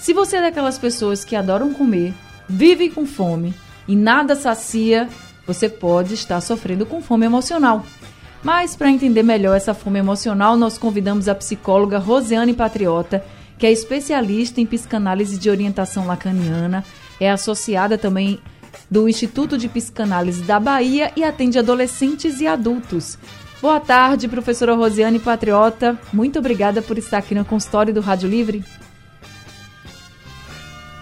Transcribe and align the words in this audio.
Se 0.00 0.12
você 0.12 0.38
é 0.38 0.40
daquelas 0.40 0.78
pessoas 0.78 1.24
que 1.24 1.36
adoram 1.36 1.72
comer, 1.72 2.12
vivem 2.48 2.90
com 2.90 3.06
fome 3.06 3.54
e 3.86 3.94
nada 3.94 4.34
sacia, 4.34 5.08
você 5.46 5.68
pode 5.68 6.14
estar 6.14 6.40
sofrendo 6.40 6.84
com 6.84 7.00
fome 7.00 7.24
emocional. 7.24 7.86
Mas 8.42 8.76
para 8.76 8.90
entender 8.90 9.22
melhor 9.22 9.56
essa 9.56 9.74
fome 9.74 9.98
emocional, 9.98 10.56
nós 10.56 10.78
convidamos 10.78 11.28
a 11.28 11.34
psicóloga 11.34 11.98
Rosiane 11.98 12.54
Patriota, 12.54 13.24
que 13.58 13.66
é 13.66 13.72
especialista 13.72 14.60
em 14.60 14.66
psicanálise 14.66 15.36
de 15.36 15.50
orientação 15.50 16.06
lacaniana, 16.06 16.84
é 17.20 17.30
associada 17.30 17.98
também 17.98 18.40
do 18.88 19.08
Instituto 19.08 19.58
de 19.58 19.68
Psicanálise 19.68 20.42
da 20.42 20.60
Bahia 20.60 21.12
e 21.16 21.24
atende 21.24 21.58
adolescentes 21.58 22.40
e 22.40 22.46
adultos. 22.46 23.18
Boa 23.60 23.80
tarde, 23.80 24.28
professora 24.28 24.74
Rosiane 24.74 25.18
Patriota. 25.18 25.98
Muito 26.12 26.38
obrigada 26.38 26.80
por 26.80 26.96
estar 26.96 27.18
aqui 27.18 27.34
no 27.34 27.44
consultório 27.44 27.92
do 27.92 28.00
Rádio 28.00 28.28
Livre. 28.28 28.64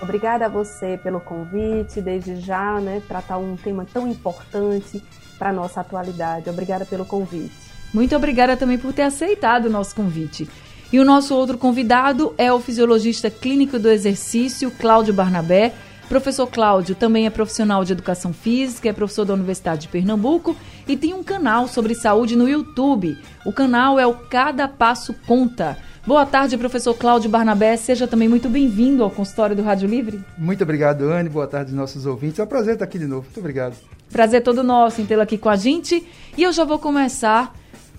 Obrigada 0.00 0.46
a 0.46 0.48
você 0.48 0.98
pelo 1.02 1.20
convite, 1.20 2.00
desde 2.00 2.36
já, 2.36 2.80
né, 2.80 3.02
tratar 3.06 3.36
um 3.36 3.56
tema 3.56 3.86
tão 3.92 4.08
importante 4.08 5.02
para 5.38 5.52
nossa 5.52 5.80
atualidade. 5.80 6.50
Obrigada 6.50 6.84
pelo 6.84 7.04
convite. 7.04 7.54
Muito 7.92 8.14
obrigada 8.14 8.56
também 8.56 8.78
por 8.78 8.92
ter 8.92 9.02
aceitado 9.02 9.66
o 9.66 9.70
nosso 9.70 9.94
convite. 9.94 10.48
E 10.92 11.00
o 11.00 11.04
nosso 11.04 11.34
outro 11.34 11.58
convidado 11.58 12.34
é 12.38 12.52
o 12.52 12.60
fisiologista 12.60 13.30
clínico 13.30 13.78
do 13.78 13.88
exercício, 13.88 14.70
Cláudio 14.70 15.12
Barnabé. 15.12 15.72
Professor 16.08 16.46
Cláudio 16.46 16.94
também 16.94 17.26
é 17.26 17.30
profissional 17.30 17.84
de 17.84 17.92
educação 17.92 18.32
física, 18.32 18.88
é 18.88 18.92
professor 18.92 19.24
da 19.24 19.34
Universidade 19.34 19.82
de 19.82 19.88
Pernambuco 19.88 20.54
e 20.86 20.96
tem 20.96 21.12
um 21.12 21.24
canal 21.24 21.66
sobre 21.66 21.96
saúde 21.96 22.36
no 22.36 22.48
YouTube. 22.48 23.18
O 23.44 23.52
canal 23.52 23.98
é 23.98 24.06
o 24.06 24.14
Cada 24.14 24.68
Passo 24.68 25.12
Conta. 25.26 25.76
Boa 26.06 26.24
tarde, 26.24 26.56
professor 26.56 26.94
Cláudio 26.94 27.28
Barnabé. 27.28 27.76
Seja 27.76 28.06
também 28.06 28.28
muito 28.28 28.48
bem-vindo 28.48 29.02
ao 29.02 29.10
consultório 29.10 29.56
do 29.56 29.62
Rádio 29.64 29.88
Livre. 29.88 30.22
Muito 30.38 30.62
obrigado, 30.62 31.02
Anne. 31.10 31.28
Boa 31.28 31.48
tarde, 31.48 31.74
nossos 31.74 32.06
ouvintes. 32.06 32.38
É 32.38 32.44
um 32.44 32.46
prazer 32.46 32.74
estar 32.74 32.84
aqui 32.84 32.96
de 32.96 33.08
novo. 33.08 33.24
Muito 33.24 33.40
obrigado. 33.40 33.74
Prazer 34.12 34.40
todo 34.44 34.62
nosso 34.62 35.00
em 35.00 35.04
tê-lo 35.04 35.22
aqui 35.22 35.36
com 35.36 35.48
a 35.48 35.56
gente. 35.56 36.06
E 36.38 36.44
eu 36.44 36.52
já 36.52 36.62
vou 36.62 36.78
começar 36.78 37.52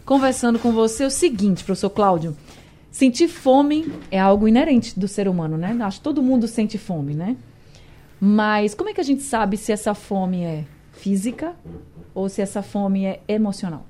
conversando 0.06 0.58
com 0.58 0.72
você 0.72 1.04
o 1.04 1.10
seguinte, 1.12 1.66
professor 1.66 1.90
Cláudio. 1.90 2.34
Sentir 2.90 3.28
fome 3.28 3.92
é 4.10 4.18
algo 4.18 4.48
inerente 4.48 4.98
do 4.98 5.06
ser 5.10 5.28
humano, 5.28 5.58
né? 5.58 5.78
Acho 5.82 5.98
que 5.98 6.04
todo 6.06 6.24
mundo 6.24 6.48
sente 6.48 6.78
fome, 6.78 7.14
né? 7.14 7.36
Mas 8.22 8.74
como 8.74 8.90
é 8.90 8.94
que 8.94 9.02
a 9.02 9.04
gente 9.04 9.22
sabe 9.22 9.58
se 9.58 9.74
essa 9.74 9.94
fome 9.94 10.46
é 10.46 10.64
física 10.94 11.56
ou 12.16 12.30
se 12.30 12.42
essa 12.42 12.62
fome 12.62 13.04
é 13.04 13.20
emocional? 13.28 13.86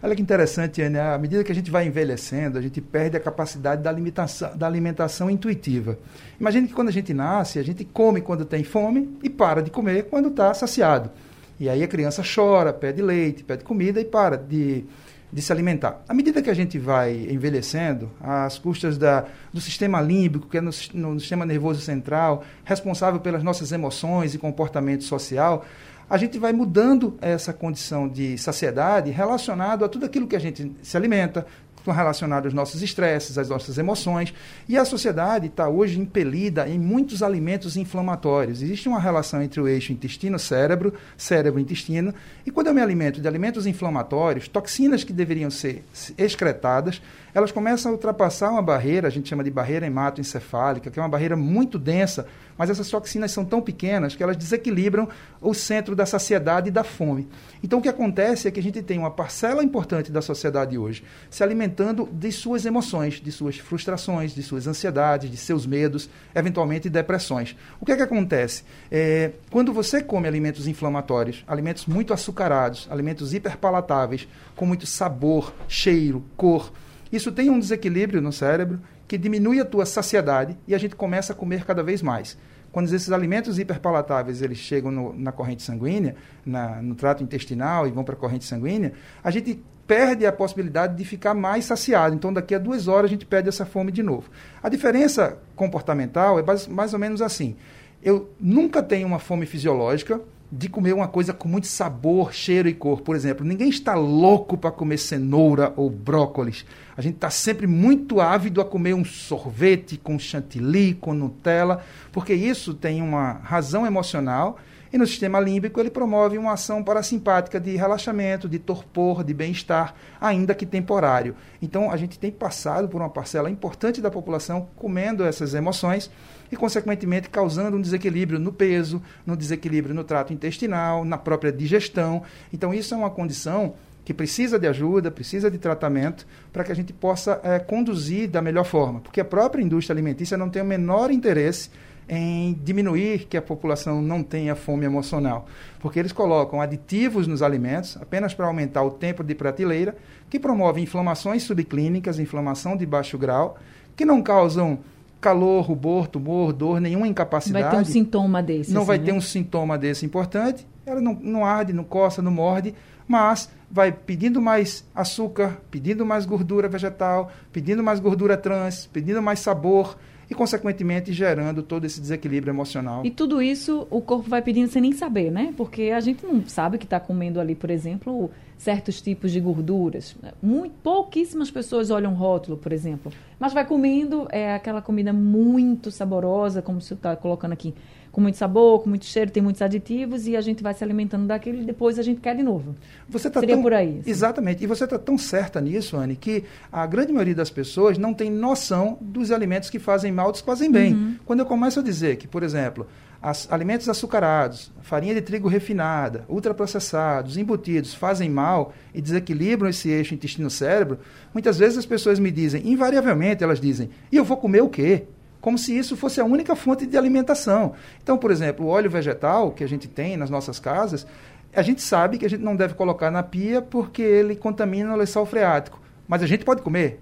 Olha 0.00 0.14
que 0.14 0.22
interessante, 0.22 0.80
Ana. 0.80 1.14
À 1.14 1.18
medida 1.18 1.42
que 1.42 1.50
a 1.50 1.54
gente 1.54 1.72
vai 1.72 1.84
envelhecendo, 1.84 2.56
a 2.56 2.62
gente 2.62 2.80
perde 2.80 3.16
a 3.16 3.20
capacidade 3.20 3.82
da 3.82 3.90
alimentação, 3.90 4.56
da 4.56 4.64
alimentação 4.64 5.28
intuitiva. 5.28 5.98
Imagine 6.38 6.68
que 6.68 6.74
quando 6.74 6.88
a 6.88 6.92
gente 6.92 7.12
nasce, 7.12 7.58
a 7.58 7.64
gente 7.64 7.84
come 7.84 8.20
quando 8.20 8.44
tem 8.44 8.62
fome 8.62 9.18
e 9.24 9.28
para 9.28 9.60
de 9.60 9.70
comer 9.70 10.04
quando 10.04 10.28
está 10.28 10.54
saciado. 10.54 11.10
E 11.58 11.68
aí 11.68 11.82
a 11.82 11.88
criança 11.88 12.22
chora, 12.22 12.72
pede 12.72 13.02
leite, 13.02 13.42
pede 13.42 13.64
comida 13.64 14.00
e 14.00 14.04
para 14.04 14.36
de, 14.36 14.84
de 15.32 15.42
se 15.42 15.50
alimentar. 15.50 16.00
À 16.08 16.14
medida 16.14 16.40
que 16.40 16.50
a 16.50 16.54
gente 16.54 16.78
vai 16.78 17.26
envelhecendo, 17.28 18.08
às 18.20 18.56
custas 18.56 18.96
da, 18.96 19.24
do 19.52 19.60
sistema 19.60 20.00
límbico, 20.00 20.46
que 20.46 20.58
é 20.58 20.60
no, 20.60 20.70
no 20.94 21.18
sistema 21.18 21.44
nervoso 21.44 21.80
central, 21.80 22.44
responsável 22.64 23.18
pelas 23.18 23.42
nossas 23.42 23.72
emoções 23.72 24.32
e 24.32 24.38
comportamento 24.38 25.02
social, 25.02 25.64
a 26.08 26.16
gente 26.16 26.38
vai 26.38 26.52
mudando 26.52 27.16
essa 27.20 27.52
condição 27.52 28.08
de 28.08 28.38
saciedade 28.38 29.10
relacionado 29.10 29.84
a 29.84 29.88
tudo 29.88 30.06
aquilo 30.06 30.26
que 30.26 30.36
a 30.36 30.40
gente 30.40 30.72
se 30.82 30.96
alimenta, 30.96 31.46
relacionado 31.92 32.44
aos 32.44 32.54
nossos 32.54 32.82
estresses, 32.82 33.38
às 33.38 33.48
nossas 33.48 33.78
emoções. 33.78 34.34
E 34.68 34.76
a 34.76 34.84
sociedade 34.84 35.46
está 35.46 35.68
hoje 35.68 35.98
impelida 35.98 36.68
em 36.68 36.78
muitos 36.78 37.22
alimentos 37.22 37.76
inflamatórios. 37.76 38.62
Existe 38.62 38.88
uma 38.88 39.00
relação 39.00 39.42
entre 39.42 39.60
o 39.60 39.68
eixo 39.68 39.92
intestino-cérebro, 39.92 40.92
cérebro-intestino, 41.16 42.14
e 42.44 42.50
quando 42.50 42.68
eu 42.68 42.74
me 42.74 42.80
alimento 42.80 43.20
de 43.20 43.28
alimentos 43.28 43.66
inflamatórios, 43.66 44.48
toxinas 44.48 45.04
que 45.04 45.12
deveriam 45.12 45.50
ser 45.50 45.84
excretadas, 46.16 47.00
elas 47.34 47.52
começam 47.52 47.90
a 47.90 47.94
ultrapassar 47.94 48.50
uma 48.50 48.62
barreira, 48.62 49.08
a 49.08 49.10
gente 49.10 49.28
chama 49.28 49.44
de 49.44 49.50
barreira 49.50 49.86
hematoencefálica, 49.86 50.90
que 50.90 50.98
é 50.98 51.02
uma 51.02 51.08
barreira 51.08 51.36
muito 51.36 51.78
densa, 51.78 52.26
mas 52.58 52.68
essas 52.68 52.90
toxinas 52.90 53.30
são 53.30 53.44
tão 53.44 53.62
pequenas 53.62 54.16
que 54.16 54.22
elas 54.22 54.36
desequilibram 54.36 55.08
o 55.40 55.54
centro 55.54 55.94
da 55.94 56.04
saciedade 56.04 56.68
e 56.68 56.72
da 56.72 56.82
fome. 56.82 57.28
Então 57.62 57.78
o 57.78 57.82
que 57.82 57.88
acontece 57.88 58.48
é 58.48 58.50
que 58.50 58.58
a 58.58 58.62
gente 58.62 58.82
tem 58.82 58.98
uma 58.98 59.10
parcela 59.10 59.62
importante 59.62 60.10
da 60.10 60.20
sociedade 60.20 60.76
hoje 60.76 61.04
se 61.30 61.42
alimentando 61.42 62.08
de 62.12 62.32
suas 62.32 62.66
emoções, 62.66 63.20
de 63.20 63.30
suas 63.30 63.56
frustrações, 63.58 64.34
de 64.34 64.42
suas 64.42 64.66
ansiedades, 64.66 65.30
de 65.30 65.36
seus 65.36 65.64
medos, 65.64 66.10
eventualmente 66.34 66.90
depressões. 66.90 67.56
O 67.80 67.86
que 67.86 67.92
é 67.92 67.96
que 67.96 68.02
acontece? 68.02 68.64
É, 68.90 69.32
quando 69.50 69.72
você 69.72 70.02
come 70.02 70.26
alimentos 70.26 70.66
inflamatórios, 70.66 71.44
alimentos 71.46 71.86
muito 71.86 72.12
açucarados, 72.12 72.88
alimentos 72.90 73.32
hiperpalatáveis, 73.32 74.26
com 74.56 74.66
muito 74.66 74.86
sabor, 74.86 75.54
cheiro, 75.68 76.24
cor, 76.36 76.72
isso 77.12 77.32
tem 77.32 77.48
um 77.48 77.58
desequilíbrio 77.58 78.20
no 78.20 78.32
cérebro 78.32 78.80
que 79.06 79.16
diminui 79.16 79.58
a 79.60 79.64
tua 79.64 79.86
saciedade 79.86 80.56
e 80.66 80.74
a 80.74 80.78
gente 80.78 80.94
começa 80.94 81.32
a 81.32 81.36
comer 81.36 81.64
cada 81.64 81.82
vez 81.82 82.02
mais. 82.02 82.36
Quando 82.72 82.92
esses 82.92 83.10
alimentos 83.10 83.58
hiperpalatáveis 83.58 84.42
eles 84.42 84.58
chegam 84.58 84.90
no, 84.90 85.12
na 85.14 85.32
corrente 85.32 85.62
sanguínea, 85.62 86.16
na, 86.44 86.82
no 86.82 86.94
trato 86.94 87.22
intestinal 87.22 87.86
e 87.86 87.90
vão 87.90 88.04
para 88.04 88.14
a 88.14 88.18
corrente 88.18 88.44
sanguínea, 88.44 88.92
a 89.22 89.30
gente 89.30 89.62
perde 89.86 90.26
a 90.26 90.32
possibilidade 90.32 90.94
de 90.94 91.04
ficar 91.04 91.32
mais 91.32 91.64
saciado. 91.64 92.14
Então, 92.14 92.30
daqui 92.30 92.54
a 92.54 92.58
duas 92.58 92.86
horas, 92.86 93.06
a 93.06 93.08
gente 93.08 93.24
perde 93.24 93.48
essa 93.48 93.64
fome 93.64 93.90
de 93.90 94.02
novo. 94.02 94.28
A 94.62 94.68
diferença 94.68 95.38
comportamental 95.56 96.38
é 96.38 96.44
mais 96.68 96.92
ou 96.92 96.98
menos 96.98 97.22
assim. 97.22 97.56
Eu 98.02 98.30
nunca 98.38 98.82
tenho 98.82 99.08
uma 99.08 99.18
fome 99.18 99.46
fisiológica, 99.46 100.20
de 100.50 100.68
comer 100.68 100.94
uma 100.94 101.06
coisa 101.06 101.34
com 101.34 101.46
muito 101.46 101.66
sabor, 101.66 102.32
cheiro 102.32 102.68
e 102.68 102.74
cor. 102.74 103.02
Por 103.02 103.14
exemplo, 103.14 103.44
ninguém 103.44 103.68
está 103.68 103.94
louco 103.94 104.56
para 104.56 104.70
comer 104.70 104.98
cenoura 104.98 105.72
ou 105.76 105.90
brócolis. 105.90 106.64
A 106.96 107.02
gente 107.02 107.16
está 107.16 107.30
sempre 107.30 107.66
muito 107.66 108.20
ávido 108.20 108.60
a 108.60 108.64
comer 108.64 108.94
um 108.94 109.04
sorvete 109.04 109.98
com 109.98 110.18
chantilly, 110.18 110.94
com 110.94 111.12
Nutella, 111.12 111.84
porque 112.10 112.32
isso 112.32 112.72
tem 112.72 113.02
uma 113.02 113.32
razão 113.32 113.86
emocional 113.86 114.58
e 114.92 114.96
no 114.96 115.06
sistema 115.06 115.38
límbico 115.38 115.78
ele 115.78 115.90
promove 115.90 116.38
uma 116.38 116.54
ação 116.54 116.82
parasimpática 116.82 117.60
de 117.60 117.76
relaxamento, 117.76 118.48
de 118.48 118.58
torpor, 118.58 119.22
de 119.22 119.34
bem-estar, 119.34 119.94
ainda 120.18 120.54
que 120.54 120.64
temporário. 120.64 121.36
Então 121.60 121.90
a 121.90 121.96
gente 121.96 122.18
tem 122.18 122.30
passado 122.30 122.88
por 122.88 123.00
uma 123.00 123.10
parcela 123.10 123.50
importante 123.50 124.00
da 124.00 124.10
população 124.10 124.68
comendo 124.76 125.24
essas 125.24 125.52
emoções 125.52 126.10
e, 126.50 126.56
consequentemente, 126.56 127.28
causando 127.28 127.76
um 127.76 127.80
desequilíbrio 127.80 128.38
no 128.38 128.52
peso, 128.52 129.02
no 129.26 129.36
desequilíbrio 129.36 129.94
no 129.94 130.04
trato 130.04 130.32
intestinal, 130.32 131.04
na 131.04 131.18
própria 131.18 131.52
digestão. 131.52 132.22
Então, 132.52 132.72
isso 132.72 132.94
é 132.94 132.96
uma 132.96 133.10
condição 133.10 133.74
que 134.04 134.14
precisa 134.14 134.58
de 134.58 134.66
ajuda, 134.66 135.10
precisa 135.10 135.50
de 135.50 135.58
tratamento, 135.58 136.26
para 136.50 136.64
que 136.64 136.72
a 136.72 136.74
gente 136.74 136.94
possa 136.94 137.40
é, 137.42 137.58
conduzir 137.58 138.26
da 138.26 138.40
melhor 138.40 138.64
forma. 138.64 139.00
Porque 139.00 139.20
a 139.20 139.24
própria 139.24 139.62
indústria 139.62 139.92
alimentícia 139.92 140.36
não 140.36 140.48
tem 140.48 140.62
o 140.62 140.64
menor 140.64 141.10
interesse 141.10 141.70
em 142.08 142.58
diminuir 142.64 143.26
que 143.28 143.36
a 143.36 143.42
população 143.42 144.00
não 144.00 144.22
tenha 144.22 144.56
fome 144.56 144.86
emocional, 144.86 145.46
porque 145.78 145.98
eles 145.98 146.10
colocam 146.10 146.60
aditivos 146.60 147.26
nos 147.26 147.42
alimentos 147.42 147.98
apenas 148.00 148.32
para 148.32 148.46
aumentar 148.46 148.82
o 148.82 148.90
tempo 148.90 149.22
de 149.22 149.34
prateleira, 149.34 149.94
que 150.30 150.40
promovem 150.40 150.84
inflamações 150.84 151.42
subclínicas, 151.42 152.18
inflamação 152.18 152.76
de 152.76 152.86
baixo 152.86 153.18
grau, 153.18 153.58
que 153.94 154.06
não 154.06 154.22
causam 154.22 154.78
calor, 155.20 155.62
rubor, 155.62 156.06
tumor, 156.06 156.52
dor, 156.52 156.80
nenhuma 156.80 157.08
incapacidade. 157.08 157.64
Vai 157.64 157.74
ter 157.74 157.80
um 157.80 157.84
sintoma 157.84 158.42
desse. 158.42 158.72
Não 158.72 158.82
assim, 158.82 158.86
vai 158.86 158.98
né? 158.98 159.04
ter 159.04 159.12
um 159.12 159.20
sintoma 159.20 159.78
desse 159.78 160.06
importante. 160.06 160.66
Ela 160.86 161.00
não, 161.00 161.14
não 161.14 161.44
arde, 161.44 161.72
não 161.72 161.84
coça, 161.84 162.22
não 162.22 162.30
morde, 162.30 162.74
mas 163.06 163.50
vai 163.70 163.92
pedindo 163.92 164.40
mais 164.40 164.84
açúcar, 164.94 165.60
pedindo 165.70 166.04
mais 166.06 166.24
gordura 166.24 166.68
vegetal, 166.68 167.30
pedindo 167.52 167.82
mais 167.82 168.00
gordura 168.00 168.36
trans, 168.36 168.86
pedindo 168.86 169.20
mais 169.20 169.40
sabor, 169.40 169.98
e, 170.30 170.34
consequentemente, 170.34 171.12
gerando 171.12 171.62
todo 171.62 171.84
esse 171.84 172.00
desequilíbrio 172.00 172.50
emocional. 172.50 173.04
E 173.04 173.10
tudo 173.10 173.40
isso 173.40 173.86
o 173.90 174.00
corpo 174.00 174.28
vai 174.28 174.42
pedindo 174.42 174.68
sem 174.68 174.82
nem 174.82 174.92
saber, 174.92 175.30
né? 175.30 175.54
Porque 175.56 175.90
a 175.94 176.00
gente 176.00 176.24
não 176.26 176.46
sabe 176.46 176.76
que 176.76 176.84
está 176.84 177.00
comendo 177.00 177.40
ali, 177.40 177.54
por 177.54 177.70
exemplo, 177.70 178.30
certos 178.58 179.00
tipos 179.00 179.32
de 179.32 179.40
gorduras. 179.40 180.16
Muito, 180.42 180.74
pouquíssimas 180.82 181.50
pessoas 181.50 181.90
olham 181.90 182.12
rótulo, 182.12 182.58
por 182.58 182.72
exemplo. 182.72 183.10
Mas 183.38 183.54
vai 183.54 183.64
comendo 183.64 184.28
é, 184.30 184.54
aquela 184.54 184.82
comida 184.82 185.12
muito 185.12 185.90
saborosa, 185.90 186.60
como 186.60 186.80
você 186.80 186.94
está 186.94 187.16
colocando 187.16 187.52
aqui, 187.52 187.74
com 188.12 188.20
muito 188.20 188.36
sabor, 188.36 188.82
com 188.82 188.88
muito 188.88 189.04
cheiro, 189.04 189.30
tem 189.30 189.42
muitos 189.42 189.62
aditivos 189.62 190.26
e 190.26 190.36
a 190.36 190.40
gente 190.40 190.62
vai 190.62 190.74
se 190.74 190.82
alimentando 190.82 191.26
daquilo 191.26 191.60
e 191.62 191.64
depois 191.64 191.98
a 191.98 192.02
gente 192.02 192.20
quer 192.20 192.34
de 192.36 192.42
novo. 192.42 192.74
Você 193.08 193.30
tá 193.30 193.40
Seria 193.40 193.54
tão, 193.54 193.62
por 193.62 193.72
aí. 193.72 193.98
assim. 194.00 194.10
Exatamente. 194.10 194.64
E 194.64 194.66
você 194.66 194.84
está 194.84 194.98
tão 194.98 195.16
certa 195.18 195.60
nisso, 195.60 195.96
Anne, 195.96 196.16
que 196.16 196.44
a 196.72 196.86
grande 196.86 197.12
maioria 197.12 197.34
das 197.34 197.50
pessoas 197.50 197.98
não 197.98 198.12
tem 198.14 198.30
noção 198.30 198.98
dos 199.00 199.30
alimentos 199.30 199.70
que 199.70 199.78
fazem 199.78 200.10
mal 200.10 200.32
dos 200.32 200.40
que 200.40 200.46
fazem 200.46 200.70
bem. 200.70 200.94
Uhum. 200.94 201.16
Quando 201.24 201.40
eu 201.40 201.46
começo 201.46 201.80
a 201.80 201.82
dizer 201.82 202.16
que, 202.16 202.26
por 202.26 202.42
exemplo, 202.42 202.86
as- 203.20 203.46
alimentos 203.50 203.88
açucarados, 203.88 204.70
farinha 204.82 205.14
de 205.14 205.20
trigo 205.20 205.48
refinada, 205.48 206.24
ultraprocessados, 206.28 207.36
embutidos 207.36 207.94
fazem 207.94 208.28
mal 208.30 208.72
e 208.94 209.00
desequilibram 209.00 209.68
esse 209.68 209.88
eixo 209.88 210.14
intestino-cérebro, 210.14 210.98
muitas 211.32 211.58
vezes 211.58 211.78
as 211.78 211.86
pessoas 211.86 212.18
me 212.18 212.30
dizem, 212.30 212.66
invariavelmente 212.68 213.42
elas 213.44 213.60
dizem, 213.60 213.90
e 214.10 214.16
eu 214.16 214.24
vou 214.24 214.36
comer 214.36 214.62
o 214.62 214.68
quê? 214.68 215.04
Como 215.40 215.56
se 215.56 215.76
isso 215.76 215.96
fosse 215.96 216.20
a 216.20 216.24
única 216.24 216.56
fonte 216.56 216.86
de 216.86 216.96
alimentação. 216.96 217.74
Então, 218.02 218.18
por 218.18 218.30
exemplo, 218.30 218.66
o 218.66 218.68
óleo 218.68 218.90
vegetal 218.90 219.52
que 219.52 219.62
a 219.62 219.68
gente 219.68 219.86
tem 219.86 220.16
nas 220.16 220.30
nossas 220.30 220.58
casas, 220.58 221.06
a 221.54 221.62
gente 221.62 221.80
sabe 221.80 222.18
que 222.18 222.26
a 222.26 222.30
gente 222.30 222.42
não 222.42 222.56
deve 222.56 222.74
colocar 222.74 223.10
na 223.10 223.22
pia 223.22 223.62
porque 223.62 224.02
ele 224.02 224.36
contamina 224.36 224.92
o 224.92 224.96
lençol 224.96 225.24
freático. 225.24 225.80
Mas 226.06 226.22
a 226.22 226.26
gente 226.26 226.44
pode 226.44 226.62
comer. 226.62 227.00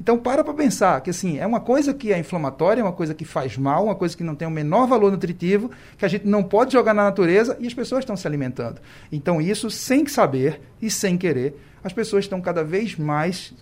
Então 0.00 0.16
para 0.16 0.42
para 0.42 0.54
pensar 0.54 0.98
que 1.02 1.10
assim, 1.10 1.38
é 1.38 1.46
uma 1.46 1.60
coisa 1.60 1.92
que 1.92 2.10
é 2.10 2.18
inflamatória, 2.18 2.80
é 2.80 2.84
uma 2.84 2.92
coisa 2.92 3.14
que 3.14 3.24
faz 3.24 3.58
mal, 3.58 3.84
uma 3.84 3.94
coisa 3.94 4.16
que 4.16 4.24
não 4.24 4.34
tem 4.34 4.48
o 4.48 4.50
menor 4.50 4.86
valor 4.86 5.12
nutritivo, 5.12 5.70
que 5.98 6.06
a 6.06 6.08
gente 6.08 6.26
não 6.26 6.42
pode 6.42 6.72
jogar 6.72 6.94
na 6.94 7.04
natureza 7.04 7.56
e 7.60 7.66
as 7.66 7.74
pessoas 7.74 8.00
estão 8.00 8.16
se 8.16 8.26
alimentando. 8.26 8.80
Então 9.12 9.42
isso 9.42 9.70
sem 9.70 10.06
saber 10.06 10.62
e 10.80 10.90
sem 10.90 11.18
querer, 11.18 11.54
as 11.84 11.92
pessoas 11.92 12.24
estão 12.24 12.40
cada 12.40 12.64
vez 12.64 12.96
mais 12.96 13.52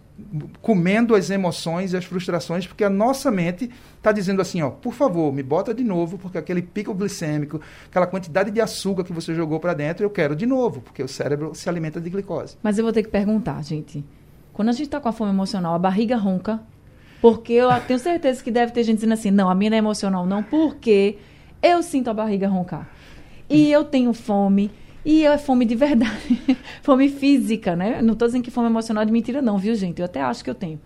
comendo 0.60 1.14
as 1.14 1.30
emoções 1.30 1.92
e 1.92 1.96
as 1.96 2.04
frustrações, 2.04 2.66
porque 2.66 2.84
a 2.84 2.90
nossa 2.90 3.30
mente 3.30 3.70
está 3.96 4.10
dizendo 4.10 4.42
assim, 4.42 4.60
ó, 4.60 4.70
por 4.70 4.92
favor, 4.92 5.32
me 5.32 5.42
bota 5.42 5.72
de 5.72 5.84
novo, 5.84 6.18
porque 6.18 6.38
aquele 6.38 6.60
pico 6.60 6.92
glicêmico, 6.92 7.60
aquela 7.88 8.06
quantidade 8.06 8.50
de 8.50 8.60
açúcar 8.60 9.04
que 9.04 9.12
você 9.12 9.34
jogou 9.34 9.60
para 9.60 9.74
dentro, 9.74 10.04
eu 10.04 10.10
quero 10.10 10.34
de 10.34 10.44
novo, 10.44 10.80
porque 10.80 11.02
o 11.02 11.08
cérebro 11.08 11.54
se 11.54 11.68
alimenta 11.68 12.00
de 12.00 12.10
glicose. 12.10 12.56
Mas 12.62 12.78
eu 12.78 12.84
vou 12.84 12.92
ter 12.92 13.02
que 13.02 13.08
perguntar, 13.08 13.62
gente. 13.62 14.04
Quando 14.52 14.70
a 14.70 14.72
gente 14.72 14.86
está 14.86 15.00
com 15.00 15.08
a 15.08 15.12
fome 15.12 15.30
emocional, 15.30 15.74
a 15.74 15.78
barriga 15.78 16.16
ronca. 16.16 16.60
Porque 17.20 17.52
eu 17.52 17.68
tenho 17.80 17.98
certeza 17.98 18.42
que 18.42 18.50
deve 18.50 18.72
ter 18.72 18.84
gente 18.84 18.96
dizendo 18.96 19.14
assim, 19.14 19.30
não, 19.30 19.48
a 19.48 19.54
minha 19.54 19.70
não 19.70 19.76
é 19.76 19.78
emocional, 19.78 20.26
não, 20.26 20.42
porque 20.42 21.18
eu 21.62 21.82
sinto 21.82 22.10
a 22.10 22.14
barriga 22.14 22.48
roncar. 22.48 22.88
E 23.48 23.70
eu 23.70 23.84
tenho 23.84 24.12
fome. 24.12 24.70
E 25.08 25.24
é 25.24 25.38
fome 25.38 25.64
de 25.64 25.74
verdade. 25.74 26.38
fome 26.82 27.08
física, 27.08 27.74
né? 27.74 28.02
Não 28.02 28.12
estou 28.12 28.28
dizendo 28.28 28.42
que 28.44 28.50
fome 28.50 28.66
emocional 28.66 29.04
é 29.04 29.06
de 29.06 29.12
mentira, 29.12 29.40
não, 29.40 29.56
viu, 29.56 29.74
gente? 29.74 30.00
Eu 30.00 30.04
até 30.04 30.20
acho 30.20 30.44
que 30.44 30.50
eu 30.50 30.54
tenho. 30.54 30.78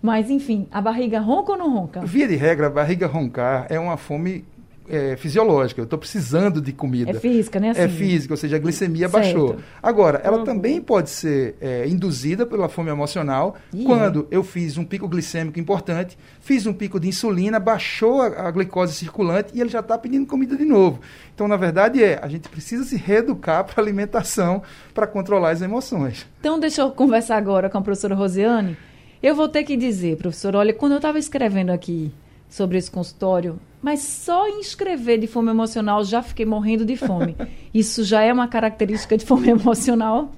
Mas, 0.00 0.30
enfim, 0.30 0.68
a 0.70 0.80
barriga 0.80 1.18
ronca 1.18 1.50
ou 1.50 1.58
não 1.58 1.74
ronca? 1.74 2.00
Via 2.06 2.28
de 2.28 2.36
regra, 2.36 2.68
a 2.68 2.70
barriga 2.70 3.08
roncar 3.08 3.66
é 3.68 3.76
uma 3.76 3.96
fome 3.96 4.44
é, 4.88 5.16
fisiológica. 5.16 5.80
Eu 5.80 5.84
estou 5.84 5.98
precisando 5.98 6.60
de 6.60 6.72
comida. 6.72 7.10
É 7.10 7.14
física, 7.14 7.58
né? 7.58 7.72
É 7.76 7.84
Assim. 7.84 7.96
física, 7.96 8.34
ou 8.34 8.36
seja, 8.36 8.56
a 8.56 8.58
glicemia 8.58 9.08
Certo. 9.08 9.12
baixou. 9.12 9.56
Agora, 9.82 10.20
ela 10.24 10.38
Uhum. 10.38 10.44
também 10.44 10.80
pode 10.80 11.10
ser 11.10 11.56
é, 11.60 11.86
induzida 11.88 12.44
pela 12.46 12.68
fome 12.68 12.90
emocional 12.90 13.56
quando 13.84 14.26
eu 14.30 14.42
fiz 14.44 14.76
um 14.76 14.84
pico 14.84 15.08
glicêmico 15.08 15.58
importante, 15.58 16.18
fiz 16.40 16.66
um 16.66 16.72
pico 16.72 16.98
de 17.00 17.08
insulina, 17.08 17.58
baixou 17.58 18.20
a, 18.22 18.26
a 18.48 18.50
glicose 18.50 18.92
circulante 18.94 19.50
e 19.54 19.60
ele 19.60 19.70
já 19.70 19.80
está 19.80 19.96
pedindo 19.96 20.26
comida 20.26 20.56
de 20.56 20.64
novo. 20.64 21.00
Então, 21.34 21.48
na 21.48 21.56
verdade, 21.56 22.02
é, 22.02 22.18
a 22.22 22.28
gente 22.28 22.48
precisa 22.48 22.84
se 22.84 22.96
reeducar 22.96 23.64
para 23.64 23.80
a 23.80 23.84
alimentação 23.84 24.62
para 24.92 25.06
controlar 25.06 25.50
as 25.50 25.62
emoções. 25.62 26.26
Então, 26.40 26.60
deixa 26.60 26.82
eu 26.82 26.90
conversar 26.90 27.36
agora 27.36 27.68
com 27.70 27.78
a 27.78 27.82
professora 27.82 28.14
Rosiane. 28.14 28.76
Eu 29.22 29.34
vou 29.34 29.48
ter 29.48 29.64
que 29.64 29.76
dizer, 29.76 30.16
professora, 30.18 30.58
olha, 30.58 30.74
quando 30.74 30.92
eu 30.92 30.98
estava 30.98 31.18
escrevendo 31.18 31.70
aqui 31.70 32.12
sobre 32.48 32.78
esse 32.78 32.90
consultório, 32.90 33.58
mas 33.82 34.00
só 34.00 34.48
em 34.48 34.60
escrever 34.60 35.18
de 35.18 35.26
fome 35.26 35.50
emocional 35.50 36.04
já 36.04 36.22
fiquei 36.22 36.46
morrendo 36.46 36.84
de 36.84 36.96
fome. 36.96 37.36
Isso 37.74 38.04
já 38.04 38.22
é 38.22 38.32
uma 38.32 38.48
característica 38.48 39.16
de 39.16 39.24
fome 39.26 39.50
emocional? 39.50 40.30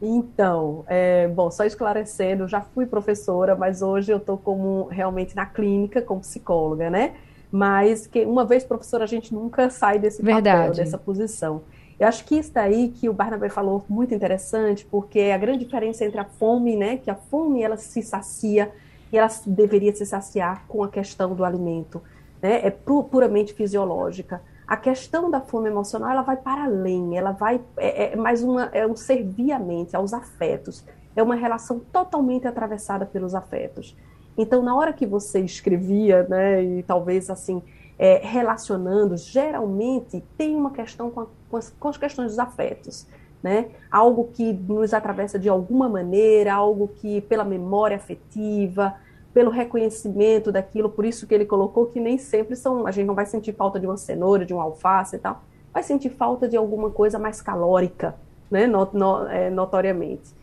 Então, 0.00 0.84
é, 0.86 1.26
bom, 1.28 1.50
só 1.50 1.64
esclarecendo, 1.64 2.44
eu 2.44 2.48
já 2.48 2.60
fui 2.60 2.86
professora, 2.86 3.56
mas 3.56 3.82
hoje 3.82 4.12
eu 4.12 4.18
estou 4.18 4.38
como 4.38 4.84
realmente 4.84 5.34
na 5.34 5.44
clínica 5.44 6.00
como 6.00 6.20
psicóloga, 6.20 6.88
né? 6.88 7.14
Mas 7.50 8.06
que 8.06 8.24
uma 8.24 8.44
vez 8.44 8.62
professora 8.62 9.04
a 9.04 9.08
gente 9.08 9.34
nunca 9.34 9.68
sai 9.70 9.98
desse 9.98 10.18
papel, 10.18 10.34
Verdade. 10.36 10.76
dessa 10.76 10.96
posição. 10.96 11.62
Eu 11.98 12.06
acho 12.06 12.24
que 12.24 12.36
isso 12.36 12.52
daí 12.52 12.88
que 12.88 13.08
o 13.08 13.12
Barnabé 13.12 13.48
falou 13.48 13.84
muito 13.88 14.14
interessante, 14.14 14.86
porque 14.88 15.20
a 15.34 15.38
grande 15.38 15.64
diferença 15.64 16.04
entre 16.04 16.20
a 16.20 16.24
fome, 16.24 16.76
né? 16.76 16.98
Que 16.98 17.10
a 17.10 17.16
fome 17.16 17.62
ela 17.62 17.76
se 17.76 18.02
sacia 18.02 18.70
e 19.12 19.18
ela 19.18 19.28
deveria 19.46 19.94
se 19.94 20.04
saciar 20.06 20.64
com 20.68 20.82
a 20.82 20.88
questão 20.88 21.34
do 21.34 21.44
alimento, 21.44 22.02
né? 22.42 22.66
É 22.66 22.70
pu- 22.70 23.04
puramente 23.04 23.52
fisiológica. 23.54 24.40
A 24.66 24.76
questão 24.76 25.30
da 25.30 25.40
fome 25.40 25.68
emocional 25.68 26.10
ela 26.10 26.22
vai 26.22 26.36
para 26.36 26.64
além, 26.64 27.16
ela 27.16 27.32
vai 27.32 27.60
é, 27.76 28.12
é 28.12 28.16
mais 28.16 28.42
uma 28.42 28.64
é 28.72 28.86
um 28.86 28.94
servir 28.96 29.52
à 29.52 29.58
mente, 29.58 29.96
aos 29.96 30.12
afetos. 30.12 30.84
É 31.16 31.22
uma 31.22 31.34
relação 31.34 31.80
totalmente 31.92 32.46
atravessada 32.46 33.04
pelos 33.06 33.34
afetos. 33.34 33.96
Então, 34.36 34.62
na 34.62 34.76
hora 34.76 34.92
que 34.92 35.04
você 35.04 35.40
escrevia, 35.40 36.22
né, 36.28 36.62
e 36.62 36.82
talvez 36.84 37.28
assim 37.28 37.60
é, 37.98 38.18
relacionando, 38.22 39.16
geralmente 39.16 40.22
tem 40.36 40.54
uma 40.54 40.70
questão 40.70 41.10
com, 41.10 41.20
a- 41.22 41.26
com 41.50 41.56
as, 41.56 41.70
com 41.80 41.88
as 41.88 41.96
questões 41.96 42.28
dos 42.28 42.38
afetos, 42.38 43.06
né? 43.42 43.66
Algo 43.90 44.30
que 44.32 44.52
nos 44.52 44.92
atravessa 44.92 45.38
de 45.38 45.48
alguma 45.48 45.88
maneira, 45.88 46.54
algo 46.54 46.88
que 46.88 47.20
pela 47.22 47.44
memória 47.44 47.96
afetiva, 47.96 48.94
pelo 49.32 49.50
reconhecimento 49.50 50.50
daquilo, 50.50 50.88
por 50.88 51.04
isso 51.04 51.26
que 51.26 51.34
ele 51.34 51.44
colocou 51.44 51.86
que 51.86 52.00
nem 52.00 52.18
sempre 52.18 52.56
são, 52.56 52.86
a 52.86 52.90
gente 52.90 53.06
não 53.06 53.14
vai 53.14 53.26
sentir 53.26 53.52
falta 53.52 53.78
de 53.78 53.86
uma 53.86 53.96
cenoura, 53.96 54.44
de 54.44 54.52
um 54.52 54.60
alface 54.60 55.16
e 55.16 55.18
tal, 55.18 55.42
vai 55.72 55.82
sentir 55.82 56.10
falta 56.10 56.48
de 56.48 56.56
alguma 56.56 56.90
coisa 56.90 57.18
mais 57.18 57.40
calórica, 57.40 58.16
né, 58.50 58.66
no, 58.66 58.88
no, 58.92 59.28
é, 59.28 59.50
notoriamente. 59.50 60.36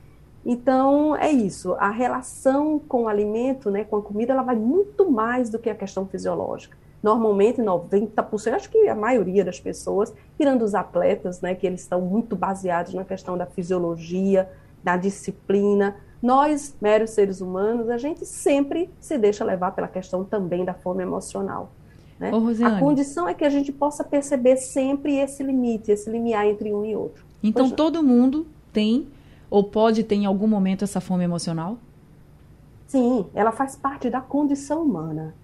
Então, 0.45 1.15
é 1.15 1.31
isso, 1.31 1.73
a 1.73 1.89
relação 1.89 2.79
com 2.79 3.03
o 3.03 3.07
alimento, 3.07 3.71
né, 3.71 3.83
com 3.83 3.97
a 3.97 4.01
comida, 4.01 4.31
ela 4.31 4.43
vai 4.43 4.55
muito 4.55 5.09
mais 5.09 5.49
do 5.49 5.57
que 5.57 5.69
a 5.69 5.75
questão 5.75 6.05
fisiológica. 6.05 6.77
Normalmente, 7.05 7.61
90%, 7.61 8.53
acho 8.55 8.67
que 8.67 8.89
a 8.89 8.95
maioria 8.95 9.45
das 9.45 9.59
pessoas, 9.59 10.11
tirando 10.35 10.63
os 10.63 10.73
atletas, 10.73 11.39
né, 11.39 11.53
que 11.53 11.67
eles 11.67 11.81
estão 11.81 12.01
muito 12.01 12.35
baseados 12.35 12.95
na 12.95 13.05
questão 13.05 13.37
da 13.37 13.45
fisiologia, 13.45 14.49
da 14.83 14.97
disciplina, 14.97 15.97
nós, 16.19 16.75
meros 16.81 17.11
seres 17.11 17.41
humanos, 17.41 17.91
a 17.91 17.99
gente 17.99 18.25
sempre 18.25 18.89
se 18.99 19.19
deixa 19.19 19.45
levar 19.45 19.75
pela 19.75 19.87
questão 19.87 20.23
também 20.23 20.65
da 20.65 20.73
fome 20.73 21.03
emocional. 21.03 21.69
Né? 22.19 22.31
Ô. 22.33 22.65
A 22.65 22.79
condição 22.79 23.29
é 23.29 23.35
que 23.35 23.45
a 23.45 23.51
gente 23.51 23.71
possa 23.71 24.03
perceber 24.03 24.57
sempre 24.57 25.15
esse 25.15 25.43
limite, 25.43 25.91
esse 25.91 26.09
limiar 26.09 26.47
entre 26.47 26.73
um 26.73 26.83
e 26.83 26.95
outro. 26.95 27.23
Então, 27.43 27.65
Pois 27.65 27.69
não. 27.69 27.75
todo 27.75 28.01
mundo 28.01 28.47
tem 28.73 29.07
ou 29.47 29.63
pode 29.63 30.03
ter 30.03 30.15
em 30.15 30.25
algum 30.25 30.47
momento 30.47 30.83
essa 30.83 30.99
fome 30.99 31.23
emocional? 31.23 31.77
Sim, 32.87 33.27
ela 33.35 33.51
faz 33.51 33.75
parte 33.75 34.09
da 34.09 34.21
condição 34.21 34.81
humana. 34.81 35.35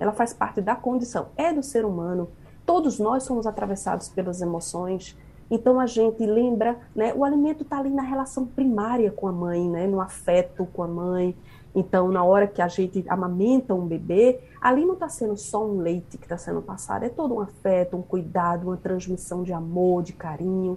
Ela 0.00 0.12
faz 0.12 0.32
parte 0.32 0.60
da 0.60 0.74
condição, 0.74 1.26
é 1.36 1.52
do 1.52 1.62
ser 1.62 1.84
humano. 1.84 2.30
Todos 2.66 2.98
nós 2.98 3.22
somos 3.22 3.46
atravessados 3.46 4.08
pelas 4.08 4.40
emoções. 4.40 5.16
Então 5.50 5.78
a 5.78 5.86
gente 5.86 6.24
lembra, 6.24 6.78
né? 6.96 7.12
O 7.14 7.24
alimento 7.24 7.62
está 7.62 7.78
ali 7.78 7.90
na 7.90 8.02
relação 8.02 8.46
primária 8.46 9.10
com 9.12 9.28
a 9.28 9.32
mãe, 9.32 9.68
né? 9.68 9.86
No 9.86 10.00
afeto 10.00 10.66
com 10.72 10.82
a 10.82 10.88
mãe. 10.88 11.36
Então, 11.74 12.08
na 12.08 12.24
hora 12.24 12.46
que 12.46 12.62
a 12.62 12.68
gente 12.68 13.04
amamenta 13.08 13.74
um 13.74 13.86
bebê, 13.86 14.40
ali 14.60 14.84
não 14.84 14.94
está 14.94 15.08
sendo 15.08 15.36
só 15.36 15.64
um 15.64 15.78
leite 15.78 16.18
que 16.18 16.24
está 16.24 16.36
sendo 16.36 16.60
passado, 16.60 17.04
é 17.04 17.08
todo 17.08 17.34
um 17.34 17.40
afeto, 17.40 17.96
um 17.96 18.02
cuidado, 18.02 18.66
uma 18.68 18.76
transmissão 18.76 19.42
de 19.42 19.52
amor, 19.52 20.02
de 20.02 20.12
carinho. 20.12 20.76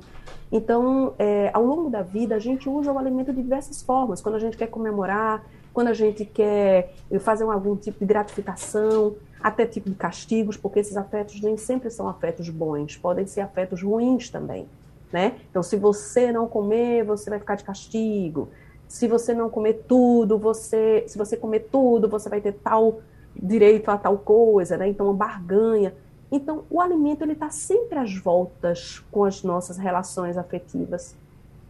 Então, 0.52 1.14
é, 1.20 1.52
ao 1.54 1.66
longo 1.66 1.90
da 1.90 2.02
vida, 2.02 2.36
a 2.36 2.40
gente 2.40 2.70
usa 2.70 2.92
o 2.92 2.98
alimento 2.98 3.34
de 3.34 3.42
diversas 3.42 3.82
formas. 3.82 4.22
Quando 4.22 4.36
a 4.36 4.40
gente 4.40 4.56
quer 4.56 4.68
comemorar, 4.68 5.44
quando 5.74 5.88
a 5.88 5.94
gente 5.94 6.24
quer 6.24 6.94
fazer 7.20 7.44
algum 7.44 7.76
tipo 7.76 8.00
de 8.00 8.06
gratificação, 8.06 9.16
até 9.42 9.66
tipo 9.66 9.90
de 9.90 9.96
castigos, 9.96 10.56
porque 10.56 10.80
esses 10.80 10.96
afetos 10.96 11.42
nem 11.42 11.58
sempre 11.58 11.90
são 11.90 12.08
afetos 12.08 12.50
bons, 12.50 12.96
podem 12.96 13.28
ser 13.28 13.42
afetos 13.42 13.82
ruins 13.82 14.30
também, 14.30 14.66
né? 15.12 15.36
Então, 15.50 15.62
se 15.62 15.76
você 15.76 16.32
não 16.32 16.48
comer, 16.48 17.04
você 17.04 17.30
vai 17.30 17.40
ficar 17.40 17.56
de 17.56 17.66
castigo. 17.66 18.48
Se 18.88 19.08
você 19.08 19.34
não 19.34 19.50
comer 19.50 19.84
tudo, 19.88 20.38
você, 20.38 21.04
se 21.08 21.18
você 21.18 21.36
comer 21.36 21.68
tudo, 21.72 22.08
você 22.08 22.30
vai 22.30 22.40
ter 22.40 22.54
tal 22.54 23.02
direito 23.42 23.90
a 23.90 23.98
tal 23.98 24.18
coisa, 24.18 24.78
né? 24.78 24.88
Então, 24.88 25.08
uma 25.08 25.14
barganha. 25.14 25.94
Então, 26.32 26.64
o 26.70 26.82
alimento 26.82 27.24
ele 27.24 27.34
está 27.34 27.50
sempre 27.50 28.00
às 28.00 28.16
voltas 28.16 29.04
com 29.12 29.24
as 29.24 29.44
nossas 29.44 29.78
relações 29.78 30.38
afetivas. 30.38 31.16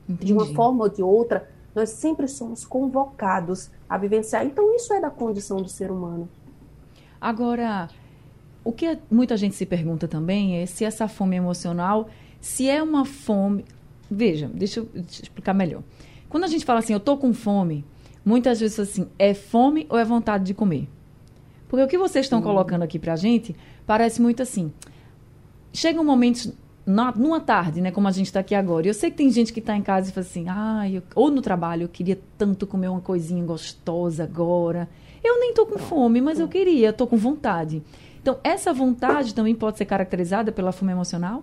Entendi. 0.08 0.27
De 0.27 0.34
uma 0.34 0.46
forma 0.48 0.84
ou 0.84 0.89
de 0.89 1.01
outra, 1.01 1.50
nós 1.75 1.89
sempre 1.89 2.27
somos 2.27 2.65
convocados 2.65 3.70
a 3.89 3.98
vivenciar. 3.98 4.46
Então, 4.46 4.75
isso 4.75 4.93
é 4.93 5.01
da 5.01 5.10
condição 5.10 5.58
do 5.58 5.70
ser 5.70 5.91
humano. 5.91 6.29
Agora, 7.20 7.89
o 8.63 8.72
que 8.72 8.98
muita 9.10 9.36
gente 9.38 9.55
se 9.55 9.65
pergunta 9.65 10.08
também 10.08 10.58
é 10.62 10.65
se 10.65 10.86
essa 10.86 11.08
fome 11.08 11.36
emocional, 11.36 12.08
se 12.39 12.70
é 12.70 12.82
uma 12.82 13.05
fome. 13.05 13.65
Veja, 14.10 14.50
deixa 14.53 14.79
eu 14.82 14.89
explicar 14.96 15.53
melhor. 15.53 15.84
Quando 16.29 16.43
a 16.43 16.48
gente 16.48 16.65
fala 16.65 16.79
assim, 16.79 16.93
eu 16.93 17.00
tô 17.00 17.17
com 17.17 17.34
fome, 17.34 17.86
muitas 18.25 18.60
vezes 18.60 18.79
assim, 18.79 19.08
é 19.17 19.34
fome 19.34 19.86
ou 19.89 19.98
é 19.98 20.05
vontade 20.05 20.43
de 20.43 20.53
comer? 20.53 20.88
Porque 21.74 21.86
o 21.86 21.88
que 21.88 21.98
vocês 21.98 22.27
estão 22.27 22.39
colocando 22.39 22.84
aqui 22.84 23.00
pra 23.00 23.15
gente 23.15 23.56
parece 23.84 24.22
muito 24.22 24.44
assim. 24.44 24.72
Chegam 25.74 26.03
momentos 26.03 26.53
na, 26.86 27.12
numa 27.13 27.39
tarde, 27.39 27.82
né, 27.82 27.89
como 27.89 28.08
a 28.08 28.12
gente 28.12 28.27
está 28.27 28.42
aqui 28.42 28.53
agora. 28.53 28.86
Eu 28.86 28.94
sei 28.94 29.10
que 29.10 29.18
tem 29.18 29.32
gente 29.32 29.51
que 29.51 29.60
está 29.60 29.75
em 29.75 29.82
casa 29.82 30.08
e 30.08 30.13
fala 30.13 30.24
assim, 30.24 30.46
ah, 30.48 30.88
eu, 30.88 31.01
ou 31.15 31.32
no 31.32 31.42
trabalho, 31.42 31.86
eu 31.86 31.89
queria 31.89 32.20
tanto 32.38 32.68
comer 32.68 32.89
uma 32.89 33.01
coisinha 33.01 33.44
gostosa 33.44 34.24
agora. 34.24 34.88
Eu 35.24 35.39
nem 35.39 35.50
estou 35.50 35.65
com 35.65 35.80
fome, 35.80 36.22
mas 36.22 36.39
eu 36.39 36.48
queria, 36.48 36.92
estou 36.92 37.08
com 37.08 37.18
vontade. 37.18 37.82
Então, 38.22 38.38
essa 38.44 38.72
vontade 38.72 39.34
também 39.34 39.56
pode 39.56 39.80
ser 39.80 39.86
caracterizada 39.86 40.51
pela 40.51 40.72
fome 40.72 40.92
emocional? 40.92 41.42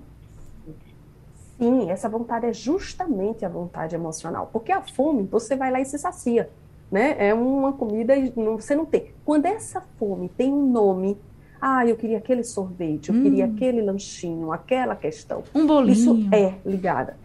Sim, 1.58 1.90
essa 1.90 2.08
vontade 2.08 2.46
é 2.46 2.52
justamente 2.52 3.44
a 3.44 3.48
vontade 3.48 3.96
emocional. 3.96 4.48
Porque 4.52 4.70
a 4.70 4.80
fome, 4.80 5.24
você 5.24 5.56
vai 5.56 5.72
lá 5.72 5.80
e 5.80 5.84
se 5.84 5.98
sacia. 5.98 6.48
Né? 6.90 7.14
É 7.18 7.32
uma 7.32 7.72
comida, 7.72 8.14
você 8.56 8.74
não 8.74 8.84
tem. 8.84 9.12
Quando 9.24 9.46
essa 9.46 9.80
fome 9.98 10.28
tem 10.28 10.52
um 10.52 10.70
nome, 10.70 11.16
ah, 11.60 11.86
eu 11.86 11.94
queria 11.94 12.18
aquele 12.18 12.42
sorvete, 12.42 13.10
eu 13.10 13.14
hum. 13.14 13.22
queria 13.22 13.44
aquele 13.44 13.80
lanchinho, 13.80 14.52
aquela 14.52 14.96
questão. 14.96 15.44
Um 15.54 15.66
bolinho. 15.66 15.92
Isso 15.92 16.28
é 16.32 16.54
ligada. 16.66 17.16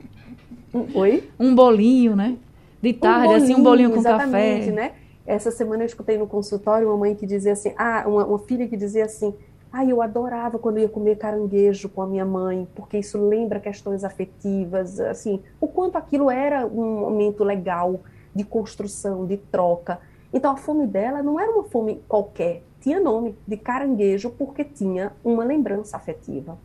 Oi? 0.94 1.30
Um 1.40 1.56
bolinho, 1.56 2.16
né? 2.16 2.38
De 2.82 2.94
tarde, 2.94 3.26
um 3.26 3.30
bolinho, 3.30 3.44
assim, 3.44 3.56
um 3.56 3.64
bolinho 3.64 3.92
com 3.92 4.04
café. 4.04 4.72
né? 4.72 4.92
Essa 5.26 5.50
semana 5.50 5.84
eu 5.84 5.88
escutei 5.88 6.18
no 6.18 6.28
consultório 6.28 6.88
uma 6.88 6.98
mãe 6.98 7.16
que 7.16 7.26
dizia 7.26 7.54
assim, 7.54 7.74
ah, 7.78 8.04
uma, 8.06 8.26
uma 8.26 8.40
filha 8.40 8.68
que 8.68 8.78
dizia 8.78 9.06
assim, 9.06 9.34
ah, 9.72 9.84
eu 9.84 10.02
adorava 10.02 10.60
quando 10.60 10.80
ia 10.80 10.88
comer 10.88 11.18
caranguejo 11.18 11.90
com 11.90 12.02
a 12.02 12.08
minha 12.08 12.26
mãe, 12.26 12.68
porque 12.76 13.00
isso 13.00 13.18
lembra 13.18 13.60
questões 13.60 14.04
afetivas, 14.04 15.00
assim, 15.00 15.42
o 15.60 15.68
quanto 15.68 15.98
aquilo 15.98 16.30
era 16.30 16.66
um 16.66 17.00
momento 17.00 17.44
legal 17.44 18.00
de 18.36 18.44
construção, 18.44 19.26
de 19.26 19.38
troca. 19.38 20.00
Então 20.34 20.52
a 20.52 20.58
fome 20.58 20.86
dela 20.86 21.24
não 21.24 21.40
era 21.40 21.50
uma 21.52 21.64
fome 21.64 22.02
qualquer, 22.08 22.64
tinha 22.82 23.00
nome 23.00 23.36
de 23.48 23.58
caranguejo 23.58 24.30
porque 24.32 24.64
tinha 24.64 25.14
uma 25.24 25.44
lembrança 25.44 25.96
afetiva. 25.96 26.58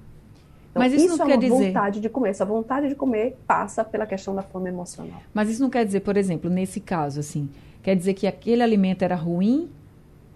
Então, 0.70 0.82
Mas 0.82 0.92
isso, 0.92 1.06
isso 1.06 1.16
não 1.18 1.26
é 1.26 1.28
quer 1.28 1.38
dizer... 1.38 1.66
vontade 1.66 2.00
de 2.00 2.08
comer. 2.08 2.30
Essa 2.30 2.44
vontade 2.44 2.88
de 2.88 2.94
comer 2.94 3.36
passa 3.46 3.84
pela 3.84 4.06
questão 4.06 4.34
da 4.34 4.42
fome 4.42 4.68
emocional. 4.68 5.20
Mas 5.34 5.48
isso 5.48 5.62
não 5.62 5.70
quer 5.70 5.84
dizer, 5.84 6.00
por 6.00 6.16
exemplo, 6.16 6.48
nesse 6.48 6.80
caso, 6.80 7.18
assim, 7.18 7.48
quer 7.82 7.96
dizer 7.96 8.14
que 8.14 8.26
aquele 8.26 8.62
alimento 8.62 9.02
era 9.02 9.16
ruim 9.16 9.70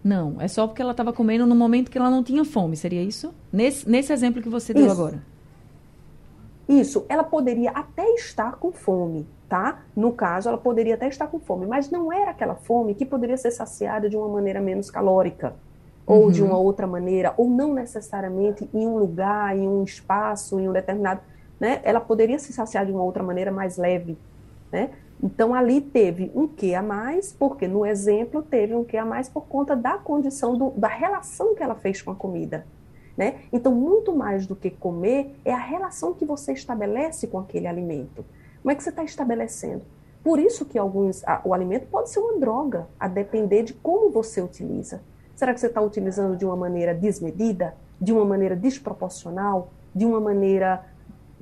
não, 0.05 0.38
é 0.38 0.47
só 0.47 0.67
porque 0.67 0.83
ela 0.83 0.91
estava 0.91 1.14
comendo 1.14 1.47
no 1.47 1.55
momento 1.55 1.91
que 1.91 1.97
ela 1.97 2.11
não 2.11 2.23
tinha 2.23 2.45
fome, 2.45 2.76
seria 2.76 3.03
isso? 3.03 3.33
Nesse, 3.50 3.88
nesse 3.88 4.12
exemplo 4.12 4.43
que 4.43 4.50
você 4.50 4.75
deu 4.75 4.85
isso. 4.85 4.93
agora. 4.93 5.23
Isso, 6.69 7.07
ela 7.09 7.25
poderia 7.25 7.71
até 7.71 8.07
estar 8.11 8.57
com 8.57 8.71
fome, 8.71 9.26
tá? 9.55 9.85
No 9.95 10.11
caso, 10.11 10.49
ela 10.49 10.59
poderia 10.59 10.97
até 10.97 11.07
estar 11.07 11.29
com 11.29 11.39
fome, 11.39 11.65
mas 11.65 11.89
não 11.89 12.13
era 12.13 12.33
aquela 12.33 12.57
fome 12.57 12.93
que 12.93 13.07
poderia 13.07 13.37
ser 13.37 13.53
saciada 13.53 14.11
de 14.11 14.17
uma 14.17 14.27
maneira 14.27 14.61
menos 14.61 14.91
calórica, 14.91 15.55
ou 16.05 16.25
uhum. 16.25 16.31
de 16.33 16.43
uma 16.43 16.59
outra 16.59 16.89
maneira, 16.89 17.33
ou 17.37 17.49
não 17.49 17.73
necessariamente 17.73 18.69
em 18.75 18.85
um 18.85 18.99
lugar, 18.99 19.57
em 19.57 19.69
um 19.69 19.85
espaço, 19.85 20.59
em 20.59 20.69
um 20.69 20.73
determinado. 20.73 21.21
Né? 21.61 21.81
Ela 21.85 22.01
poderia 22.01 22.37
se 22.37 22.53
saciar 22.53 22.85
de 22.85 22.91
uma 22.91 23.05
outra 23.05 23.23
maneira 23.23 23.53
mais 23.53 23.77
leve, 23.77 24.19
né? 24.73 24.91
Então 25.23 25.55
ali 25.55 25.81
teve 25.81 26.33
um 26.35 26.49
que 26.49 26.75
a 26.75 26.83
mais, 26.83 27.33
porque 27.33 27.69
no 27.69 27.87
exemplo 27.87 28.43
teve 28.43 28.75
um 28.75 28.83
que 28.83 28.97
a 28.97 29.05
mais 29.05 29.29
por 29.29 29.47
conta 29.47 29.77
da 29.77 29.97
condição 29.99 30.59
do, 30.59 30.71
da 30.73 30.89
relação 30.89 31.55
que 31.55 31.63
ela 31.63 31.77
fez 31.77 32.03
com 32.03 32.11
a 32.11 32.15
comida. 32.17 32.67
Né? 33.17 33.43
Então, 33.53 33.73
muito 33.73 34.13
mais 34.13 34.45
do 34.45 34.57
que 34.57 34.69
comer 34.69 35.37
é 35.45 35.53
a 35.53 35.57
relação 35.57 36.13
que 36.13 36.25
você 36.25 36.53
estabelece 36.53 37.29
com 37.29 37.39
aquele 37.39 37.69
alimento. 37.69 38.25
Como 38.64 38.73
é 38.73 38.75
que 38.75 38.83
você 38.83 38.88
está 38.88 39.04
estabelecendo? 39.04 39.83
Por 40.23 40.38
isso 40.38 40.64
que 40.64 40.78
alguns, 40.78 41.23
a, 41.28 41.42
o 41.44 41.52
alimento 41.52 41.87
pode 41.88 42.09
ser 42.09 42.18
uma 42.18 42.38
droga, 42.38 42.87
a 42.99 43.06
depender 43.06 43.62
de 43.62 43.75
como 43.75 44.11
você 44.11 44.40
utiliza. 44.40 45.02
Será 45.37 45.52
que 45.52 45.61
você 45.61 45.66
está 45.66 45.83
utilizando 45.83 46.35
de 46.35 46.47
uma 46.47 46.56
maneira 46.56 46.94
desmedida, 46.94 47.75
de 48.00 48.11
uma 48.11 48.25
maneira 48.25 48.56
desproporcional, 48.56 49.68
de 49.94 50.06
uma 50.06 50.18
maneira, 50.18 50.83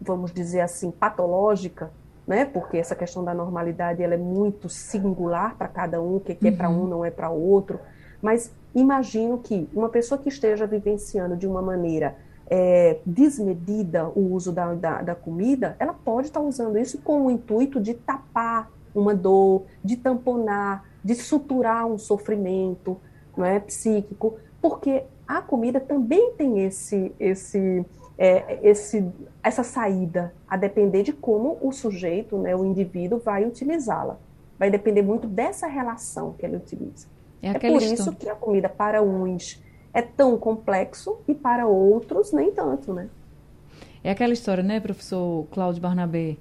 vamos 0.00 0.32
dizer 0.32 0.62
assim, 0.62 0.90
patológica? 0.90 1.92
né? 2.26 2.44
Porque 2.44 2.76
essa 2.76 2.96
questão 2.96 3.24
da 3.24 3.32
normalidade 3.32 4.02
ela 4.02 4.14
é 4.14 4.18
muito 4.18 4.68
singular 4.68 5.56
para 5.56 5.68
cada 5.68 6.02
um, 6.02 6.16
o 6.16 6.20
que, 6.20 6.34
que 6.34 6.48
é 6.48 6.50
para 6.50 6.68
um 6.68 6.88
não 6.88 7.04
é 7.04 7.10
para 7.10 7.30
outro. 7.30 7.78
Mas 8.20 8.52
imagino 8.74 9.38
que 9.38 9.68
uma 9.72 9.88
pessoa 9.88 10.18
que 10.18 10.28
esteja 10.28 10.66
vivenciando 10.66 11.36
de 11.36 11.46
uma 11.46 11.62
maneira 11.62 12.16
é, 12.54 12.98
desmedida 13.06 14.10
o 14.10 14.34
uso 14.34 14.52
da, 14.52 14.74
da, 14.74 15.00
da 15.00 15.14
comida, 15.14 15.74
ela 15.78 15.94
pode 15.94 16.26
estar 16.26 16.40
tá 16.40 16.46
usando 16.46 16.76
isso 16.76 16.98
com 16.98 17.24
o 17.24 17.30
intuito 17.30 17.80
de 17.80 17.94
tapar 17.94 18.70
uma 18.94 19.14
dor, 19.14 19.64
de 19.82 19.96
tamponar, 19.96 20.84
de 21.02 21.14
suturar 21.14 21.86
um 21.86 21.96
sofrimento, 21.96 23.00
não 23.34 23.46
é 23.46 23.58
psíquico, 23.58 24.36
porque 24.60 25.04
a 25.26 25.40
comida 25.40 25.80
também 25.80 26.32
tem 26.32 26.62
esse 26.62 27.14
esse 27.18 27.86
é, 28.18 28.58
esse, 28.62 29.10
essa 29.42 29.64
saída, 29.64 30.34
a 30.46 30.58
depender 30.58 31.02
de 31.02 31.12
como 31.14 31.56
o 31.62 31.72
sujeito, 31.72 32.36
né, 32.36 32.54
o 32.54 32.66
indivíduo, 32.66 33.18
vai 33.18 33.46
utilizá-la. 33.46 34.18
Vai 34.58 34.70
depender 34.70 35.00
muito 35.00 35.26
dessa 35.26 35.66
relação 35.66 36.34
que 36.34 36.44
ele 36.44 36.56
utiliza. 36.56 37.06
É, 37.42 37.48
é 37.48 37.58
por 37.58 37.82
isso 37.82 38.14
que 38.14 38.28
a 38.28 38.34
comida 38.34 38.68
para 38.68 39.02
uns 39.02 39.60
é 39.92 40.02
tão 40.02 40.36
complexo 40.38 41.18
e 41.28 41.34
para 41.34 41.66
outros 41.66 42.32
nem 42.32 42.52
tanto, 42.52 42.92
né? 42.92 43.08
É 44.02 44.10
aquela 44.10 44.32
história, 44.32 44.62
né, 44.62 44.80
professor 44.80 45.46
Cláudio 45.52 45.80
Barnabé? 45.80 46.36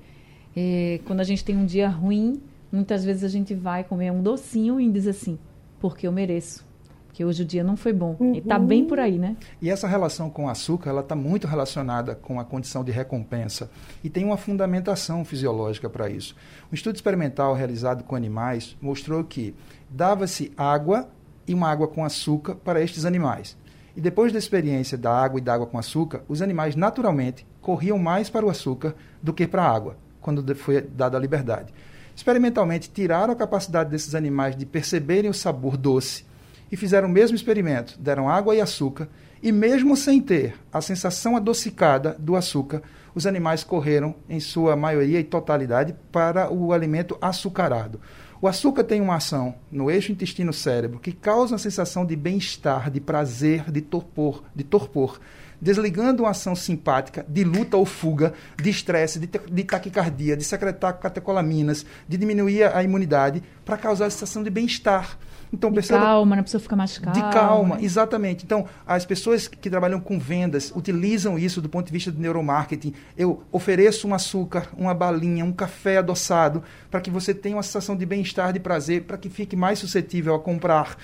É, 0.56 1.00
quando 1.06 1.20
a 1.20 1.24
gente 1.24 1.46
tem 1.46 1.56
um 1.56 1.66
dia 1.66 1.88
ruim, 1.88 2.42
muitas 2.72 3.04
vezes 3.04 3.24
a 3.24 3.28
gente 3.28 3.54
vai 3.54 3.84
comer 3.84 4.12
um 4.12 4.22
docinho 4.22 4.80
e 4.80 4.90
diz 4.90 5.08
assim, 5.08 5.38
porque 5.80 6.08
eu 6.08 6.12
mereço 6.12 6.66
que 7.14 7.26
hoje 7.26 7.44
o 7.44 7.46
dia 7.46 7.64
não 7.64 7.76
foi 7.76 7.94
bom. 7.94 8.16
Uhum. 8.20 8.34
E 8.34 8.38
está 8.40 8.58
bem 8.58 8.86
por 8.86 9.00
aí, 9.00 9.20
né? 9.20 9.36
E 9.62 9.70
essa 9.70 9.88
relação 9.88 10.30
com 10.30 10.46
o 10.46 10.50
açúcar, 10.50 10.90
ela 10.90 11.02
está 11.02 11.16
muito 11.16 11.48
relacionada 11.48 12.16
com 12.16 12.40
a 12.40 12.46
condição 12.46 12.84
de 12.84 12.92
recompensa 12.92 13.70
e 14.04 14.10
tem 14.10 14.24
uma 14.24 14.38
fundamentação 14.38 15.24
fisiológica 15.26 15.90
para 15.90 16.10
isso. 16.10 16.36
Um 16.72 16.76
estudo 16.76 16.96
experimental 16.96 17.54
realizado 17.54 18.04
com 18.04 18.16
animais 18.16 18.78
mostrou 18.82 19.24
que 19.24 19.54
dava-se 19.90 20.52
água 20.58 21.10
e 21.52 21.54
uma 21.54 21.70
água 21.70 21.88
com 21.88 22.04
açúcar 22.04 22.56
para 22.56 22.82
estes 22.82 23.06
animais. 23.06 23.58
E 23.96 24.00
depois 24.00 24.32
da 24.32 24.40
experiência 24.40 24.98
da 24.98 25.12
água 25.12 25.38
e 25.38 25.44
da 25.44 25.54
água 25.54 25.68
com 25.68 25.78
açúcar, 25.78 26.24
os 26.28 26.42
animais 26.42 26.76
naturalmente 26.76 27.46
corriam 27.60 28.00
mais 28.00 28.30
para 28.30 28.46
o 28.46 28.50
açúcar 28.50 28.96
do 29.22 29.34
que 29.34 29.46
para 29.46 29.64
a 29.64 29.70
água, 29.70 29.98
quando 30.22 30.56
foi 30.56 30.82
dada 30.82 31.18
a 31.18 31.20
liberdade. 31.20 31.74
Experimentalmente, 32.16 32.90
tiraram 32.90 33.34
a 33.34 33.36
capacidade 33.36 33.90
desses 33.90 34.16
animais 34.16 34.56
de 34.56 34.66
perceberem 34.66 35.30
o 35.30 35.34
sabor 35.34 35.76
doce 35.76 36.26
e 36.72 36.78
fizeram 36.78 37.10
o 37.10 37.12
mesmo 37.12 37.36
experimento. 37.36 38.00
Deram 38.00 38.30
água 38.30 38.56
e 38.56 38.62
açúcar, 38.62 39.10
e 39.44 39.52
mesmo 39.52 39.98
sem 39.98 40.22
ter 40.22 40.56
a 40.72 40.80
sensação 40.80 41.36
adocicada 41.36 42.16
do 42.18 42.36
açúcar, 42.36 42.82
os 43.14 43.28
animais 43.28 43.62
correram, 43.62 44.16
em 44.30 44.40
sua 44.40 44.76
maioria 44.78 45.20
e 45.20 45.24
totalidade, 45.24 45.94
para 46.14 46.50
o 46.50 46.72
alimento 46.72 47.18
açucarado. 47.22 48.00
O 48.42 48.48
açúcar 48.48 48.84
tem 48.84 49.00
uma 49.00 49.18
ação 49.18 49.54
no 49.72 49.92
eixo 49.92 50.12
intestino-cérebro 50.12 51.00
que 51.00 51.12
causa 51.12 51.54
uma 51.54 51.60
sensação 51.60 52.04
de 52.04 52.16
bem-estar, 52.16 52.90
de 52.90 53.00
prazer, 53.00 53.70
de 53.70 53.82
torpor, 53.82 54.44
de 54.56 54.64
torpor, 54.64 55.20
desligando 55.62 56.24
uma 56.24 56.32
ação 56.32 56.56
simpática 56.56 57.24
de 57.30 57.44
luta 57.44 57.78
ou 57.78 57.86
fuga, 57.86 58.34
de 58.60 58.72
estresse, 58.72 59.20
de, 59.20 59.28
de 59.28 59.64
taquicardia, 59.64 60.36
de 60.36 60.44
secretar 60.44 60.98
catecolaminas, 60.98 61.86
de 62.08 62.18
diminuir 62.18 62.64
a 62.64 62.82
imunidade, 62.82 63.44
para 63.64 63.78
causar 63.78 64.08
a 64.08 64.10
sensação 64.10 64.42
de 64.42 64.50
bem-estar. 64.50 65.20
Então, 65.54 65.70
de 65.70 65.76
perceba, 65.76 66.00
calma, 66.00 66.36
né? 66.36 66.40
a 66.40 66.44
pessoa 66.44 66.62
fica 66.62 66.76
mais 66.76 66.98
calma. 66.98 67.22
De 67.22 67.34
calma, 67.34 67.76
né? 67.76 67.84
exatamente. 67.84 68.46
Então, 68.46 68.66
as 68.88 69.06
pessoas 69.06 69.48
que 69.48 69.70
trabalham 69.70 70.00
com 70.00 70.18
vendas 70.18 70.72
utilizam 70.76 71.38
isso 71.38 71.62
do 71.62 71.68
ponto 71.68 71.86
de 71.88 71.92
vista 71.92 72.12
do 72.12 72.20
neuromarketing. 72.20 72.94
Eu 73.18 73.44
ofereço 73.52 74.08
um 74.08 74.14
açúcar, 74.14 74.70
uma 74.78 74.94
balinha, 74.94 75.44
um 75.44 75.52
café 75.52 75.98
adoçado, 75.98 76.64
para 76.90 77.02
que 77.02 77.12
você 77.12 77.34
tenha 77.34 77.58
uma 77.58 77.64
sensação 77.64 77.96
de 77.96 78.06
bem-estar, 78.06 78.54
de 78.54 78.60
prazer, 78.60 79.04
para 79.04 79.18
que 79.18 79.30
fique 79.30 79.56
mais 79.56 79.80
suscetível 79.80 80.34
a 80.36 80.40
comprar. 80.40 80.96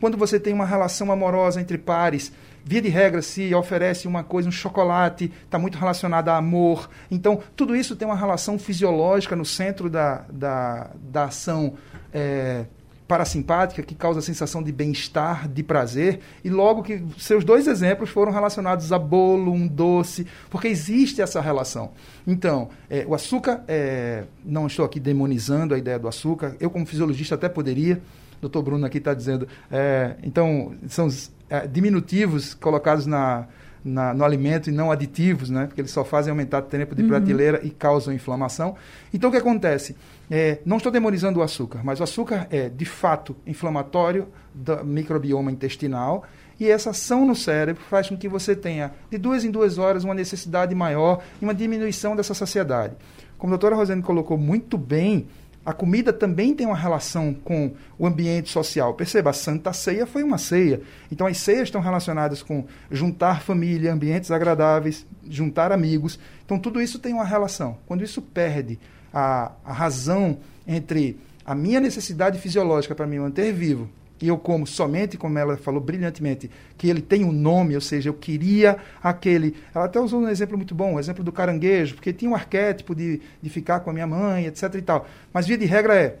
Quando 0.00 0.16
você 0.16 0.40
tem 0.40 0.52
uma 0.52 0.66
relação 0.66 1.12
amorosa 1.12 1.60
entre 1.60 1.78
pares, 1.78 2.32
via 2.64 2.82
de 2.82 2.88
regra, 2.88 3.22
se 3.22 3.54
oferece 3.54 4.08
uma 4.08 4.24
coisa, 4.24 4.48
um 4.48 4.52
chocolate, 4.52 5.32
está 5.44 5.60
muito 5.60 5.78
relacionado 5.78 6.28
a 6.28 6.36
amor. 6.36 6.90
Então, 7.08 7.40
tudo 7.54 7.76
isso 7.76 7.94
tem 7.94 8.06
uma 8.06 8.16
relação 8.16 8.58
fisiológica 8.58 9.36
no 9.36 9.44
centro 9.44 9.88
da, 9.88 10.24
da, 10.28 10.90
da 11.00 11.24
ação 11.26 11.74
é, 12.12 12.64
parasimpática 13.12 13.82
que 13.82 13.94
causa 13.94 14.20
a 14.20 14.22
sensação 14.22 14.62
de 14.62 14.72
bem-estar, 14.72 15.46
de 15.46 15.62
prazer, 15.62 16.20
e 16.42 16.48
logo 16.48 16.82
que 16.82 17.04
seus 17.18 17.44
dois 17.44 17.66
exemplos 17.66 18.08
foram 18.08 18.32
relacionados 18.32 18.90
a 18.90 18.98
bolo, 18.98 19.52
um 19.52 19.68
doce, 19.68 20.26
porque 20.48 20.66
existe 20.66 21.20
essa 21.20 21.38
relação. 21.38 21.90
Então, 22.26 22.70
é, 22.88 23.04
o 23.06 23.14
açúcar, 23.14 23.64
é, 23.68 24.24
não 24.42 24.66
estou 24.66 24.82
aqui 24.82 24.98
demonizando 24.98 25.74
a 25.74 25.78
ideia 25.78 25.98
do 25.98 26.08
açúcar, 26.08 26.56
eu 26.58 26.70
como 26.70 26.86
fisiologista 26.86 27.34
até 27.34 27.50
poderia, 27.50 28.00
doutor 28.40 28.62
Bruno 28.62 28.86
aqui 28.86 28.96
está 28.96 29.12
dizendo, 29.12 29.46
é, 29.70 30.16
então, 30.22 30.74
são 30.88 31.06
é, 31.50 31.66
diminutivos 31.66 32.54
colocados 32.54 33.04
na, 33.04 33.46
na, 33.84 34.14
no 34.14 34.24
alimento 34.24 34.68
e 34.68 34.72
não 34.72 34.90
aditivos, 34.90 35.50
né? 35.50 35.66
porque 35.66 35.80
eles 35.80 35.90
só 35.90 36.04
fazem 36.04 36.30
aumentar 36.30 36.58
o 36.58 36.62
tempo 36.62 36.94
de 36.94 37.02
uhum. 37.02 37.08
prateleira 37.08 37.60
e 37.62 37.70
causam 37.70 38.12
inflamação. 38.12 38.76
Então, 39.12 39.30
o 39.30 39.32
que 39.32 39.38
acontece? 39.38 39.96
É, 40.30 40.58
não 40.64 40.76
estou 40.76 40.90
demonizando 40.92 41.40
o 41.40 41.42
açúcar, 41.42 41.80
mas 41.82 42.00
o 42.00 42.02
açúcar 42.02 42.46
é, 42.50 42.68
de 42.68 42.84
fato, 42.84 43.36
inflamatório 43.46 44.28
do 44.54 44.84
microbioma 44.84 45.50
intestinal 45.50 46.24
e 46.58 46.70
essa 46.70 46.90
ação 46.90 47.26
no 47.26 47.34
cérebro 47.34 47.82
faz 47.90 48.08
com 48.08 48.16
que 48.16 48.28
você 48.28 48.54
tenha, 48.54 48.92
de 49.10 49.18
duas 49.18 49.44
em 49.44 49.50
duas 49.50 49.78
horas, 49.78 50.04
uma 50.04 50.14
necessidade 50.14 50.74
maior 50.74 51.22
e 51.40 51.44
uma 51.44 51.54
diminuição 51.54 52.14
dessa 52.14 52.34
saciedade. 52.34 52.94
Como 53.36 53.52
a 53.52 53.56
doutora 53.56 53.74
Rosane 53.74 54.02
colocou 54.02 54.38
muito 54.38 54.78
bem, 54.78 55.26
a 55.64 55.72
comida 55.72 56.12
também 56.12 56.54
tem 56.54 56.66
uma 56.66 56.76
relação 56.76 57.32
com 57.32 57.72
o 57.98 58.06
ambiente 58.06 58.50
social. 58.50 58.94
Perceba, 58.94 59.30
a 59.30 59.32
Santa 59.32 59.72
Ceia 59.72 60.06
foi 60.06 60.22
uma 60.22 60.36
ceia. 60.36 60.80
Então, 61.10 61.26
as 61.26 61.38
ceias 61.38 61.64
estão 61.64 61.80
relacionadas 61.80 62.42
com 62.42 62.64
juntar 62.90 63.42
família, 63.42 63.92
ambientes 63.92 64.30
agradáveis, 64.30 65.06
juntar 65.28 65.70
amigos. 65.70 66.18
Então, 66.44 66.58
tudo 66.58 66.80
isso 66.80 66.98
tem 66.98 67.14
uma 67.14 67.24
relação. 67.24 67.78
Quando 67.86 68.02
isso 68.02 68.20
perde 68.20 68.78
a, 69.14 69.52
a 69.64 69.72
razão 69.72 70.38
entre 70.66 71.18
a 71.44 71.54
minha 71.54 71.80
necessidade 71.80 72.38
fisiológica 72.38 72.94
para 72.94 73.06
me 73.06 73.18
manter 73.18 73.52
vivo 73.52 73.88
e 74.22 74.28
eu 74.28 74.38
como 74.38 74.64
somente, 74.64 75.18
como 75.18 75.36
ela 75.36 75.56
falou 75.56 75.80
brilhantemente, 75.80 76.48
que 76.78 76.88
ele 76.88 77.02
tem 77.02 77.24
um 77.24 77.32
nome, 77.32 77.74
ou 77.74 77.80
seja, 77.80 78.08
eu 78.08 78.14
queria 78.14 78.76
aquele. 79.02 79.56
Ela 79.74 79.86
até 79.86 79.98
usou 79.98 80.20
um 80.20 80.28
exemplo 80.28 80.56
muito 80.56 80.76
bom, 80.76 80.94
o 80.94 81.00
exemplo 81.00 81.24
do 81.24 81.32
caranguejo, 81.32 81.96
porque 81.96 82.12
tinha 82.12 82.30
um 82.30 82.34
arquétipo 82.34 82.94
de, 82.94 83.20
de 83.42 83.50
ficar 83.50 83.80
com 83.80 83.90
a 83.90 83.92
minha 83.92 84.06
mãe, 84.06 84.46
etc. 84.46 84.76
e 84.76 84.82
tal. 84.82 85.08
Mas 85.32 85.48
via 85.48 85.58
de 85.58 85.66
regra 85.66 85.96
é. 85.96 86.18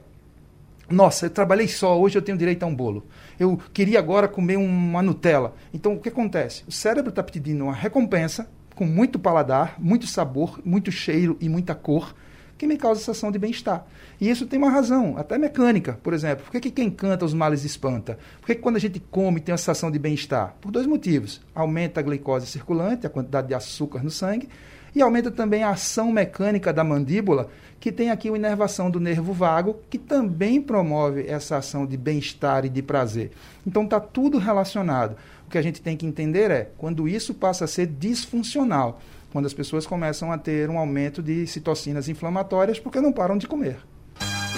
Nossa, 0.90 1.26
eu 1.26 1.30
trabalhei 1.30 1.68
só, 1.68 1.98
hoje 1.98 2.18
eu 2.18 2.22
tenho 2.22 2.36
direito 2.36 2.64
a 2.64 2.66
um 2.66 2.74
bolo. 2.74 3.06
Eu 3.38 3.56
queria 3.72 4.00
agora 4.00 4.26
comer 4.26 4.56
uma 4.56 5.00
Nutella. 5.00 5.54
Então, 5.72 5.94
o 5.94 6.00
que 6.00 6.08
acontece? 6.08 6.64
O 6.66 6.72
cérebro 6.72 7.10
está 7.10 7.22
pedindo 7.22 7.64
uma 7.64 7.72
recompensa 7.72 8.48
com 8.74 8.84
muito 8.84 9.16
paladar, 9.16 9.76
muito 9.78 10.08
sabor, 10.08 10.60
muito 10.64 10.90
cheiro 10.90 11.36
e 11.40 11.48
muita 11.48 11.72
cor 11.72 12.12
que 12.62 12.66
me 12.68 12.76
causa 12.76 13.00
sensação 13.00 13.32
de 13.32 13.40
bem-estar. 13.40 13.84
E 14.20 14.30
isso 14.30 14.46
tem 14.46 14.56
uma 14.56 14.70
razão, 14.70 15.18
até 15.18 15.36
mecânica, 15.36 15.98
por 16.00 16.14
exemplo. 16.14 16.44
Por 16.44 16.52
que, 16.52 16.60
que 16.60 16.70
quem 16.70 16.88
canta 16.88 17.24
os 17.24 17.34
males 17.34 17.64
espanta? 17.64 18.16
Por 18.40 18.46
que, 18.46 18.54
que 18.54 18.60
quando 18.60 18.76
a 18.76 18.78
gente 18.78 19.00
come 19.00 19.40
tem 19.40 19.52
uma 19.52 19.58
sensação 19.58 19.90
de 19.90 19.98
bem-estar? 19.98 20.54
Por 20.60 20.70
dois 20.70 20.86
motivos. 20.86 21.40
Aumenta 21.52 21.98
a 21.98 22.02
glicose 22.04 22.46
circulante, 22.46 23.04
a 23.04 23.10
quantidade 23.10 23.48
de 23.48 23.54
açúcar 23.54 24.04
no 24.04 24.12
sangue, 24.12 24.48
e 24.94 25.02
aumenta 25.02 25.28
também 25.28 25.64
a 25.64 25.70
ação 25.70 26.12
mecânica 26.12 26.72
da 26.72 26.84
mandíbula, 26.84 27.50
que 27.80 27.90
tem 27.90 28.12
aqui 28.12 28.28
a 28.28 28.36
inervação 28.36 28.88
do 28.88 29.00
nervo 29.00 29.32
vago, 29.32 29.80
que 29.90 29.98
também 29.98 30.62
promove 30.62 31.26
essa 31.26 31.56
ação 31.56 31.84
de 31.84 31.96
bem-estar 31.96 32.64
e 32.64 32.68
de 32.68 32.80
prazer. 32.80 33.32
Então 33.66 33.82
está 33.82 33.98
tudo 33.98 34.38
relacionado. 34.38 35.16
O 35.48 35.50
que 35.50 35.58
a 35.58 35.62
gente 35.62 35.82
tem 35.82 35.96
que 35.96 36.06
entender 36.06 36.48
é 36.52 36.70
quando 36.78 37.08
isso 37.08 37.34
passa 37.34 37.64
a 37.64 37.68
ser 37.68 37.86
disfuncional 37.88 39.00
quando 39.32 39.46
as 39.46 39.54
pessoas 39.54 39.86
começam 39.86 40.30
a 40.30 40.38
ter 40.38 40.68
um 40.68 40.78
aumento 40.78 41.22
de 41.22 41.46
citocinas 41.46 42.08
inflamatórias 42.08 42.78
porque 42.78 43.00
não 43.00 43.12
param 43.12 43.38
de 43.38 43.48
comer. 43.48 43.78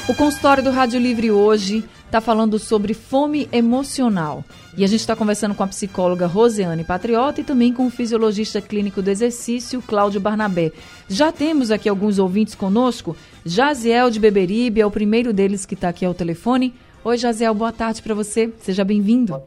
O 0.07 0.15
consultório 0.15 0.63
do 0.63 0.71
Rádio 0.71 1.01
Livre 1.01 1.31
hoje 1.31 1.83
está 2.05 2.21
falando 2.21 2.59
sobre 2.59 2.93
fome 2.93 3.49
emocional. 3.51 4.45
E 4.77 4.85
a 4.85 4.87
gente 4.87 5.01
está 5.01 5.17
conversando 5.17 5.55
com 5.55 5.63
a 5.63 5.69
psicóloga 5.69 6.27
Rosiane 6.27 6.85
Patriota 6.85 7.41
e 7.41 7.45
também 7.45 7.73
com 7.73 7.87
o 7.87 7.91
fisiologista 7.91 8.61
clínico 8.61 9.01
do 9.01 9.09
exercício, 9.09 9.81
Cláudio 9.81 10.21
Barnabé. 10.21 10.73
Já 11.09 11.33
temos 11.33 11.71
aqui 11.71 11.89
alguns 11.89 12.19
ouvintes 12.19 12.55
conosco. 12.55 13.17
Jaziel 13.47 14.11
de 14.11 14.21
Beberibe 14.21 14.83
é 14.83 14.87
o 14.87 14.91
primeiro 14.91 15.33
deles 15.33 15.65
que 15.65 15.73
está 15.73 15.89
aqui 15.89 16.05
ao 16.05 16.13
telefone. 16.13 16.75
Oi, 17.03 17.17
Jaziel, 17.17 17.55
boa 17.55 17.73
tarde 17.73 18.03
para 18.03 18.15
você. 18.15 18.53
Seja 18.59 18.85
bem-vindo. 18.85 19.41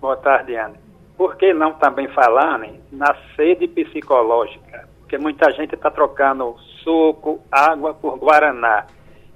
Boa 0.00 0.16
tarde, 0.16 0.54
Ana 0.54 0.87
por 1.18 1.36
que 1.36 1.52
não 1.52 1.74
também 1.74 2.06
falar 2.08 2.60
né, 2.60 2.74
na 2.92 3.12
sede 3.34 3.66
psicológica? 3.66 4.88
Porque 5.00 5.18
muita 5.18 5.50
gente 5.50 5.74
está 5.74 5.90
trocando 5.90 6.56
suco, 6.84 7.40
água 7.50 7.92
por 7.92 8.16
guaraná. 8.18 8.86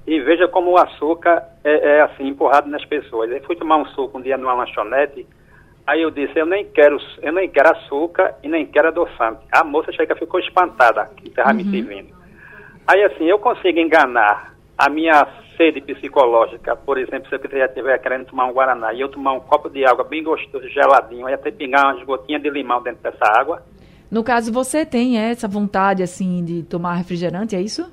E 0.06 0.20
veja 0.20 0.46
como 0.46 0.70
o 0.70 0.78
açúcar 0.78 1.42
é, 1.64 1.96
é, 1.96 2.02
assim, 2.02 2.28
empurrado 2.28 2.70
nas 2.70 2.84
pessoas. 2.84 3.30
Eu 3.32 3.42
fui 3.42 3.56
tomar 3.56 3.78
um 3.78 3.86
suco 3.86 4.16
um 4.18 4.22
dia 4.22 4.38
numa 4.38 4.54
lanchonete, 4.54 5.26
aí 5.84 6.02
eu 6.02 6.10
disse, 6.12 6.38
eu 6.38 6.46
nem 6.46 6.64
quero, 6.66 6.98
eu 7.20 7.32
nem 7.32 7.48
quero 7.48 7.70
açúcar 7.72 8.36
e 8.44 8.48
nem 8.48 8.64
quero 8.64 8.88
adoçante. 8.88 9.44
A 9.50 9.64
moça 9.64 9.92
chega 9.92 10.14
ficou 10.14 10.38
espantada 10.38 11.10
que 11.16 11.28
estava 11.28 11.50
uhum. 11.50 11.56
me 11.56 11.64
servindo. 11.64 12.14
Aí 12.86 13.02
assim, 13.02 13.24
eu 13.24 13.40
consigo 13.40 13.80
enganar 13.80 14.54
a 14.82 14.88
minha 14.88 15.28
sede 15.56 15.80
psicológica, 15.80 16.74
por 16.74 16.98
exemplo, 16.98 17.28
se 17.28 17.36
eu 17.36 17.64
estiver 17.66 17.96
querendo 17.98 18.26
tomar 18.26 18.46
um 18.46 18.52
Guaraná 18.52 18.92
e 18.92 19.00
eu 19.00 19.08
tomar 19.08 19.32
um 19.32 19.38
copo 19.38 19.70
de 19.70 19.84
água 19.84 20.02
bem 20.02 20.24
gostoso, 20.24 20.68
geladinho, 20.68 21.28
e 21.28 21.32
até 21.32 21.52
pingar 21.52 21.94
umas 21.94 22.04
gotinhas 22.04 22.42
de 22.42 22.50
limão 22.50 22.82
dentro 22.82 23.00
dessa 23.00 23.24
água. 23.38 23.62
No 24.10 24.24
caso, 24.24 24.52
você 24.52 24.84
tem 24.84 25.18
essa 25.18 25.46
vontade, 25.46 26.02
assim, 26.02 26.44
de 26.44 26.64
tomar 26.64 26.94
refrigerante, 26.94 27.54
é 27.54 27.60
isso? 27.60 27.88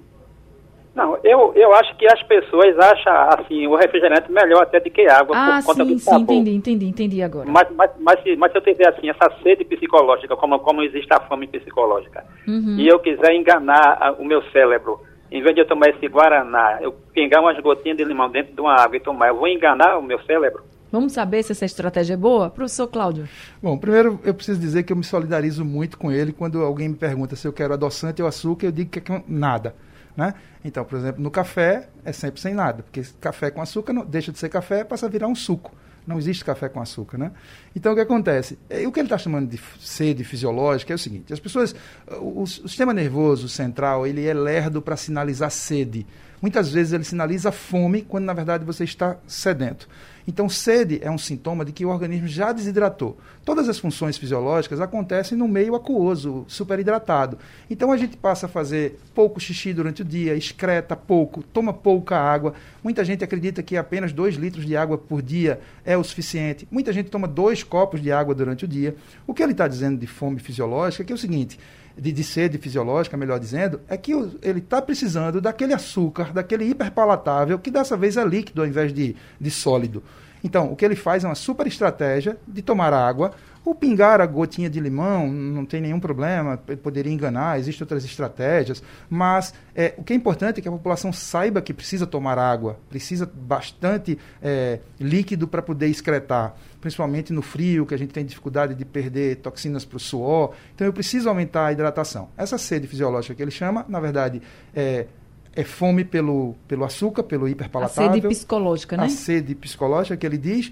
Não, 0.96 1.16
eu, 1.24 1.54
eu 1.56 1.72
acho 1.76 1.96
que 1.96 2.08
as 2.08 2.22
pessoas 2.24 2.76
acham, 2.80 3.14
assim, 3.38 3.68
o 3.68 3.76
refrigerante 3.76 4.32
melhor 4.32 4.64
até 4.64 4.80
do 4.80 4.90
que 4.90 5.08
água. 5.08 5.38
Ah, 5.38 5.60
por 5.60 5.68
conta 5.68 5.86
sim, 5.86 5.94
do 5.94 6.00
sim, 6.00 6.16
entendi, 6.16 6.56
entendi, 6.56 6.86
entendi 6.88 7.22
agora. 7.22 7.48
Mas, 7.48 7.68
mas, 7.76 7.92
mas, 8.00 8.24
se, 8.24 8.36
mas 8.36 8.52
se 8.52 8.58
eu 8.58 8.62
tiver, 8.64 8.90
assim, 8.90 9.10
essa 9.10 9.32
sede 9.44 9.64
psicológica, 9.64 10.36
como, 10.36 10.58
como 10.60 10.82
existe 10.82 11.14
a 11.14 11.20
fome 11.20 11.46
psicológica, 11.48 12.26
uhum. 12.48 12.78
e 12.80 12.88
eu 12.88 13.00
quiser 13.00 13.34
enganar 13.36 13.98
a, 14.02 14.12
o 14.14 14.26
meu 14.26 14.42
cérebro 14.52 15.00
em 15.32 15.42
vez 15.42 15.56
de 15.56 15.62
eu 15.62 15.68
tomar 15.68 15.90
esse 15.90 16.08
Guaraná, 16.08 16.80
eu 16.82 16.92
pingar 17.14 17.42
umas 17.42 17.60
gotinhas 17.60 17.98
de 17.98 18.04
limão 18.04 18.30
dentro 18.30 18.54
de 18.54 18.62
uma 18.62 18.74
água 18.74 18.98
e 18.98 19.00
tomar, 19.00 19.30
eu 19.30 19.36
vou 19.36 19.48
enganar 19.48 19.98
o 19.98 20.02
meu 20.02 20.20
cérebro? 20.24 20.64
Vamos 20.92 21.14
saber 21.14 21.44
se 21.44 21.52
essa 21.52 21.66
estratégia 21.66 22.16
é 22.16 22.18
boa? 22.18 22.50
Professor 22.50 22.88
Cláudio. 22.88 23.30
Bom, 23.62 23.78
primeiro 23.78 24.20
eu 24.24 24.34
preciso 24.34 24.60
dizer 24.60 24.84
que 24.84 24.92
eu 24.92 24.98
me 24.98 25.04
solidarizo 25.04 25.64
muito 25.64 25.98
com 25.98 26.12
ele 26.12 26.34
quando 26.34 26.64
alguém 26.64 26.90
me 26.90 26.96
pergunta 26.96 27.36
se 27.36 27.48
eu 27.48 27.54
quero 27.54 27.74
adoçante 27.74 28.22
ou 28.22 28.28
açúcar, 28.28 28.66
eu 28.66 28.72
digo 28.72 28.90
que 28.90 29.12
é 29.12 29.24
nada. 29.28 29.76
Né? 30.18 30.34
Então, 30.66 30.84
por 30.84 30.98
exemplo, 30.98 31.22
no 31.22 31.30
café 31.30 31.88
é 32.04 32.12
sempre 32.12 32.42
sem 32.42 32.54
nada, 32.54 32.82
porque 32.82 33.04
café 33.22 33.52
com 33.52 33.62
açúcar 33.62 33.94
não, 33.94 34.04
deixa 34.04 34.32
de 34.32 34.40
ser 34.40 34.50
café 34.50 34.84
passa 34.84 35.06
a 35.06 35.10
virar 35.10 35.28
um 35.28 35.36
suco. 35.36 35.72
Não 36.10 36.18
existe 36.18 36.44
café 36.44 36.68
com 36.68 36.82
açúcar, 36.82 37.20
né? 37.20 37.32
Então, 37.76 37.92
o 37.92 37.96
que 37.96 38.02
acontece? 38.02 38.58
É, 38.68 38.88
o 38.88 38.92
que 38.92 39.00
ele 39.00 39.06
está 39.06 39.18
chamando 39.20 39.48
de 39.48 39.60
sede 39.80 40.24
fisiológica 40.24 40.92
é 40.92 40.96
o 40.96 40.98
seguinte: 40.98 41.32
as 41.32 41.40
pessoas, 41.40 41.76
o, 42.20 42.42
o 42.42 42.48
sistema 42.48 42.92
nervoso 42.92 43.48
central, 43.48 44.08
ele 44.08 44.26
é 44.26 44.34
lerdo 44.34 44.82
para 44.82 44.98
sinalizar 44.98 45.52
sede. 45.52 46.08
Muitas 46.42 46.72
vezes 46.72 46.94
ele 46.94 47.04
sinaliza 47.04 47.52
fome 47.52 48.02
quando 48.02 48.26
na 48.26 48.34
verdade 48.34 48.66
você 48.66 48.84
está 48.84 49.18
sedento. 49.28 49.88
Então, 50.28 50.48
sede 50.48 51.00
é 51.02 51.10
um 51.10 51.18
sintoma 51.18 51.66
de 51.66 51.72
que 51.72 51.84
o 51.84 51.90
organismo 51.90 52.28
já 52.28 52.52
desidratou. 52.52 53.18
Todas 53.44 53.68
as 53.68 53.80
funções 53.80 54.16
fisiológicas 54.16 54.80
acontecem 54.80 55.36
no 55.36 55.48
meio 55.48 55.74
aquoso, 55.74 56.46
superhidratado. 56.48 57.40
Então, 57.68 57.92
a 57.92 57.98
gente 57.98 58.16
passa 58.16 58.46
a 58.46 58.50
fazer 58.50 59.00
pouco 59.16 59.40
xixi 59.40 59.74
durante 59.74 60.04
o 60.04 60.06
dia, 60.06 60.36
excreta 60.36 60.96
pouco, 60.96 61.42
toma 61.42 61.74
pouca 61.74 62.16
água. 62.16 62.54
Muita 62.84 63.04
gente 63.04 63.24
acredita 63.24 63.64
que 63.64 63.76
apenas 63.76 64.14
2 64.14 64.36
litros 64.36 64.68
de 64.68 64.78
água 64.78 65.00
por 65.00 65.20
dia 65.24 65.60
é 65.84 65.98
o 65.98 66.04
suficiente. 66.04 66.68
Muita 66.70 66.94
gente 66.94 67.10
toma 67.10 67.28
dois 67.28 67.64
copos 67.64 68.00
de 68.00 68.12
água 68.12 68.36
durante 68.36 68.66
o 68.66 68.68
dia. 68.68 68.96
O 69.26 69.34
que 69.34 69.42
ele 69.42 69.54
está 69.54 69.68
dizendo 69.68 70.00
de 70.00 70.06
fome 70.06 70.40
fisiológica 70.40 71.02
é 71.02 71.12
é 71.12 71.16
o 71.16 71.18
seguinte: 71.18 71.60
de, 71.98 72.12
de 72.12 72.24
sede 72.24 72.58
fisiológica, 72.58 73.18
melhor 73.18 73.40
dizendo, 73.40 73.82
é 73.88 73.98
que 73.98 74.16
o, 74.16 74.32
ele 74.42 74.60
está 74.60 74.82
precisando 74.82 75.42
daquele 75.42 75.74
açúcar, 75.74 76.34
daquele 76.34 76.66
hiperpalatável, 76.66 77.60
que 77.60 77.72
dessa 77.72 77.96
vez 77.98 78.18
é 78.18 78.26
líquido 78.26 78.62
ao 78.62 78.68
invés 78.68 78.94
de, 78.94 79.16
de 79.40 79.52
sólido. 79.52 80.04
Então, 80.44 80.72
o 80.72 80.76
que 80.76 80.86
ele 80.86 80.96
faz 80.96 81.24
é 81.24 81.28
uma 81.28 81.36
super 81.36 81.68
estratégia 81.68 82.38
de 82.48 82.62
tomar 82.62 82.94
água, 82.94 83.32
o 83.70 83.76
pingar 83.76 84.22
a 84.22 84.26
gotinha 84.26 84.70
de 84.70 84.80
limão 84.80 85.28
não 85.28 85.66
tem 85.66 85.82
nenhum 85.82 86.00
problema, 86.00 86.58
poderia 86.82 87.12
enganar, 87.12 87.60
existem 87.60 87.84
outras 87.84 88.04
estratégias, 88.04 88.82
mas 89.10 89.54
é, 89.76 89.94
o 89.98 90.04
que 90.04 90.14
é 90.14 90.16
importante 90.16 90.60
é 90.60 90.62
que 90.62 90.68
a 90.68 90.72
população 90.72 91.14
saiba 91.14 91.62
que 91.62 91.74
precisa 91.74 92.08
tomar 92.08 92.38
água, 92.38 92.80
precisa 92.90 93.26
bastante 93.26 94.18
é, 94.42 94.80
líquido 95.00 95.48
para 95.48 95.62
poder 95.62 95.88
excretar, 95.88 96.56
principalmente 96.82 97.32
no 97.32 97.42
frio, 97.42 97.86
que 97.86 97.94
a 97.94 97.98
gente 97.98 98.14
tem 98.14 98.26
dificuldade 98.26 98.74
de 98.74 98.86
perder 98.86 99.38
toxinas 99.38 99.86
para 99.86 99.98
o 99.98 100.00
suor. 100.00 100.54
Então 100.74 100.86
eu 100.88 100.94
preciso 100.94 101.30
aumentar 101.30 101.68
a 101.68 101.72
hidratação. 101.72 102.30
Essa 102.38 102.58
sede 102.58 102.88
fisiológica 102.88 103.36
que 103.36 103.42
ele 103.42 103.52
chama, 103.52 103.86
na 103.88 104.00
verdade, 104.00 104.42
é 104.76 105.06
é 105.54 105.64
fome 105.64 106.06
pelo, 106.06 106.56
pelo 106.68 106.86
açúcar, 106.86 107.24
pelo 107.24 107.48
hiperpalatável. 107.48 108.10
A 108.10 108.14
sede 108.14 108.28
psicológica, 108.28 108.98
né? 108.98 109.06
A 109.06 109.10
sede 109.10 109.56
psicológica 109.56 110.16
que 110.16 110.26
ele 110.26 110.38
diz 110.38 110.72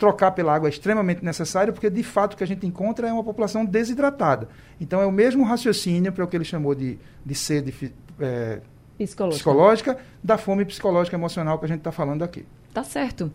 trocar 0.00 0.30
pela 0.30 0.54
água 0.54 0.66
é 0.66 0.70
extremamente 0.70 1.22
necessário, 1.22 1.74
porque 1.74 1.90
de 1.90 2.02
fato 2.02 2.32
o 2.32 2.36
que 2.38 2.42
a 2.42 2.46
gente 2.46 2.66
encontra 2.66 3.06
é 3.06 3.12
uma 3.12 3.22
população 3.22 3.66
desidratada. 3.66 4.48
Então 4.80 5.00
é 5.00 5.06
o 5.06 5.12
mesmo 5.12 5.44
raciocínio 5.44 6.10
para 6.10 6.24
o 6.24 6.26
que 6.26 6.36
ele 6.36 6.44
chamou 6.44 6.74
de, 6.74 6.98
de 7.24 7.34
sede 7.34 7.92
é, 8.18 8.60
psicológica. 8.96 9.36
psicológica, 9.36 9.98
da 10.24 10.38
fome 10.38 10.64
psicológica 10.64 11.14
emocional 11.14 11.58
que 11.58 11.66
a 11.66 11.68
gente 11.68 11.80
está 11.80 11.92
falando 11.92 12.24
aqui. 12.24 12.46
Tá 12.72 12.82
certo. 12.82 13.30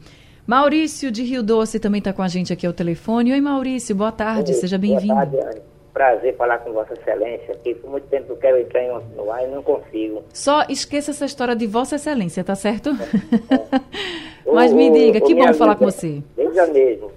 Maurício 0.48 1.12
de 1.12 1.24
Rio 1.24 1.44
Doce 1.44 1.80
também 1.80 2.00
está 2.00 2.12
com 2.12 2.24
a 2.24 2.28
gente 2.28 2.52
aqui 2.52 2.66
ao 2.66 2.74
telefone. 2.74 3.32
Oi, 3.32 3.42
Maurício, 3.42 3.96
boa 3.96 4.12
tarde, 4.12 4.52
Oi, 4.52 4.58
seja 4.58 4.78
bem-vindo. 4.78 5.14
Boa 5.14 5.26
tarde, 5.26 5.62
Prazer 5.94 6.36
falar 6.36 6.58
com 6.58 6.74
Vossa 6.74 6.94
Excelência, 6.94 7.56
que 7.64 7.76
por 7.76 7.92
muito 7.92 8.08
tempo 8.08 8.34
eu 8.34 8.38
quero 8.38 8.58
entrar 8.58 8.82
no 9.16 9.32
ar 9.32 9.44
e 9.44 9.48
não 9.48 9.62
consigo. 9.64 10.24
Só 10.34 10.66
esqueça 10.68 11.12
essa 11.12 11.26
história 11.26 11.56
de 11.56 11.68
Vossa 11.68 11.96
Excelência, 11.96 12.44
tá 12.44 12.56
certo? 12.56 12.90
É. 12.90 14.26
Mas 14.54 14.72
me 14.72 14.90
diga, 14.90 15.20
que 15.22 15.34
bom 15.34 15.54
falar 15.54 15.76
com 15.76 15.86
você. 15.86 16.22
Veja 16.36 16.68
mesmo, 16.68 17.12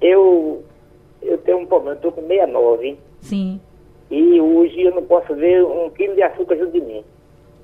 eu, 0.00 0.64
eu 1.22 1.38
tenho 1.38 1.58
um 1.58 1.66
problema, 1.66 1.96
estou 1.96 2.12
com 2.12 2.22
69. 2.22 2.98
Sim. 3.20 3.60
E 4.10 4.40
hoje 4.40 4.82
eu 4.82 4.94
não 4.94 5.02
posso 5.02 5.34
ver 5.34 5.64
um 5.64 5.90
quilo 5.90 6.14
de 6.14 6.22
açúcar 6.22 6.56
junto 6.56 6.72
de 6.72 6.80
mim. 6.80 7.04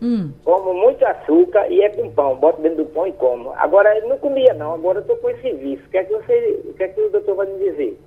Hum. 0.02 0.32
Como 0.44 0.74
muito 0.74 1.04
açúcar 1.04 1.70
e 1.70 1.80
é 1.80 1.88
com 1.88 2.10
pão, 2.10 2.34
boto 2.34 2.60
dentro 2.60 2.78
do 2.78 2.86
pão 2.86 3.06
e 3.06 3.12
como. 3.12 3.52
Agora, 3.52 3.96
eu 3.98 4.08
não 4.08 4.18
comia 4.18 4.52
não, 4.52 4.74
agora 4.74 4.98
eu 4.98 5.02
estou 5.02 5.16
com 5.16 5.30
esse 5.30 5.52
vício. 5.52 5.86
O 5.86 5.90
que 5.90 5.96
é 5.96 6.04
que, 6.04 6.12
você, 6.12 6.60
o, 6.68 6.74
que 6.74 6.82
é 6.82 6.88
que 6.88 7.00
o 7.00 7.10
doutor 7.10 7.36
vai 7.36 7.46
me 7.46 7.58
dizer? 7.70 8.00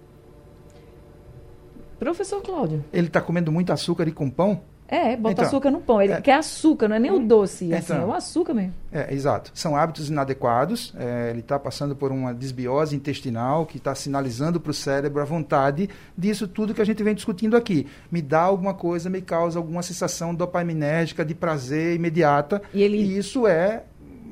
Professor 1.97 2.41
Cláudio. 2.41 2.83
Ele 2.91 3.07
está 3.07 3.21
comendo 3.21 3.49
muito 3.49 3.71
açúcar 3.71 4.05
e 4.09 4.11
com 4.11 4.29
pão? 4.29 4.59
É, 4.87 5.15
bota 5.15 5.33
então, 5.33 5.45
açúcar 5.45 5.71
no 5.71 5.81
pão. 5.81 6.01
Ele 6.01 6.13
é, 6.13 6.21
quer 6.21 6.33
açúcar, 6.33 6.87
não 6.87 6.95
é 6.95 6.99
nem 6.99 7.11
o 7.11 7.19
doce, 7.19 7.73
assim, 7.73 7.83
então, 7.83 7.97
assim, 7.97 8.03
é 8.03 8.05
o 8.05 8.13
açúcar 8.13 8.53
mesmo. 8.53 8.73
É, 8.91 9.13
exato. 9.13 9.51
São 9.53 9.75
hábitos 9.75 10.09
inadequados. 10.09 10.93
É, 10.97 11.29
ele 11.31 11.39
está 11.39 11.57
passando 11.57 11.95
por 11.95 12.11
uma 12.11 12.33
desbiose 12.33 12.95
intestinal 12.95 13.65
que 13.65 13.77
está 13.77 13.95
sinalizando 13.95 14.59
para 14.59 14.71
o 14.71 14.73
cérebro 14.73 15.21
a 15.21 15.25
vontade 15.25 15.89
disso 16.17 16.47
tudo 16.47 16.73
que 16.73 16.81
a 16.81 16.85
gente 16.85 17.01
vem 17.03 17.15
discutindo 17.15 17.57
aqui. 17.57 17.87
Me 18.11 18.21
dá 18.21 18.41
alguma 18.41 18.73
coisa, 18.73 19.09
me 19.09 19.21
causa 19.21 19.57
alguma 19.57 19.81
sensação 19.81 20.35
dopaminérgica 20.35 21.25
de 21.25 21.33
prazer 21.33 21.95
imediata. 21.95 22.61
E, 22.73 22.83
ele... 22.83 22.97
e 22.97 23.17
isso 23.17 23.47
é 23.47 23.83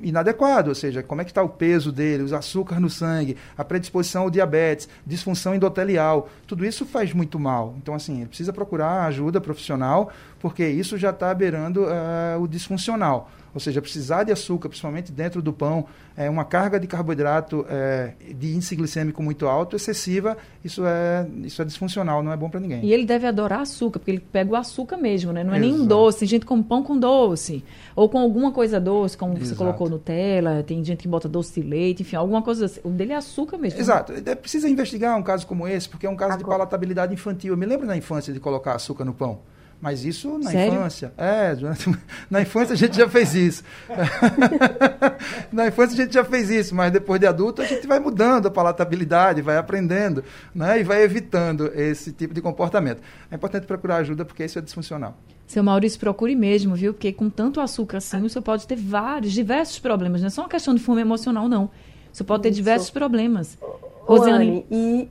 inadequado, 0.03 0.69
ou 0.69 0.75
seja, 0.75 1.01
como 1.01 1.21
é 1.21 1.23
que 1.23 1.31
está 1.31 1.41
o 1.41 1.49
peso 1.49 1.91
dele, 1.91 2.23
os 2.23 2.33
açúcares 2.33 2.81
no 2.81 2.89
sangue, 2.89 3.37
a 3.57 3.63
predisposição 3.63 4.23
ao 4.23 4.29
diabetes, 4.29 4.87
disfunção 5.05 5.55
endotelial, 5.55 6.29
tudo 6.45 6.65
isso 6.65 6.85
faz 6.85 7.13
muito 7.13 7.39
mal. 7.39 7.73
Então, 7.77 7.95
assim, 7.95 8.17
ele 8.17 8.27
precisa 8.27 8.53
procurar 8.53 9.05
ajuda 9.05 9.41
profissional, 9.41 10.11
porque 10.39 10.67
isso 10.67 10.97
já 10.97 11.09
está 11.09 11.33
beirando 11.33 11.83
uh, 11.83 12.41
o 12.41 12.47
disfuncional. 12.47 13.29
Ou 13.53 13.59
seja, 13.59 13.81
precisar 13.81 14.23
de 14.23 14.31
açúcar, 14.31 14.67
principalmente 14.67 15.11
dentro 15.11 15.41
do 15.41 15.53
pão, 15.53 15.85
é 16.17 16.29
uma 16.29 16.43
carga 16.43 16.79
de 16.79 16.87
carboidrato 16.87 17.65
é, 17.69 18.13
de 18.35 18.55
índice 18.55 18.75
glicêmico 18.75 19.21
muito 19.21 19.47
alto, 19.47 19.75
excessiva, 19.75 20.37
isso 20.63 20.83
é, 20.85 21.27
isso 21.43 21.61
é 21.61 21.65
disfuncional, 21.65 22.23
não 22.23 22.31
é 22.31 22.37
bom 22.37 22.49
para 22.49 22.59
ninguém. 22.59 22.83
E 22.83 22.91
ele 22.91 23.05
deve 23.05 23.27
adorar 23.27 23.61
açúcar, 23.61 23.99
porque 23.99 24.11
ele 24.11 24.19
pega 24.19 24.51
o 24.51 24.55
açúcar 24.55 24.97
mesmo, 24.97 25.31
né? 25.31 25.43
Não 25.43 25.53
é 25.53 25.57
Exato. 25.57 25.71
nem 25.71 25.81
um 25.81 25.85
doce. 25.85 26.19
Tem 26.19 26.27
gente 26.27 26.45
com 26.45 26.61
pão 26.63 26.81
com 26.81 26.97
doce, 26.97 27.63
ou 27.95 28.09
com 28.09 28.17
alguma 28.17 28.51
coisa 28.51 28.79
doce, 28.79 29.15
como 29.15 29.33
Exato. 29.33 29.49
você 29.49 29.55
colocou 29.55 29.89
Nutella, 29.89 30.63
tem 30.63 30.83
gente 30.83 30.99
que 31.03 31.07
bota 31.07 31.29
doce 31.29 31.61
de 31.61 31.67
leite, 31.67 32.01
enfim, 32.01 32.15
alguma 32.15 32.41
coisa 32.41 32.65
assim. 32.65 32.81
O 32.83 32.89
dele 32.89 33.13
é 33.13 33.17
açúcar 33.17 33.57
mesmo. 33.57 33.79
Exato. 33.79 34.13
Né? 34.13 34.35
Precisa 34.35 34.67
investigar 34.67 35.17
um 35.17 35.23
caso 35.23 35.45
como 35.45 35.67
esse, 35.67 35.87
porque 35.87 36.07
é 36.07 36.09
um 36.09 36.15
caso 36.15 36.33
Agora. 36.33 36.43
de 36.43 36.49
palatabilidade 36.49 37.13
infantil. 37.13 37.53
Eu 37.53 37.57
me 37.57 37.65
lembro 37.65 37.85
na 37.85 37.95
infância 37.95 38.33
de 38.33 38.39
colocar 38.39 38.73
açúcar 38.73 39.05
no 39.05 39.13
pão. 39.13 39.39
Mas 39.83 40.05
isso 40.05 40.37
na 40.37 40.49
Sério? 40.49 40.75
infância. 40.75 41.13
É, 41.17 41.57
na 42.31 42.41
infância 42.41 42.71
a 42.71 42.77
gente 42.77 42.95
já 42.95 43.09
fez 43.09 43.35
isso. 43.35 43.63
na 45.51 45.67
infância 45.67 45.93
a 45.93 46.05
gente 46.05 46.13
já 46.13 46.23
fez 46.23 46.49
isso, 46.49 46.73
mas 46.73 46.89
depois 46.89 47.19
de 47.19 47.27
adulto 47.27 47.61
a 47.61 47.65
gente 47.65 47.85
vai 47.85 47.99
mudando 47.99 48.47
a 48.47 48.49
palatabilidade, 48.49 49.41
vai 49.41 49.57
aprendendo, 49.57 50.23
né? 50.55 50.79
E 50.79 50.83
vai 50.83 51.03
evitando 51.03 51.69
esse 51.75 52.13
tipo 52.13 52.33
de 52.33 52.41
comportamento. 52.41 53.01
É 53.29 53.35
importante 53.35 53.67
procurar 53.67 53.97
ajuda 53.97 54.23
porque 54.23 54.45
isso 54.45 54.57
é 54.57 54.61
disfuncional. 54.61 55.17
Seu 55.45 55.61
Maurício, 55.61 55.99
procure 55.99 56.33
mesmo, 56.33 56.75
viu? 56.75 56.93
Porque 56.93 57.11
com 57.11 57.29
tanto 57.29 57.59
açúcar 57.59 57.97
assim, 57.97 58.21
o 58.21 58.29
senhor 58.29 58.41
pode 58.41 58.65
ter 58.65 58.77
vários, 58.77 59.33
diversos 59.33 59.79
problemas. 59.79 60.21
Não 60.21 60.27
é 60.27 60.29
só 60.29 60.43
uma 60.43 60.49
questão 60.49 60.73
de 60.73 60.81
fome 60.81 61.01
emocional, 61.01 61.49
não. 61.49 61.69
Você 62.09 62.23
pode 62.23 62.43
ter 62.43 62.51
diversos 62.51 62.89
problemas. 62.89 63.57
Rosiane, 64.05 64.65
e 64.71 65.09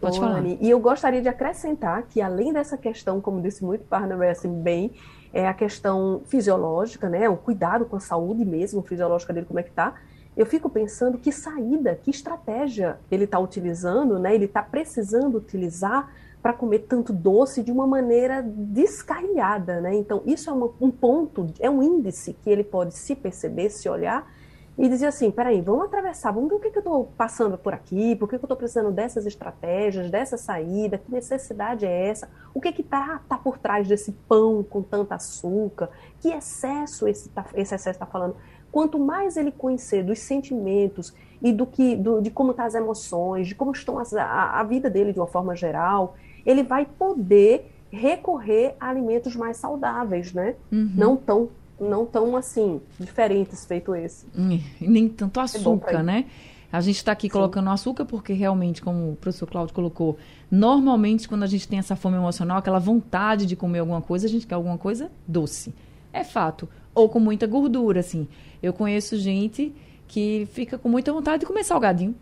Pode 0.00 0.18
falar. 0.18 0.44
E 0.44 0.68
eu 0.68 0.78
gostaria 0.78 1.22
de 1.22 1.28
acrescentar 1.28 2.02
que, 2.04 2.20
além 2.20 2.52
dessa 2.52 2.76
questão, 2.76 3.20
como 3.20 3.40
disse 3.40 3.64
muito 3.64 3.84
Barnabé, 3.88 4.30
assim, 4.30 4.52
bem, 4.62 4.92
é 5.32 5.46
a 5.46 5.54
questão 5.54 6.22
fisiológica, 6.26 7.08
né? 7.08 7.28
O 7.28 7.36
cuidado 7.36 7.84
com 7.84 7.96
a 7.96 8.00
saúde 8.00 8.44
mesmo, 8.44 8.82
fisiológica 8.82 9.32
dele, 9.32 9.46
como 9.46 9.60
é 9.60 9.62
que 9.62 9.70
tá. 9.70 9.94
Eu 10.36 10.44
fico 10.44 10.68
pensando 10.68 11.16
que 11.16 11.32
saída, 11.32 11.94
que 11.94 12.10
estratégia 12.10 12.98
ele 13.10 13.24
está 13.24 13.38
utilizando, 13.38 14.18
né? 14.18 14.34
Ele 14.34 14.44
está 14.44 14.62
precisando 14.62 15.38
utilizar 15.38 16.10
para 16.42 16.52
comer 16.52 16.80
tanto 16.80 17.12
doce 17.12 17.62
de 17.62 17.72
uma 17.72 17.86
maneira 17.86 18.42
descarrilhada, 18.42 19.80
né? 19.80 19.94
Então, 19.94 20.22
isso 20.26 20.48
é 20.48 20.52
uma, 20.52 20.70
um 20.80 20.90
ponto, 20.90 21.46
é 21.58 21.68
um 21.68 21.82
índice 21.82 22.34
que 22.34 22.48
ele 22.48 22.62
pode 22.62 22.94
se 22.94 23.16
perceber, 23.16 23.70
se 23.70 23.88
olhar 23.88 24.30
e 24.78 24.88
dizia 24.88 25.08
assim: 25.08 25.30
peraí, 25.30 25.60
vamos 25.60 25.86
atravessar, 25.86 26.32
vamos 26.32 26.50
ver 26.50 26.56
o 26.56 26.60
que, 26.60 26.70
que 26.70 26.78
eu 26.78 26.80
estou 26.80 27.12
passando 27.16 27.56
por 27.56 27.72
aqui, 27.72 28.14
por 28.16 28.28
que, 28.28 28.38
que 28.38 28.44
eu 28.44 28.46
estou 28.46 28.56
precisando 28.56 28.92
dessas 28.92 29.24
estratégias, 29.26 30.10
dessa 30.10 30.36
saída, 30.36 30.98
que 30.98 31.10
necessidade 31.10 31.86
é 31.86 32.08
essa, 32.08 32.28
o 32.54 32.60
que 32.60 32.68
está 32.68 33.20
tá 33.28 33.38
por 33.38 33.58
trás 33.58 33.88
desse 33.88 34.12
pão 34.28 34.62
com 34.62 34.82
tanta 34.82 35.14
açúcar, 35.14 35.90
que 36.20 36.28
excesso 36.28 37.08
esse, 37.08 37.28
tá, 37.30 37.46
esse 37.54 37.74
excesso 37.74 37.90
está 37.90 38.06
falando. 38.06 38.36
Quanto 38.70 38.98
mais 38.98 39.36
ele 39.36 39.50
conhecer 39.50 40.02
dos 40.02 40.18
sentimentos 40.18 41.14
e 41.40 41.52
do 41.52 41.66
que, 41.66 41.96
do, 41.96 42.20
de 42.20 42.30
como 42.30 42.50
estão 42.50 42.64
tá 42.64 42.68
as 42.68 42.74
emoções, 42.74 43.48
de 43.48 43.54
como 43.54 43.72
estão 43.72 43.98
as, 43.98 44.12
a, 44.12 44.60
a 44.60 44.62
vida 44.62 44.90
dele 44.90 45.12
de 45.12 45.18
uma 45.18 45.26
forma 45.26 45.56
geral, 45.56 46.14
ele 46.44 46.62
vai 46.62 46.84
poder 46.84 47.72
recorrer 47.90 48.74
a 48.78 48.88
alimentos 48.88 49.34
mais 49.34 49.56
saudáveis, 49.56 50.34
né? 50.34 50.56
Uhum. 50.70 50.92
Não 50.94 51.16
tão 51.16 51.48
não 51.80 52.06
tão 52.06 52.36
assim 52.36 52.80
diferentes 52.98 53.64
feito 53.64 53.94
esse. 53.94 54.26
Hum, 54.36 54.60
nem 54.80 55.08
tanto 55.08 55.40
é 55.40 55.42
açúcar, 55.42 56.00
é 56.00 56.02
né? 56.02 56.24
A 56.72 56.80
gente 56.80 56.96
está 56.96 57.12
aqui 57.12 57.28
Sim. 57.28 57.32
colocando 57.32 57.70
açúcar 57.70 58.04
porque 58.04 58.32
realmente, 58.32 58.82
como 58.82 59.12
o 59.12 59.16
professor 59.16 59.46
Cláudio 59.46 59.74
colocou, 59.74 60.18
normalmente 60.50 61.28
quando 61.28 61.42
a 61.42 61.46
gente 61.46 61.66
tem 61.68 61.78
essa 61.78 61.94
fome 61.94 62.16
emocional, 62.16 62.58
aquela 62.58 62.78
vontade 62.78 63.46
de 63.46 63.54
comer 63.54 63.78
alguma 63.78 64.02
coisa, 64.02 64.26
a 64.26 64.28
gente 64.28 64.46
quer 64.46 64.56
alguma 64.56 64.76
coisa 64.76 65.10
doce. 65.26 65.74
É 66.12 66.24
fato. 66.24 66.68
Ou 66.94 67.08
com 67.08 67.20
muita 67.20 67.46
gordura, 67.46 68.00
assim. 68.00 68.26
Eu 68.62 68.72
conheço 68.72 69.16
gente 69.16 69.74
que 70.08 70.48
fica 70.52 70.78
com 70.78 70.88
muita 70.88 71.12
vontade 71.12 71.40
de 71.40 71.46
comer 71.46 71.64
salgadinho, 71.64 72.14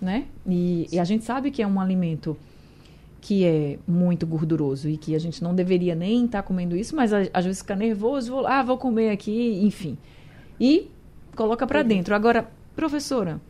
né? 0.00 0.26
E, 0.46 0.88
e 0.92 0.98
a 0.98 1.04
gente 1.04 1.24
sabe 1.24 1.50
que 1.50 1.62
é 1.62 1.66
um 1.66 1.80
alimento 1.80 2.36
que 3.26 3.44
é 3.44 3.76
muito 3.88 4.24
gorduroso 4.24 4.88
e 4.88 4.96
que 4.96 5.12
a 5.12 5.18
gente 5.18 5.42
não 5.42 5.52
deveria 5.52 5.96
nem 5.96 6.26
estar 6.26 6.42
tá 6.42 6.46
comendo 6.46 6.76
isso, 6.76 6.94
mas 6.94 7.12
às 7.12 7.44
vezes 7.44 7.60
fica 7.60 7.74
nervoso, 7.74 8.30
vou, 8.30 8.46
ah, 8.46 8.62
vou 8.62 8.78
comer 8.78 9.10
aqui, 9.10 9.58
enfim. 9.64 9.98
E 10.60 10.88
coloca 11.34 11.66
para 11.66 11.82
dentro. 11.82 12.14
Agora, 12.14 12.48
professora, 12.76 13.40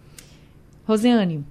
Rosiane, 0.86 1.44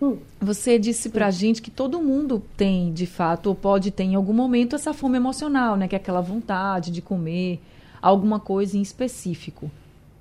hum. 0.00 0.16
você 0.40 0.78
disse 0.78 1.10
para 1.10 1.26
a 1.26 1.30
gente 1.32 1.60
que 1.60 1.72
todo 1.72 2.00
mundo 2.00 2.40
tem, 2.56 2.92
de 2.92 3.04
fato, 3.04 3.48
ou 3.48 3.54
pode 3.56 3.90
ter 3.90 4.04
em 4.04 4.14
algum 4.14 4.32
momento 4.32 4.76
essa 4.76 4.94
fome 4.94 5.16
emocional, 5.16 5.76
né? 5.76 5.88
Que 5.88 5.96
é 5.96 5.98
aquela 5.98 6.20
vontade 6.20 6.92
de 6.92 7.02
comer 7.02 7.60
alguma 8.00 8.38
coisa 8.38 8.78
em 8.78 8.80
específico. 8.80 9.68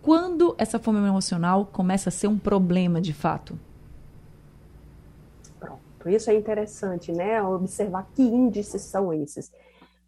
Quando 0.02 0.56
essa 0.58 0.80
fome 0.80 0.98
emocional 0.98 1.70
começa 1.72 2.10
a 2.10 2.12
ser 2.12 2.26
um 2.26 2.40
problema 2.40 3.00
de 3.00 3.14
fato? 3.14 3.56
Isso 6.10 6.30
é 6.30 6.36
interessante, 6.36 7.12
né? 7.12 7.42
Observar 7.42 8.08
que 8.14 8.22
índices 8.22 8.82
são 8.82 9.14
esses. 9.14 9.52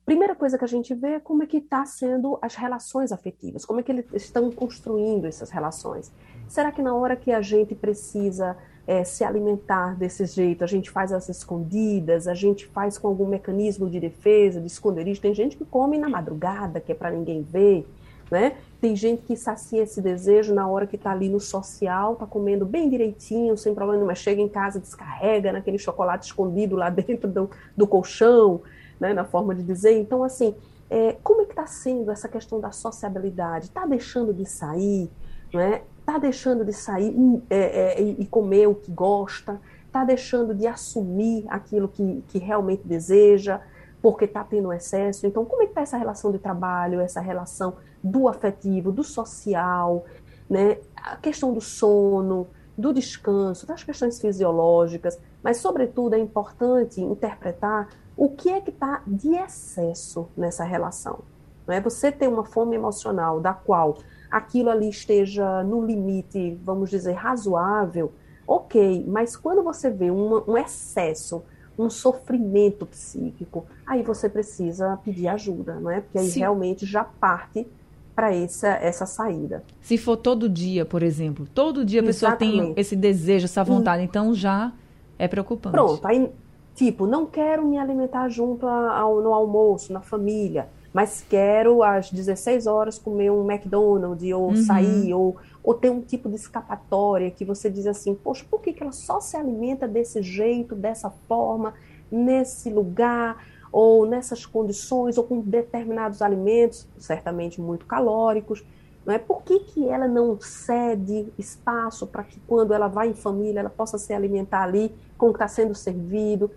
Primeira 0.06 0.36
coisa 0.36 0.58
que 0.58 0.66
a 0.66 0.68
gente 0.68 0.94
vê 0.94 1.14
é 1.14 1.20
como 1.20 1.44
é 1.44 1.46
que 1.46 1.58
está 1.58 1.86
sendo 1.86 2.38
as 2.42 2.56
relações 2.56 3.14
afetivas, 3.14 3.64
como 3.64 3.80
é 3.80 3.84
que 3.84 3.92
eles 3.92 4.06
estão 4.14 4.52
construindo 4.52 5.26
essas 5.26 5.50
relações. 5.50 6.12
Será 6.48 6.74
que 6.74 6.82
na 6.82 6.94
hora 6.94 7.16
que 7.16 7.32
a 7.32 7.42
gente 7.42 7.74
precisa 7.74 8.58
é, 8.86 9.06
se 9.06 9.24
alimentar 9.24 9.96
desse 9.98 10.26
jeito, 10.26 10.62
a 10.62 10.68
gente 10.68 10.92
faz 10.92 11.14
as 11.14 11.30
escondidas, 11.30 12.28
a 12.28 12.34
gente 12.34 12.68
faz 12.68 12.98
com 12.98 13.08
algum 13.08 13.26
mecanismo 13.26 13.90
de 13.90 13.98
defesa, 13.98 14.60
de 14.60 14.68
esconderijo? 14.68 15.22
Tem 15.22 15.34
gente 15.34 15.56
que 15.56 15.64
come 15.64 15.98
na 15.98 16.10
madrugada, 16.10 16.82
que 16.82 16.92
é 16.92 16.96
para 16.96 17.10
ninguém 17.10 17.42
ver, 17.42 17.88
né? 18.34 18.58
Tem 18.82 18.96
gente 18.96 19.22
que 19.22 19.38
sacia 19.38 19.84
esse 19.84 20.02
desejo 20.02 20.56
na 20.56 20.68
hora 20.68 20.88
que 20.88 20.96
está 20.96 21.12
ali 21.12 21.30
no 21.30 21.40
social, 21.40 22.14
está 22.14 22.26
comendo 22.26 22.66
bem 22.66 22.90
direitinho, 22.90 23.56
sem 23.56 23.76
problema 23.76 24.04
mas 24.06 24.18
chega 24.18 24.42
em 24.42 24.50
casa, 24.50 24.80
descarrega 24.80 25.54
naquele 25.54 25.78
chocolate 25.78 26.26
escondido 26.26 26.76
lá 26.76 26.90
dentro 26.92 27.30
do, 27.30 27.50
do 27.78 27.88
colchão, 27.88 28.62
né, 29.00 29.14
na 29.14 29.24
forma 29.24 29.54
de 29.54 29.62
dizer. 29.62 30.00
Então, 30.00 30.24
assim, 30.24 30.56
é, 30.90 31.16
como 31.24 31.44
é 31.44 31.46
que 31.46 31.52
está 31.52 31.68
sendo 31.68 32.10
essa 32.10 32.28
questão 32.28 32.60
da 32.60 32.72
sociabilidade? 32.72 33.66
Está 33.66 33.86
deixando 33.86 34.34
de 34.34 34.48
sair? 34.48 35.12
Né? 35.54 35.84
Está 36.00 36.18
deixando 36.18 36.66
de 36.66 36.74
sair 36.74 37.16
é, 37.52 38.00
é, 38.00 38.02
e 38.02 38.26
comer 38.26 38.68
o 38.68 38.74
que 38.74 38.92
gosta? 38.92 39.62
Está 39.86 40.04
deixando 40.04 40.56
de 40.56 40.66
assumir 40.66 41.46
aquilo 41.48 41.88
que, 41.88 42.24
que 42.28 42.40
realmente 42.40 42.82
deseja? 42.84 43.62
porque 44.04 44.26
está 44.26 44.44
tendo 44.44 44.74
excesso. 44.74 45.26
Então, 45.26 45.46
como 45.46 45.62
é 45.62 45.66
que 45.66 45.72
está 45.72 45.82
essa 45.82 45.98
relação 45.98 46.30
de 46.30 46.38
trabalho, 46.38 47.00
essa 47.00 47.22
relação 47.22 47.78
do 48.04 48.28
afetivo, 48.28 48.92
do 48.92 49.04
social, 49.04 50.06
né? 50.50 50.78
a 50.96 51.16
questão 51.16 51.54
do 51.54 51.62
sono, 51.62 52.48
do 52.78 52.94
descanso, 52.94 53.68
das 53.68 53.84
questões 53.84 54.20
fisiológicas, 54.20 55.20
mas, 55.42 55.58
sobretudo, 55.58 56.16
é 56.16 56.20
importante 56.20 57.02
interpretar 57.02 57.90
o 58.16 58.30
que 58.30 58.50
é 58.50 58.62
que 58.62 58.70
está 58.70 59.02
de 59.06 59.36
excesso 59.36 60.28
nessa 60.36 60.64
relação. 60.64 61.20
Não 61.66 61.74
é? 61.74 61.82
Você 61.82 62.12
tem 62.12 62.28
uma 62.28 62.44
fome 62.44 62.76
emocional 62.76 63.40
da 63.40 63.54
qual 63.54 63.98
aquilo 64.30 64.70
ali 64.70 64.90
esteja 64.90 65.64
no 65.64 65.86
limite, 65.86 66.60
vamos 66.64 66.90
dizer, 66.90 67.14
razoável, 67.14 68.12
ok, 68.48 69.06
mas 69.08 69.36
quando 69.36 69.64
você 69.64 69.90
vê 69.90 70.12
um, 70.12 70.44
um 70.48 70.58
excesso 70.58 71.44
um 71.78 71.90
sofrimento 71.90 72.86
psíquico, 72.86 73.66
aí 73.86 74.04
você 74.04 74.30
precisa 74.30 74.98
pedir 75.04 75.28
ajuda, 75.28 75.80
não 75.80 75.90
é? 75.90 76.02
Porque 76.02 76.20
aí 76.20 76.28
Sim. 76.28 76.42
realmente 76.42 76.86
já 76.86 77.04
parte 77.04 77.68
para 78.16 78.34
essa, 78.34 78.68
essa 78.68 79.06
saída. 79.06 79.64
Se 79.82 79.98
for 79.98 80.18
todo 80.18 80.48
dia, 80.48 80.86
por 80.86 81.04
exemplo, 81.04 81.48
todo 81.54 81.84
dia 81.84 82.02
a 82.02 82.04
pessoa 82.04 82.36
tem 82.36 82.74
esse 82.76 82.96
desejo, 82.96 83.46
essa 83.46 83.64
vontade, 83.64 84.04
e... 84.04 84.06
então 84.06 84.34
já 84.34 84.72
é 85.18 85.28
preocupante. 85.28 85.74
Pronto, 85.74 86.06
aí, 86.06 86.30
tipo, 86.76 87.06
não 87.06 87.26
quero 87.26 87.66
me 87.66 87.78
alimentar 87.78 88.30
junto 88.30 88.68
ao, 88.68 89.22
no 89.22 89.34
almoço, 89.34 89.92
na 89.92 90.02
família, 90.02 90.68
mas 90.94 91.26
quero 91.28 91.82
às 91.82 92.12
16 92.12 92.68
horas 92.68 93.00
comer 93.00 93.32
um 93.32 93.50
McDonald's, 93.50 94.32
ou 94.32 94.50
uhum. 94.50 94.56
sair, 94.56 95.14
ou 95.14 95.38
ou 95.64 95.74
tem 95.74 95.90
um 95.90 96.02
tipo 96.02 96.28
de 96.28 96.36
escapatória 96.36 97.32
que 97.32 97.46
você 97.46 97.70
diz 97.70 97.88
assim, 97.88 98.14
poxa, 98.14 98.46
por 98.52 98.60
que, 98.60 98.74
que 98.74 98.84
ela 98.84 98.92
só 98.92 99.22
se 99.22 99.38
alimenta 99.38 99.88
desse 99.88 100.22
jeito, 100.22 100.76
dessa 100.76 101.10
forma, 101.10 101.74
nesse 102.12 102.70
lugar 102.70 103.38
ou 103.74 104.06
nessas 104.06 104.46
condições 104.46 105.18
ou 105.18 105.24
com 105.24 105.42
determinados 105.42 106.22
alimentos, 106.22 106.88
certamente 107.00 107.60
muito 107.60 107.88
calóricos. 107.88 108.64
Não 109.04 109.14
é? 109.14 109.18
Por 109.18 109.42
que, 109.42 109.60
que 109.62 109.90
ela 109.90 110.08
não 110.08 110.40
cede 110.40 111.34
espaço 111.40 112.06
para 112.06 112.24
que 112.24 112.40
quando 112.42 112.72
ela 112.72 112.88
vai 112.88 113.10
em 113.10 113.16
família 113.16 113.60
ela 113.60 113.72
possa 113.72 113.98
se 113.98 114.14
alimentar 114.14 114.62
ali 114.62 114.96
com 115.18 115.30
o 115.30 115.34
que 115.34 115.38
está 115.38 115.48
sendo 115.48 115.74
servido? 115.74 116.52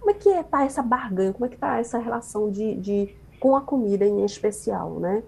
Como 0.00 0.10
é 0.10 0.14
que 0.14 0.30
está 0.30 0.62
é, 0.62 0.66
essa 0.66 0.82
barganha? 0.82 1.34
Como 1.34 1.44
é 1.44 1.48
que 1.48 1.54
está 1.54 1.78
essa 1.78 1.98
relação 1.98 2.50
de, 2.50 2.74
de, 2.76 3.14
com 3.38 3.54
a 3.54 3.60
comida 3.60 4.06
em 4.06 4.24
especial, 4.24 4.98
né? 4.98 5.22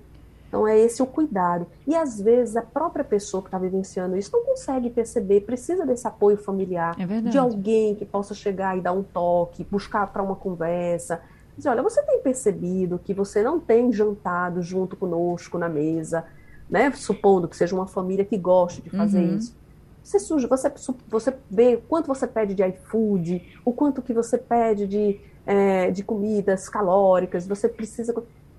Então 0.56 0.66
é 0.66 0.78
esse 0.78 1.02
o 1.02 1.06
cuidado. 1.06 1.66
E 1.86 1.94
às 1.94 2.18
vezes 2.18 2.56
a 2.56 2.62
própria 2.62 3.04
pessoa 3.04 3.42
que 3.42 3.48
está 3.48 3.58
vivenciando 3.58 4.16
isso 4.16 4.30
não 4.32 4.42
consegue 4.42 4.88
perceber, 4.88 5.42
precisa 5.42 5.84
desse 5.84 6.08
apoio 6.08 6.38
familiar, 6.38 6.96
é 6.98 7.20
de 7.20 7.36
alguém 7.36 7.94
que 7.94 8.06
possa 8.06 8.32
chegar 8.32 8.74
e 8.74 8.80
dar 8.80 8.92
um 8.92 9.02
toque, 9.02 9.64
buscar 9.70 10.06
para 10.06 10.22
uma 10.22 10.34
conversa. 10.34 11.20
Dizer, 11.58 11.68
olha, 11.68 11.82
você 11.82 12.02
tem 12.04 12.22
percebido 12.22 12.98
que 12.98 13.12
você 13.12 13.42
não 13.42 13.60
tem 13.60 13.92
jantado 13.92 14.62
junto 14.62 14.96
conosco 14.96 15.58
na 15.58 15.68
mesa, 15.68 16.24
né? 16.70 16.90
Supondo 16.92 17.48
que 17.48 17.56
seja 17.56 17.74
uma 17.74 17.86
família 17.86 18.24
que 18.24 18.38
goste 18.38 18.80
de 18.80 18.88
fazer 18.88 19.20
uhum. 19.20 19.36
isso. 19.36 19.54
Você, 20.02 20.18
suja, 20.18 20.48
você, 20.48 20.72
você 21.06 21.36
vê 21.50 21.82
quanto 21.86 22.06
você 22.06 22.26
pede 22.26 22.54
de 22.54 22.64
iFood, 22.64 23.60
o 23.62 23.74
quanto 23.74 24.00
que 24.00 24.14
você 24.14 24.38
pede 24.38 24.86
de, 24.86 25.20
é, 25.44 25.90
de 25.90 26.02
comidas 26.02 26.66
calóricas, 26.66 27.46
você 27.46 27.68
precisa 27.68 28.14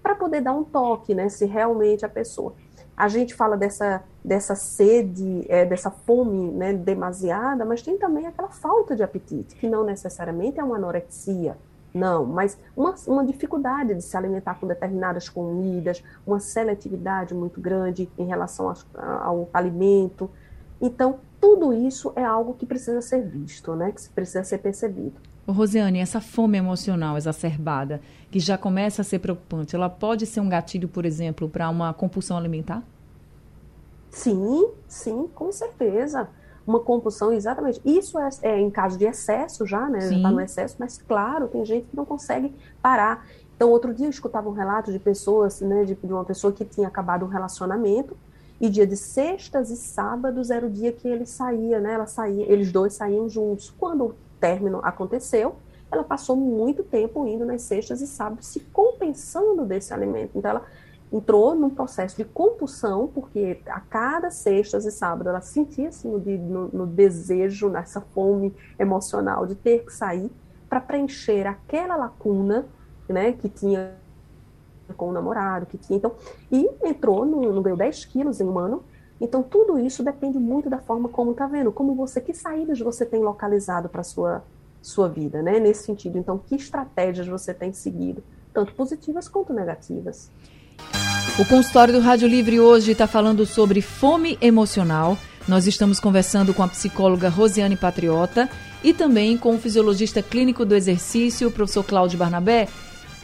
para 0.07 0.15
poder 0.15 0.39
dar 0.39 0.53
um 0.53 0.63
toque, 0.63 1.13
né? 1.13 1.27
Se 1.27 1.45
realmente 1.45 2.05
a 2.05 2.09
pessoa. 2.09 2.53
A 2.95 3.09
gente 3.09 3.35
fala 3.35 3.57
dessa, 3.57 4.01
dessa 4.23 4.55
sede, 4.55 5.45
é, 5.49 5.65
dessa 5.65 5.91
fome 5.91 6.49
né, 6.53 6.71
demasiada, 6.71 7.65
mas 7.65 7.81
tem 7.81 7.97
também 7.97 8.25
aquela 8.25 8.47
falta 8.47 8.95
de 8.95 9.03
apetite, 9.03 9.53
que 9.57 9.67
não 9.67 9.83
necessariamente 9.83 10.61
é 10.61 10.63
uma 10.63 10.77
anorexia, 10.77 11.57
não, 11.93 12.25
mas 12.25 12.57
uma, 12.75 12.95
uma 13.05 13.25
dificuldade 13.25 13.93
de 13.93 14.01
se 14.01 14.15
alimentar 14.15 14.55
com 14.55 14.65
determinadas 14.65 15.27
comidas, 15.27 16.01
uma 16.25 16.39
seletividade 16.39 17.33
muito 17.33 17.59
grande 17.59 18.09
em 18.17 18.25
relação 18.25 18.73
ao, 18.95 19.11
ao 19.21 19.49
alimento. 19.53 20.29
Então, 20.79 21.19
tudo 21.41 21.73
isso 21.73 22.13
é 22.15 22.23
algo 22.23 22.53
que 22.53 22.65
precisa 22.65 23.01
ser 23.01 23.27
visto, 23.27 23.75
né? 23.75 23.91
que 23.91 24.09
precisa 24.09 24.43
ser 24.45 24.59
percebido. 24.59 25.19
Rosiane, 25.51 25.99
essa 25.99 26.19
fome 26.19 26.57
emocional 26.57 27.17
exacerbada, 27.17 28.01
que 28.29 28.39
já 28.39 28.57
começa 28.57 29.01
a 29.01 29.05
ser 29.05 29.19
preocupante, 29.19 29.75
ela 29.75 29.89
pode 29.89 30.25
ser 30.25 30.41
um 30.41 30.49
gatilho, 30.49 30.87
por 30.87 31.05
exemplo, 31.05 31.47
para 31.47 31.69
uma 31.69 31.93
compulsão 31.93 32.37
alimentar? 32.37 32.83
Sim, 34.11 34.69
sim, 34.87 35.27
com 35.33 35.51
certeza 35.51 36.27
uma 36.67 36.81
compulsão, 36.81 37.31
exatamente. 37.31 37.81
Isso 37.85 38.19
é, 38.19 38.29
é 38.41 38.59
em 38.59 38.69
caso 38.69 38.97
de 38.97 39.05
excesso 39.05 39.65
já, 39.65 39.87
né? 39.89 40.01
Sim. 40.01 40.09
Já 40.09 40.17
está 40.17 40.31
no 40.31 40.41
excesso, 40.41 40.75
mas 40.77 40.97
claro, 40.97 41.47
tem 41.47 41.63
gente 41.63 41.87
que 41.87 41.95
não 41.95 42.03
consegue 42.03 42.53
parar. 42.81 43.25
Então, 43.55 43.69
outro 43.69 43.93
dia 43.93 44.05
eu 44.05 44.09
escutava 44.09 44.49
um 44.49 44.51
relato 44.51 44.91
de 44.91 44.99
pessoas, 44.99 45.61
né, 45.61 45.85
de, 45.85 45.95
de 45.95 46.13
uma 46.13 46.25
pessoa 46.25 46.51
que 46.51 46.65
tinha 46.65 46.87
acabado 46.87 47.25
um 47.25 47.29
relacionamento 47.29 48.15
e 48.59 48.69
dia 48.69 48.85
de 48.85 48.97
sextas 48.97 49.69
e 49.69 49.77
sábados 49.77 50.49
era 50.49 50.65
o 50.65 50.69
dia 50.69 50.91
que 50.91 51.07
ele 51.07 51.25
saía, 51.25 51.79
né? 51.79 51.93
Ela 51.93 52.05
saía, 52.05 52.51
eles 52.51 52.71
dois 52.71 52.93
saíam 52.93 53.29
juntos. 53.29 53.73
Quando 53.79 54.15
término 54.39 54.79
aconteceu, 54.83 55.55
ela 55.91 56.03
passou 56.03 56.35
muito 56.35 56.83
tempo 56.83 57.25
indo 57.27 57.45
nas 57.45 57.61
sextas 57.61 58.01
e 58.01 58.07
sábados 58.07 58.47
se 58.47 58.59
compensando 58.59 59.65
desse 59.65 59.93
alimento. 59.93 60.31
Então 60.35 60.51
ela 60.51 60.65
entrou 61.11 61.55
num 61.55 61.69
processo 61.69 62.17
de 62.17 62.25
compulsão, 62.25 63.07
porque 63.07 63.61
a 63.67 63.79
cada 63.79 64.29
sextas 64.29 64.85
e 64.85 64.91
sábado 64.91 65.29
ela 65.29 65.39
sentia-se 65.39 66.07
no, 66.07 66.19
no, 66.19 66.67
no, 66.67 66.87
desejo, 66.87 67.69
nessa 67.69 68.01
fome 68.01 68.53
emocional 68.77 69.45
de 69.45 69.55
ter 69.55 69.85
que 69.85 69.93
sair 69.93 70.29
para 70.67 70.81
preencher 70.81 71.47
aquela 71.47 71.95
lacuna 71.95 72.65
né, 73.07 73.31
que 73.31 73.47
tinha 73.47 73.95
com 74.95 75.09
o 75.09 75.11
namorado, 75.11 75.65
que 75.65 75.77
tinha. 75.77 75.97
Então, 75.97 76.13
e 76.51 76.69
entrou, 76.83 77.25
no 77.25 77.61
ganhou 77.61 77.77
10 77.77 78.05
quilos 78.05 78.39
em 78.39 78.45
um 78.45 78.57
ano. 78.59 78.83
Então, 79.19 79.41
tudo 79.41 79.79
isso 79.79 80.03
depende 80.03 80.37
muito 80.37 80.69
da 80.69 80.77
forma 80.77 81.09
como 81.09 81.31
está 81.31 81.47
vendo, 81.47 81.71
como 81.71 81.95
você, 81.95 82.21
que 82.21 82.33
saídas 82.33 82.79
você 82.79 83.05
tem 83.05 83.21
localizado 83.21 83.89
para 83.89 84.03
sua, 84.03 84.43
sua 84.81 85.09
vida, 85.09 85.41
né? 85.41 85.59
Nesse 85.59 85.83
sentido. 85.83 86.17
Então, 86.17 86.37
que 86.37 86.55
estratégias 86.55 87.27
você 87.27 87.53
tem 87.53 87.73
seguido, 87.73 88.23
tanto 88.53 88.73
positivas 88.73 89.27
quanto 89.27 89.53
negativas. 89.53 90.29
O 91.39 91.45
consultório 91.45 91.93
do 91.93 91.99
Rádio 91.99 92.27
Livre 92.27 92.59
hoje 92.59 92.91
está 92.91 93.07
falando 93.07 93.45
sobre 93.45 93.81
fome 93.81 94.37
emocional. 94.41 95.17
Nós 95.47 95.65
estamos 95.65 95.99
conversando 95.99 96.53
com 96.53 96.63
a 96.63 96.67
psicóloga 96.67 97.29
Rosiane 97.29 97.77
Patriota 97.77 98.49
e 98.83 98.93
também 98.93 99.37
com 99.37 99.55
o 99.55 99.59
fisiologista 99.59 100.21
clínico 100.21 100.65
do 100.65 100.75
exercício, 100.75 101.47
o 101.47 101.51
professor 101.51 101.83
Cláudio 101.83 102.17
Barnabé. 102.19 102.67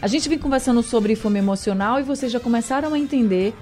A 0.01 0.07
gente 0.07 0.27
vem 0.27 0.37
conversando 0.37 0.83
sobre 0.83 1.15
fome 1.15 1.39
emocional 1.39 1.99
e 1.99 2.03
vocês 2.03 2.31
já 2.31 2.39
começaram 2.39 2.93
a 2.93 2.99
entender 2.99 3.53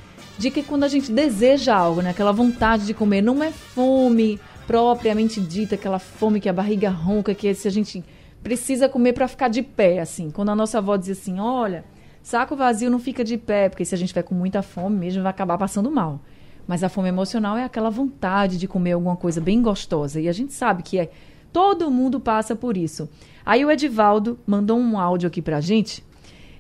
de 0.41 0.49
que 0.49 0.63
quando 0.63 0.83
a 0.83 0.87
gente 0.87 1.11
deseja 1.11 1.75
algo, 1.75 2.01
né, 2.01 2.09
aquela 2.09 2.31
vontade 2.31 2.87
de 2.87 2.95
comer, 2.95 3.21
não 3.21 3.43
é 3.43 3.51
fome 3.51 4.39
propriamente 4.65 5.39
dita, 5.39 5.75
aquela 5.75 5.99
fome 5.99 6.41
que 6.41 6.49
a 6.49 6.53
barriga 6.53 6.89
ronca, 6.89 7.35
que 7.35 7.53
se 7.53 7.67
a 7.67 7.71
gente 7.71 8.03
precisa 8.41 8.89
comer 8.89 9.13
para 9.13 9.27
ficar 9.27 9.49
de 9.49 9.61
pé, 9.61 9.99
assim. 9.99 10.31
Quando 10.31 10.49
a 10.49 10.55
nossa 10.55 10.79
avó 10.79 10.97
dizia 10.97 11.13
assim, 11.13 11.39
olha, 11.39 11.85
Saco 12.23 12.55
vazio 12.55 12.89
não 12.89 12.97
fica 12.97 13.23
de 13.23 13.37
pé, 13.37 13.69
porque 13.69 13.85
se 13.85 13.93
a 13.93 13.97
gente 13.97 14.07
tiver 14.07 14.23
com 14.23 14.33
muita 14.33 14.63
fome 14.63 14.97
mesmo, 14.97 15.21
vai 15.21 15.29
acabar 15.29 15.59
passando 15.59 15.91
mal. 15.91 16.19
Mas 16.67 16.83
a 16.83 16.89
fome 16.89 17.09
emocional 17.09 17.55
é 17.55 17.63
aquela 17.63 17.91
vontade 17.91 18.57
de 18.57 18.67
comer 18.67 18.93
alguma 18.93 19.15
coisa 19.15 19.39
bem 19.39 19.61
gostosa. 19.61 20.19
E 20.19 20.27
a 20.27 20.31
gente 20.31 20.53
sabe 20.53 20.81
que 20.81 20.97
é, 20.97 21.11
todo 21.53 21.91
mundo 21.91 22.19
passa 22.19 22.55
por 22.55 22.75
isso. 22.75 23.07
Aí 23.45 23.63
o 23.63 23.69
Edivaldo 23.69 24.39
mandou 24.47 24.79
um 24.79 24.97
áudio 24.97 25.27
aqui 25.27 25.39
pra 25.39 25.61
gente 25.61 26.03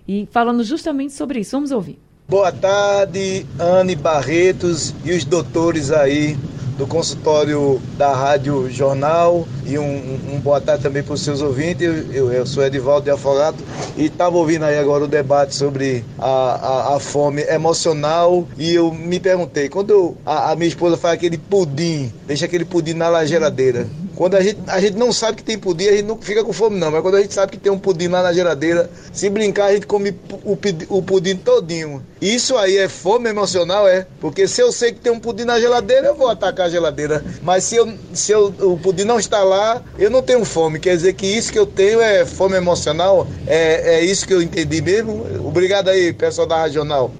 e 0.07 0.27
falando 0.29 0.63
justamente 0.63 1.13
sobre 1.13 1.39
isso. 1.39 1.57
Vamos 1.57 1.71
ouvir. 1.71 1.99
Boa 2.31 2.49
tarde, 2.49 3.45
Anne 3.59 3.93
Barretos 3.93 4.95
e 5.03 5.11
os 5.11 5.25
doutores 5.25 5.91
aí 5.91 6.37
do 6.77 6.87
consultório 6.87 7.81
da 7.97 8.13
Rádio 8.13 8.71
Jornal 8.71 9.45
e 9.65 9.77
um, 9.77 10.17
um, 10.33 10.39
boa 10.39 10.61
tarde 10.61 10.81
também 10.81 11.03
para 11.03 11.13
os 11.13 11.21
seus 11.21 11.41
ouvintes. 11.41 11.85
Eu, 12.09 12.31
eu, 12.31 12.45
sou 12.45 12.65
Edivaldo 12.65 13.03
de 13.03 13.11
Afogado 13.11 13.57
e 13.97 14.05
estava 14.05 14.37
ouvindo 14.37 14.63
aí 14.63 14.79
agora 14.79 15.03
o 15.03 15.09
debate 15.09 15.53
sobre 15.53 16.05
a, 16.17 16.25
a, 16.25 16.95
a, 16.95 16.99
fome 17.01 17.41
emocional 17.41 18.47
e 18.57 18.73
eu 18.73 18.93
me 18.93 19.19
perguntei, 19.19 19.67
quando 19.67 19.89
eu, 19.89 20.17
a, 20.25 20.51
a 20.51 20.55
minha 20.55 20.69
esposa 20.69 20.95
faz 20.95 21.15
aquele 21.15 21.37
pudim, 21.37 22.13
deixa 22.25 22.45
aquele 22.45 22.63
pudim 22.63 22.93
na 22.93 23.25
geladeira, 23.25 23.85
quando 24.21 24.35
a 24.35 24.41
gente, 24.43 24.59
a 24.67 24.79
gente 24.79 24.97
não 24.97 25.11
sabe 25.11 25.37
que 25.37 25.43
tem 25.43 25.57
pudim, 25.57 25.87
a 25.87 25.93
gente 25.93 26.03
não 26.03 26.15
fica 26.15 26.43
com 26.43 26.53
fome, 26.53 26.77
não. 26.77 26.91
Mas 26.91 27.01
quando 27.01 27.15
a 27.15 27.21
gente 27.21 27.33
sabe 27.33 27.53
que 27.53 27.57
tem 27.57 27.71
um 27.71 27.79
pudim 27.79 28.07
lá 28.07 28.21
na 28.21 28.31
geladeira, 28.31 28.87
se 29.11 29.27
brincar, 29.31 29.65
a 29.65 29.73
gente 29.73 29.87
come 29.87 30.15
o, 30.45 30.55
o 30.89 31.01
pudim 31.01 31.35
todinho. 31.35 32.05
Isso 32.21 32.55
aí 32.55 32.77
é 32.77 32.87
fome 32.87 33.27
emocional, 33.27 33.87
é? 33.87 34.05
Porque 34.19 34.47
se 34.47 34.61
eu 34.61 34.71
sei 34.71 34.91
que 34.91 34.99
tem 34.99 35.11
um 35.11 35.19
pudim 35.19 35.43
na 35.43 35.59
geladeira, 35.59 36.05
eu 36.05 36.15
vou 36.15 36.29
atacar 36.29 36.67
a 36.67 36.69
geladeira. 36.69 37.25
Mas 37.41 37.63
se, 37.63 37.77
eu, 37.77 37.91
se 38.13 38.31
eu, 38.31 38.53
o 38.59 38.77
pudim 38.77 39.05
não 39.05 39.17
está 39.17 39.41
lá, 39.41 39.81
eu 39.97 40.11
não 40.11 40.21
tenho 40.21 40.45
fome. 40.45 40.79
Quer 40.79 40.95
dizer 40.95 41.13
que 41.13 41.25
isso 41.25 41.51
que 41.51 41.57
eu 41.57 41.65
tenho 41.65 41.99
é 41.99 42.23
fome 42.23 42.55
emocional? 42.55 43.25
É, 43.47 43.95
é 43.95 44.05
isso 44.05 44.27
que 44.27 44.35
eu 44.35 44.41
entendi 44.43 44.83
mesmo? 44.83 45.25
Obrigado 45.43 45.89
aí, 45.89 46.13
pessoal 46.13 46.45
da 46.45 46.61
Regional. 46.61 47.11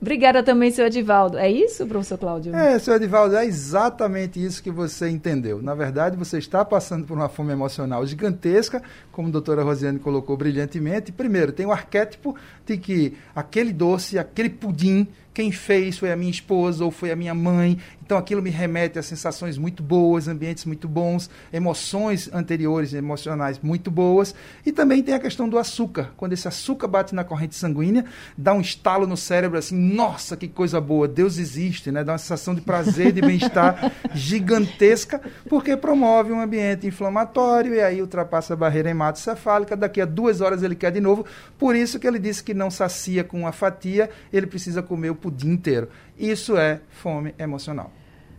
Obrigada 0.00 0.42
também, 0.42 0.70
seu 0.70 0.86
Edivaldo. 0.86 1.38
É 1.38 1.50
isso, 1.50 1.86
professor 1.86 2.18
Cláudio? 2.18 2.54
É, 2.54 2.78
seu 2.78 2.94
Edivaldo, 2.94 3.34
é 3.34 3.46
exatamente 3.46 4.44
isso 4.44 4.62
que 4.62 4.70
você 4.70 5.08
entendeu. 5.08 5.62
Na 5.62 5.74
verdade, 5.74 6.16
você 6.16 6.38
está 6.38 6.64
passando 6.64 7.06
por 7.06 7.16
uma 7.16 7.28
fome 7.28 7.52
emocional 7.52 8.06
gigantesca, 8.06 8.82
como 9.10 9.28
a 9.28 9.30
doutora 9.30 9.62
Rosiane 9.62 9.98
colocou 9.98 10.36
brilhantemente. 10.36 11.12
Primeiro, 11.12 11.50
tem 11.50 11.64
o 11.64 11.72
arquétipo 11.72 12.36
de 12.66 12.76
que 12.76 13.16
aquele 13.34 13.72
doce, 13.72 14.18
aquele 14.18 14.50
pudim 14.50 15.08
quem 15.36 15.52
fez 15.52 15.98
foi 15.98 16.10
a 16.10 16.16
minha 16.16 16.30
esposa 16.30 16.82
ou 16.82 16.90
foi 16.90 17.10
a 17.10 17.16
minha 17.16 17.34
mãe. 17.34 17.76
Então 18.02 18.16
aquilo 18.16 18.40
me 18.40 18.48
remete 18.48 18.98
a 18.98 19.02
sensações 19.02 19.58
muito 19.58 19.82
boas, 19.82 20.28
ambientes 20.28 20.64
muito 20.64 20.88
bons, 20.88 21.28
emoções 21.52 22.32
anteriores, 22.32 22.94
emocionais 22.94 23.58
muito 23.58 23.90
boas. 23.90 24.34
E 24.64 24.72
também 24.72 25.02
tem 25.02 25.12
a 25.12 25.18
questão 25.18 25.46
do 25.46 25.58
açúcar. 25.58 26.12
Quando 26.16 26.32
esse 26.32 26.48
açúcar 26.48 26.88
bate 26.88 27.14
na 27.14 27.22
corrente 27.22 27.54
sanguínea, 27.54 28.06
dá 28.38 28.54
um 28.54 28.62
estalo 28.62 29.06
no 29.06 29.16
cérebro 29.16 29.58
assim, 29.58 29.76
nossa, 29.76 30.38
que 30.38 30.48
coisa 30.48 30.80
boa, 30.80 31.06
Deus 31.06 31.36
existe, 31.36 31.90
né? 31.90 32.02
Dá 32.02 32.12
uma 32.12 32.18
sensação 32.18 32.54
de 32.54 32.62
prazer, 32.62 33.12
de 33.12 33.20
bem-estar 33.20 33.92
gigantesca, 34.14 35.20
porque 35.50 35.76
promove 35.76 36.32
um 36.32 36.40
ambiente 36.40 36.86
inflamatório 36.86 37.74
e 37.74 37.80
aí 37.82 38.00
ultrapassa 38.00 38.54
a 38.54 38.56
barreira 38.56 38.88
hematocefálica. 38.88 39.76
Daqui 39.76 40.00
a 40.00 40.06
duas 40.06 40.40
horas 40.40 40.62
ele 40.62 40.76
quer 40.76 40.92
de 40.92 41.00
novo. 41.00 41.26
Por 41.58 41.76
isso 41.76 41.98
que 41.98 42.06
ele 42.06 42.18
disse 42.18 42.42
que 42.42 42.54
não 42.54 42.70
sacia 42.70 43.22
com 43.22 43.40
uma 43.40 43.52
fatia, 43.52 44.08
ele 44.32 44.46
precisa 44.46 44.82
comer 44.82 45.10
o 45.10 45.25
o 45.28 45.30
dia 45.30 45.52
inteiro. 45.52 45.88
Isso 46.18 46.56
é 46.56 46.80
fome 46.88 47.34
emocional. 47.38 47.90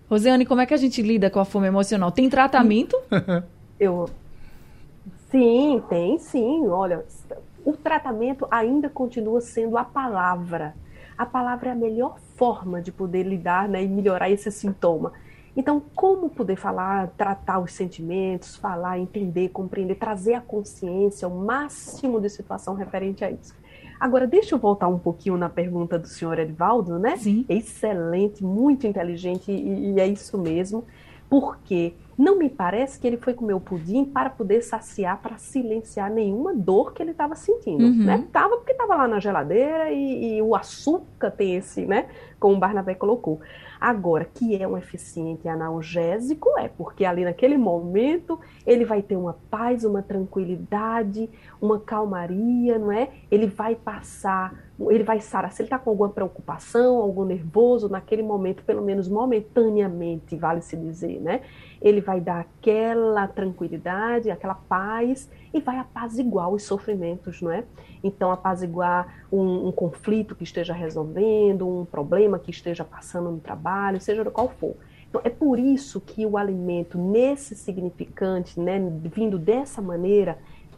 Rosiane, 0.09 0.45
como 0.45 0.61
é 0.61 0.65
que 0.65 0.73
a 0.73 0.77
gente 0.77 1.01
lida 1.01 1.29
com 1.29 1.39
a 1.39 1.45
fome 1.45 1.67
emocional? 1.67 2.11
Tem 2.11 2.29
tratamento? 2.29 2.97
Eu 3.79 4.09
Sim, 5.29 5.83
tem 5.89 6.17
sim. 6.17 6.67
Olha, 6.67 7.03
o 7.65 7.73
tratamento 7.73 8.47
ainda 8.49 8.89
continua 8.89 9.41
sendo 9.41 9.77
a 9.77 9.83
palavra. 9.83 10.73
A 11.17 11.25
palavra 11.25 11.69
é 11.69 11.71
a 11.73 11.75
melhor 11.75 12.17
forma 12.35 12.81
de 12.81 12.91
poder 12.91 13.23
lidar 13.23 13.67
né, 13.67 13.83
e 13.83 13.87
melhorar 13.87 14.29
esse 14.29 14.49
sintoma. 14.51 15.11
Então, 15.55 15.81
como 15.95 16.29
poder 16.29 16.55
falar, 16.55 17.09
tratar 17.17 17.59
os 17.59 17.73
sentimentos, 17.73 18.55
falar, 18.55 18.99
entender, 18.99 19.49
compreender, 19.49 19.95
trazer 19.95 20.35
a 20.35 20.41
consciência, 20.41 21.27
o 21.27 21.35
máximo 21.35 22.21
de 22.21 22.29
situação 22.29 22.75
referente 22.75 23.25
a 23.25 23.31
isso. 23.31 23.55
Agora, 23.99 24.27
deixa 24.27 24.55
eu 24.55 24.59
voltar 24.59 24.87
um 24.87 24.99
pouquinho 24.99 25.37
na 25.37 25.49
pergunta 25.49 25.97
do 25.97 26.07
senhor 26.07 26.37
Edvaldo, 26.39 26.99
né? 26.99 27.17
Sim. 27.17 27.45
Excelente, 27.49 28.43
muito 28.43 28.85
inteligente, 28.85 29.51
e, 29.51 29.93
e 29.93 29.99
é 29.99 30.07
isso 30.07 30.37
mesmo. 30.37 30.85
Porque 31.29 31.93
não 32.17 32.37
me 32.37 32.49
parece 32.49 32.99
que 32.99 33.05
ele 33.05 33.17
foi 33.17 33.33
comer 33.33 33.53
o 33.53 33.59
pudim 33.59 34.03
para 34.03 34.29
poder 34.29 34.61
saciar, 34.61 35.21
para 35.21 35.37
silenciar 35.37 36.09
nenhuma 36.09 36.53
dor 36.53 36.93
que 36.93 37.03
ele 37.03 37.11
estava 37.11 37.35
sentindo. 37.35 37.83
Uhum. 37.83 38.05
Né? 38.05 38.25
Tava 38.31 38.57
porque 38.57 38.71
estava 38.71 38.95
lá 38.95 39.07
na 39.07 39.19
geladeira 39.19 39.91
e, 39.91 40.37
e, 40.37 40.41
o 40.41 40.55
açúcar 40.55 41.29
tem 41.29 41.55
esse, 41.55 41.85
né? 41.85 42.07
Como 42.39 42.55
o 42.55 42.59
Barnabé 42.59 42.95
colocou. 42.95 43.39
Agora, 43.79 44.25
que 44.25 44.55
é 44.55 44.67
um 44.67 44.77
eficiente 44.77 45.47
analgésico, 45.47 46.49
é 46.57 46.67
porque 46.67 47.05
ali 47.05 47.23
naquele 47.23 47.57
momento 47.57 48.39
ele 48.65 48.85
vai 48.85 49.01
ter 49.01 49.15
uma 49.15 49.37
paz, 49.49 49.83
uma 49.83 50.01
tranquilidade, 50.01 51.29
uma 51.61 51.79
calmaria, 51.79 52.77
não 52.77 52.91
é? 52.91 53.09
Ele 53.29 53.47
vai 53.47 53.75
passar, 53.75 54.66
ele 54.79 55.03
vai 55.03 55.19
sarar. 55.19 55.51
Se 55.51 55.61
ele 55.61 55.67
está 55.67 55.79
com 55.79 55.89
alguma 55.89 56.09
preocupação, 56.09 56.97
algum 56.97 57.25
nervoso, 57.25 57.89
naquele 57.89 58.21
momento, 58.21 58.63
pelo 58.63 58.81
menos 58.81 59.07
momentaneamente, 59.07 60.35
vale 60.35 60.61
se 60.61 60.77
dizer, 60.77 61.19
né? 61.19 61.41
Ele 61.81 61.99
vai 61.99 62.21
dar 62.21 62.41
aquela 62.41 63.27
tranquilidade, 63.27 64.29
aquela 64.29 64.55
paz 64.55 65.29
e 65.53 65.59
vai 65.59 65.79
apaziguar 65.79 66.49
os 66.49 66.63
sofrimentos, 66.63 67.41
não 67.41 67.51
é? 67.51 67.63
Então, 68.03 68.31
apaziguar 68.31 69.25
um, 69.31 69.67
um, 69.67 69.71
conflito 69.71 70.35
que 70.35 70.43
esteja 70.43 70.73
resolvendo, 70.73 71.67
um 71.67 71.85
problema 71.85 72.37
que 72.37 72.51
esteja 72.51 72.83
passando 72.83 73.31
no 73.31 73.39
trabalho, 73.39 73.99
seja 73.99 74.23
qual 74.25 74.49
for. 74.49 74.75
Então, 75.09 75.21
é 75.23 75.29
por 75.29 75.57
isso 75.57 76.01
que 76.01 76.25
o 76.25 76.37
alimento, 76.37 76.97
nesse 76.97 77.55
significante, 77.55 78.59
né, 78.59 78.79
vindo 79.03 79.39
dessa 79.39 79.81
maneira, 79.81 80.37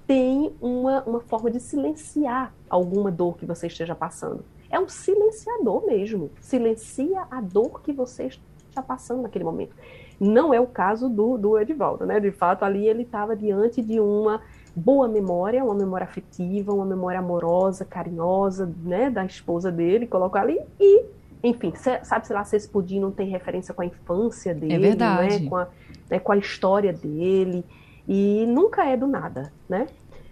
tem 0.09 0.51
uma, 0.59 1.03
uma 1.03 1.19
forma 1.19 1.51
de 1.51 1.59
silenciar 1.59 2.51
alguma 2.67 3.11
dor 3.11 3.37
que 3.37 3.45
você 3.45 3.67
esteja 3.67 3.93
passando. 3.93 4.43
É 4.67 4.79
um 4.79 4.89
silenciador 4.89 5.85
mesmo. 5.85 6.31
Silencia 6.41 7.27
a 7.29 7.39
dor 7.39 7.79
que 7.83 7.93
você 7.93 8.25
está 8.67 8.81
passando 8.81 9.21
naquele 9.21 9.43
momento. 9.43 9.75
Não 10.19 10.51
é 10.51 10.59
o 10.59 10.65
caso 10.65 11.09
do, 11.09 11.37
do 11.37 11.59
Edivaldo, 11.59 12.07
né? 12.07 12.19
De 12.19 12.31
fato, 12.31 12.65
ali 12.65 12.87
ele 12.87 13.03
estava 13.03 13.35
diante 13.35 13.83
de 13.83 13.99
uma 13.99 14.41
boa 14.75 15.07
memória, 15.07 15.63
uma 15.63 15.75
memória 15.75 16.05
afetiva, 16.05 16.73
uma 16.73 16.85
memória 16.85 17.19
amorosa, 17.19 17.85
carinhosa, 17.85 18.67
né, 18.81 19.11
da 19.11 19.23
esposa 19.23 19.71
dele, 19.71 20.07
coloca 20.07 20.39
ali 20.39 20.59
e, 20.79 21.05
enfim, 21.43 21.71
sabe 21.75 22.25
se 22.25 22.33
lá 22.33 22.43
se 22.43 22.55
esse 22.55 22.67
pudim 22.67 22.99
não 22.99 23.11
tem 23.11 23.29
referência 23.29 23.75
com 23.75 23.83
a 23.83 23.85
infância 23.85 24.55
dele, 24.55 24.73
é 24.73 24.79
verdade. 24.79 25.43
Né, 25.43 25.49
com, 25.49 25.55
a, 25.55 25.67
né, 26.09 26.19
com 26.19 26.31
a 26.31 26.37
história 26.37 26.93
dele 26.93 27.63
e 28.07 28.45
nunca 28.47 28.85
é 28.85 28.97
do 28.97 29.05
nada, 29.05 29.51
né? 29.67 29.87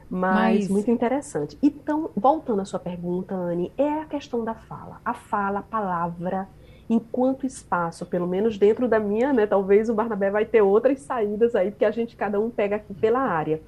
Mas, 0.10 0.60
Mas, 0.60 0.70
muito 0.70 0.90
interessante. 0.90 1.58
Então, 1.62 2.10
voltando 2.16 2.62
à 2.62 2.66
sua 2.66 2.80
pergunta, 2.80 3.36
Anne, 3.36 3.72
é 3.78 4.00
a 4.00 4.06
questão 4.06 4.44
da 4.44 4.54
fala. 4.54 5.02
A 5.04 5.14
fala, 5.14 5.60
a 5.60 5.64
palavra, 5.64 6.48
enquanto 6.90 7.46
espaço, 7.46 8.06
pelo 8.06 8.28
menos 8.28 8.58
dentro 8.58 8.88
da 8.88 9.00
minha, 9.00 9.34
né? 9.34 9.46
Talvez 9.46 9.90
o 9.90 9.94
Barnabé 9.94 10.32
vai 10.32 10.46
ter 10.46 10.62
outras 10.62 11.02
saídas 11.02 11.56
aí, 11.56 11.72
porque 11.72 11.86
a 11.86 11.92
gente 11.92 12.16
cada 12.16 12.40
um 12.40 12.50
pega 12.50 12.78
aqui 12.78 12.94
pela 12.94 13.20
área 13.20 13.62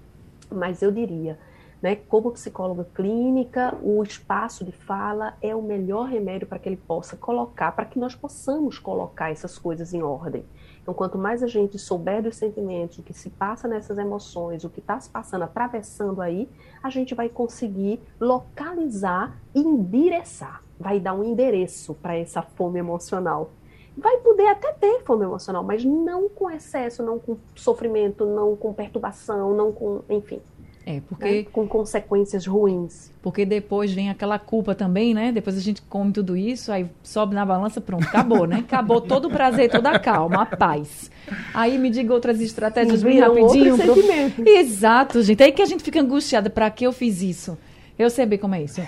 mas 0.51 0.81
eu 0.81 0.91
diria, 0.91 1.37
né, 1.81 1.95
como 1.95 2.31
psicóloga 2.31 2.85
clínica, 2.93 3.77
o 3.81 4.03
espaço 4.03 4.65
de 4.65 4.71
fala 4.71 5.35
é 5.41 5.55
o 5.55 5.61
melhor 5.61 6.07
remédio 6.07 6.47
para 6.47 6.59
que 6.59 6.67
ele 6.67 6.77
possa 6.77 7.15
colocar, 7.15 7.71
para 7.71 7.85
que 7.85 7.97
nós 7.97 8.15
possamos 8.15 8.77
colocar 8.77 9.31
essas 9.31 9.57
coisas 9.57 9.93
em 9.93 10.01
ordem. 10.01 10.43
Então, 10.81 10.93
quanto 10.93 11.17
mais 11.17 11.43
a 11.43 11.47
gente 11.47 11.77
souber 11.77 12.21
dos 12.21 12.35
sentimentos, 12.35 12.97
o 12.97 13.03
que 13.03 13.13
se 13.13 13.29
passa 13.29 13.67
nessas 13.67 13.97
emoções, 13.97 14.63
o 14.63 14.69
que 14.69 14.79
está 14.79 14.99
se 14.99 15.09
passando, 15.09 15.43
atravessando 15.43 16.21
aí, 16.21 16.49
a 16.81 16.89
gente 16.89 17.13
vai 17.13 17.29
conseguir 17.29 18.01
localizar 18.19 19.39
e 19.53 19.59
endereçar, 19.59 20.63
vai 20.79 20.99
dar 20.99 21.13
um 21.13 21.23
endereço 21.23 21.93
para 21.93 22.17
essa 22.17 22.41
fome 22.41 22.79
emocional 22.79 23.51
vai 23.97 24.17
poder 24.19 24.47
até 24.47 24.71
ter 24.71 25.03
fome 25.03 25.25
emocional, 25.25 25.61
mas 25.61 25.83
não 25.83 26.29
com 26.29 26.49
excesso, 26.49 27.03
não 27.03 27.19
com 27.19 27.37
sofrimento, 27.53 28.25
não 28.25 28.55
com 28.55 28.73
perturbação, 28.73 29.53
não 29.53 29.73
com, 29.73 30.01
enfim. 30.09 30.41
É, 30.89 31.01
porque. 31.07 31.29
Né? 31.29 31.45
Com 31.51 31.67
consequências 31.67 32.47
ruins. 32.47 33.11
Porque 33.21 33.45
depois 33.45 33.93
vem 33.93 34.09
aquela 34.09 34.39
culpa 34.39 34.73
também, 34.73 35.13
né? 35.13 35.31
Depois 35.31 35.55
a 35.55 35.61
gente 35.61 35.83
come 35.83 36.11
tudo 36.11 36.35
isso, 36.35 36.71
aí 36.71 36.89
sobe 37.03 37.35
na 37.35 37.45
balança, 37.45 37.79
pronto, 37.79 38.05
acabou, 38.07 38.47
né? 38.47 38.57
Acabou 38.65 38.99
todo 38.99 39.27
o 39.27 39.29
prazer, 39.29 39.69
toda 39.69 39.91
a 39.91 39.99
calma, 39.99 40.41
a 40.41 40.45
paz. 40.47 41.11
Aí 41.53 41.77
me 41.77 41.91
diga 41.91 42.11
outras 42.11 42.41
estratégias 42.41 43.03
bem 43.03 43.19
rapidinho. 43.19 43.77
Pro... 43.77 44.49
Exato, 44.49 45.21
gente. 45.21 45.43
Aí 45.43 45.51
que 45.51 45.61
a 45.61 45.65
gente 45.65 45.83
fica 45.83 46.01
angustiada, 46.01 46.49
para 46.49 46.71
que 46.71 46.87
eu 46.87 46.91
fiz 46.91 47.21
isso? 47.21 47.55
Eu 47.97 48.09
sei 48.09 48.25
bem 48.25 48.39
como 48.39 48.55
é 48.55 48.63
isso. 48.63 48.81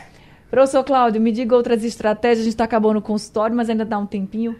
Professor 0.50 0.84
Cláudio, 0.84 1.22
me 1.22 1.32
diga 1.32 1.56
outras 1.56 1.84
estratégias. 1.84 2.40
A 2.40 2.44
gente 2.44 2.54
está 2.54 2.64
acabando 2.64 2.98
o 2.98 3.02
consultório, 3.02 3.56
mas 3.56 3.70
ainda 3.70 3.86
dá 3.86 4.00
um 4.00 4.08
tempinho 4.08 4.56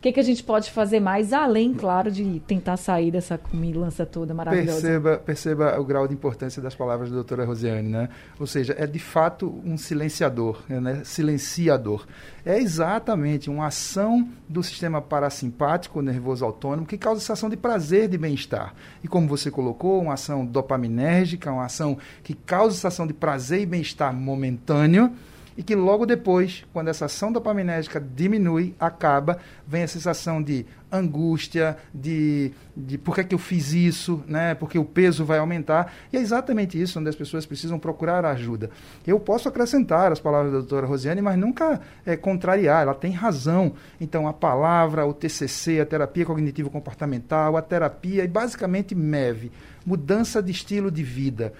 que, 0.00 0.12
que 0.12 0.20
a 0.20 0.22
gente 0.22 0.42
pode 0.42 0.70
fazer 0.70 1.00
mais, 1.00 1.32
além, 1.32 1.72
claro, 1.74 2.10
de 2.10 2.40
tentar 2.40 2.76
sair 2.76 3.10
dessa 3.10 3.38
comilança 3.38 4.04
toda 4.04 4.34
maravilhosa? 4.34 4.80
Perceba, 4.80 5.16
perceba 5.18 5.80
o 5.80 5.84
grau 5.84 6.06
de 6.06 6.14
importância 6.14 6.60
das 6.60 6.74
palavras 6.74 7.08
da 7.08 7.14
doutora 7.14 7.44
Rosiane, 7.44 7.88
né? 7.88 8.08
Ou 8.38 8.46
seja, 8.46 8.74
é 8.78 8.86
de 8.86 8.98
fato 8.98 9.60
um 9.64 9.76
silenciador, 9.76 10.62
né? 10.68 11.02
silenciador. 11.04 12.06
É 12.44 12.58
exatamente 12.58 13.50
uma 13.50 13.66
ação 13.66 14.28
do 14.48 14.62
sistema 14.62 15.00
parasimpático, 15.02 16.00
nervoso 16.00 16.44
autônomo, 16.44 16.86
que 16.86 16.98
causa 16.98 17.20
sensação 17.20 17.48
de 17.48 17.56
prazer, 17.56 18.08
de 18.08 18.18
bem-estar. 18.18 18.74
E 19.02 19.08
como 19.08 19.26
você 19.26 19.50
colocou, 19.50 20.02
uma 20.02 20.14
ação 20.14 20.44
dopaminérgica, 20.44 21.50
uma 21.50 21.64
ação 21.64 21.98
que 22.22 22.34
causa 22.34 22.74
sensação 22.74 23.06
de 23.06 23.14
prazer 23.14 23.62
e 23.62 23.66
bem-estar 23.66 24.14
momentâneo, 24.14 25.12
e 25.56 25.62
que 25.62 25.74
logo 25.74 26.04
depois, 26.04 26.64
quando 26.72 26.88
essa 26.88 27.06
ação 27.06 27.32
dopaminérgica 27.32 28.00
diminui, 28.00 28.74
acaba, 28.78 29.38
vem 29.66 29.82
a 29.82 29.88
sensação 29.88 30.42
de 30.42 30.66
angústia, 30.92 31.76
de, 31.92 32.52
de 32.76 32.98
por 32.98 33.14
que, 33.14 33.22
é 33.22 33.24
que 33.24 33.34
eu 33.34 33.38
fiz 33.38 33.72
isso, 33.72 34.22
né? 34.26 34.54
porque 34.54 34.78
o 34.78 34.84
peso 34.84 35.24
vai 35.24 35.38
aumentar. 35.38 35.92
E 36.12 36.16
é 36.16 36.20
exatamente 36.20 36.80
isso 36.80 37.00
onde 37.00 37.08
as 37.08 37.16
pessoas 37.16 37.46
precisam 37.46 37.78
procurar 37.78 38.24
ajuda. 38.24 38.70
Eu 39.06 39.18
posso 39.18 39.48
acrescentar 39.48 40.12
as 40.12 40.20
palavras 40.20 40.52
da 40.52 40.58
doutora 40.58 40.86
Rosiane, 40.86 41.22
mas 41.22 41.38
nunca 41.38 41.80
é, 42.04 42.16
contrariar, 42.16 42.82
ela 42.82 42.94
tem 42.94 43.12
razão. 43.12 43.72
Então, 44.00 44.28
a 44.28 44.32
palavra, 44.32 45.06
o 45.06 45.14
TCC, 45.14 45.80
a 45.80 45.86
terapia 45.86 46.26
cognitivo-comportamental, 46.26 47.56
a 47.56 47.62
terapia 47.62 48.24
e 48.24 48.28
basicamente 48.28 48.94
MEV, 48.94 49.50
mudança 49.84 50.42
de 50.42 50.50
estilo 50.52 50.90
de 50.90 51.02
vida 51.02 51.52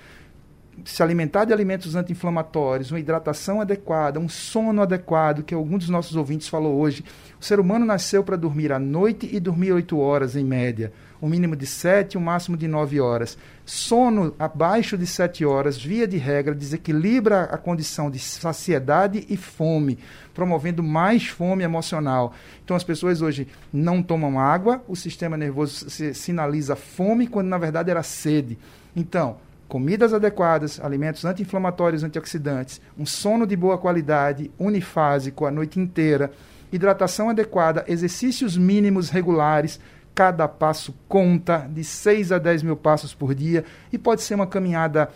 se 0.84 1.02
alimentar 1.02 1.44
de 1.44 1.52
alimentos 1.52 1.94
anti-inflamatórios, 1.94 2.90
uma 2.90 3.00
hidratação 3.00 3.60
adequada, 3.60 4.20
um 4.20 4.28
sono 4.28 4.82
adequado, 4.82 5.42
que 5.42 5.54
algum 5.54 5.78
dos 5.78 5.88
nossos 5.88 6.16
ouvintes 6.16 6.48
falou 6.48 6.78
hoje. 6.78 7.04
O 7.40 7.44
ser 7.44 7.58
humano 7.58 7.84
nasceu 7.84 8.22
para 8.22 8.36
dormir 8.36 8.72
à 8.72 8.78
noite 8.78 9.28
e 9.32 9.40
dormir 9.40 9.72
oito 9.72 9.98
horas 9.98 10.36
em 10.36 10.44
média. 10.44 10.92
Um 11.20 11.28
mínimo 11.28 11.56
de 11.56 11.66
sete, 11.66 12.18
um 12.18 12.20
máximo 12.20 12.56
de 12.56 12.68
nove 12.68 13.00
horas. 13.00 13.38
Sono 13.64 14.34
abaixo 14.38 14.98
de 14.98 15.06
sete 15.06 15.44
horas, 15.44 15.82
via 15.82 16.06
de 16.06 16.18
regra, 16.18 16.54
desequilibra 16.54 17.44
a 17.44 17.56
condição 17.56 18.10
de 18.10 18.18
saciedade 18.18 19.26
e 19.28 19.36
fome, 19.36 19.98
promovendo 20.34 20.82
mais 20.82 21.26
fome 21.26 21.64
emocional. 21.64 22.34
Então 22.64 22.76
as 22.76 22.84
pessoas 22.84 23.22
hoje 23.22 23.48
não 23.72 24.02
tomam 24.02 24.38
água, 24.38 24.84
o 24.86 24.94
sistema 24.94 25.36
nervoso 25.36 25.88
sinaliza 26.14 26.76
fome 26.76 27.26
quando 27.26 27.48
na 27.48 27.58
verdade 27.58 27.90
era 27.90 28.02
sede. 28.02 28.58
Então, 28.94 29.38
comidas 29.68 30.12
adequadas, 30.12 30.81
alimentos 30.81 31.24
anti-inflamatórios, 31.24 32.05
antioxidantes, 32.05 32.81
um 32.98 33.05
sono 33.05 33.46
de 33.46 33.57
boa 33.57 33.79
qualidade, 33.79 34.50
unifásico 34.59 35.44
a 35.46 35.50
noite 35.50 35.81
inteira, 35.81 36.31
hidratação 36.72 37.31
adequada, 37.31 37.85
exercícios 37.88 38.57
mínimos 38.57 39.11
regulares, 39.11 39.81
cada 40.14 40.48
passo 40.48 40.94
conta, 41.09 41.68
de 41.70 41.85
6 41.85 42.33
a 42.33 42.38
10 42.38 42.62
mil 42.62 42.76
passos 42.76 43.12
por 43.12 43.35
dia, 43.35 43.64
e 43.92 43.98
pode 43.98 44.22
ser 44.22 44.35
uma 44.35 44.46
caminhada 44.46 45.11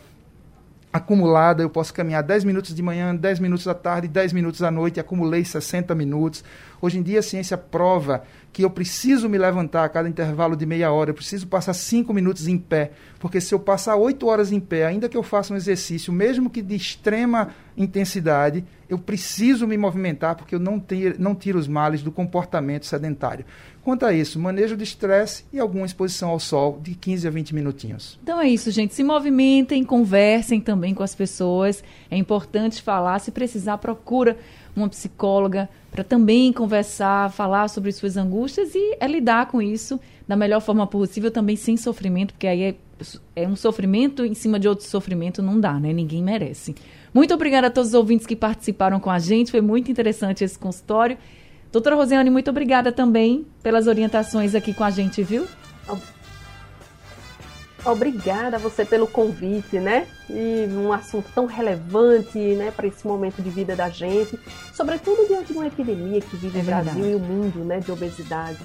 acumulada, 0.93 1.63
eu 1.63 1.71
posso 1.71 1.95
caminhar 1.95 2.23
10 2.23 2.43
minutos 2.43 2.75
de 2.75 2.83
manhã, 2.83 3.15
10 3.15 3.39
minutos 3.39 3.65
da 3.65 3.75
tarde, 3.75 4.09
10 4.09 4.33
minutos 4.33 4.63
à 4.63 4.71
noite, 4.71 4.99
acumulei 4.99 5.45
60 5.45 5.95
minutos. 5.95 6.43
Hoje 6.83 6.99
em 6.99 7.03
dia 7.03 7.21
a 7.21 7.23
ciência 7.23 7.57
prova 7.57 8.25
que 8.53 8.65
eu 8.65 8.71
preciso 8.71 9.29
me 9.29 9.39
levantar 9.39 9.85
a 9.85 9.89
cada 9.89 10.09
intervalo 10.09 10.57
de 10.57 10.67
meia 10.67 10.91
hora, 10.91 11.11
eu 11.11 11.15
preciso 11.15 11.47
passar 11.47 11.75
5 11.75 12.13
minutos 12.13 12.49
em 12.49 12.59
pé, 12.59 12.91
porque 13.21 13.41
se 13.41 13.55
eu 13.55 13.61
passar 13.61 13.95
8 13.95 14.27
horas 14.27 14.51
em 14.51 14.59
pé, 14.59 14.85
ainda 14.85 15.09
que 15.09 15.17
eu 15.17 15.23
faça 15.23 15.55
um 15.55 15.57
exercício, 15.57 16.13
mesmo 16.13 16.51
que 16.51 16.61
de 16.61 16.75
extrema 16.75 17.51
intensidade, 17.77 18.65
eu 18.89 18.99
preciso 18.99 19.69
me 19.69 19.79
movimentar 19.79 20.35
porque 20.35 20.57
eu 20.57 20.59
não, 20.59 20.81
ter, 20.81 21.17
não 21.21 21.37
tiro 21.37 21.59
os 21.59 21.69
males 21.69 22.03
do 22.03 22.11
comportamento 22.11 22.87
sedentário. 22.87 23.45
Quanto 23.91 24.07
a 24.07 24.13
isso, 24.13 24.39
manejo 24.39 24.77
de 24.77 24.85
estresse 24.85 25.45
e 25.53 25.59
alguma 25.59 25.85
exposição 25.85 26.31
ao 26.31 26.39
sol 26.39 26.79
de 26.81 26.95
15 26.95 27.27
a 27.27 27.31
20 27.33 27.53
minutinhos. 27.53 28.21
Então 28.23 28.41
é 28.41 28.49
isso, 28.49 28.71
gente. 28.71 28.95
Se 28.95 29.03
movimentem, 29.03 29.83
conversem 29.83 30.61
também 30.61 30.95
com 30.95 31.03
as 31.03 31.13
pessoas. 31.13 31.83
É 32.09 32.17
importante 32.17 32.81
falar. 32.83 33.19
Se 33.19 33.33
precisar, 33.33 33.79
procura 33.79 34.37
uma 34.77 34.89
psicóloga, 34.89 35.69
para 35.91 36.05
também 36.05 36.53
conversar, 36.53 37.33
falar 37.33 37.67
sobre 37.67 37.91
suas 37.91 38.17
angústias 38.17 38.77
e 38.77 38.97
é 39.01 39.09
lidar 39.09 39.47
com 39.47 39.61
isso 39.61 39.99
da 40.29 40.37
melhor 40.37 40.61
forma 40.61 40.87
possível, 40.87 41.29
também 41.29 41.57
sem 41.57 41.77
sofrimento, 41.77 42.33
porque 42.33 42.47
aí 42.47 42.63
é, 42.63 42.75
é 43.35 43.49
um 43.49 43.57
sofrimento 43.57 44.25
em 44.25 44.35
cima 44.35 44.61
de 44.61 44.69
outro 44.69 44.87
sofrimento, 44.87 45.43
não 45.43 45.59
dá, 45.59 45.81
né? 45.81 45.93
Ninguém 45.93 46.23
merece. 46.23 46.77
Muito 47.13 47.35
obrigada 47.35 47.67
a 47.67 47.71
todos 47.71 47.89
os 47.89 47.95
ouvintes 47.95 48.25
que 48.25 48.37
participaram 48.37 49.01
com 49.01 49.11
a 49.11 49.19
gente, 49.19 49.51
foi 49.51 49.61
muito 49.61 49.91
interessante 49.91 50.45
esse 50.45 50.57
consultório. 50.57 51.19
Doutora 51.73 51.95
Rosiane, 51.95 52.31
muito 52.31 52.51
obrigada 52.51 52.91
também 52.91 53.47
pelas 53.63 53.87
orientações 53.87 54.55
aqui 54.55 54.75
com 54.75 54.83
a 54.83 54.91
gente, 54.91 55.23
viu? 55.23 55.47
Obrigada 57.85 58.57
a 58.57 58.59
você 58.59 58.85
pelo 58.85 59.07
convite, 59.07 59.79
né? 59.79 60.07
E 60.29 60.69
um 60.73 60.93
assunto 60.93 61.31
tão 61.35 61.47
relevante, 61.47 62.39
né, 62.39 62.71
para 62.71 62.87
esse 62.87 63.07
momento 63.07 63.41
de 63.41 63.49
vida 63.49 63.75
da 63.75 63.89
gente, 63.89 64.39
sobretudo 64.75 65.27
diante 65.27 65.53
de 65.53 65.59
uma 65.59 65.67
epidemia 65.67 66.21
que 66.21 66.37
vive 66.37 66.59
é 66.59 66.63
o 66.63 66.65
Brasil 66.65 67.11
e 67.11 67.15
o 67.15 67.21
mundo, 67.21 67.65
né, 67.65 67.81
de 67.81 67.91
obesidade. 67.91 68.59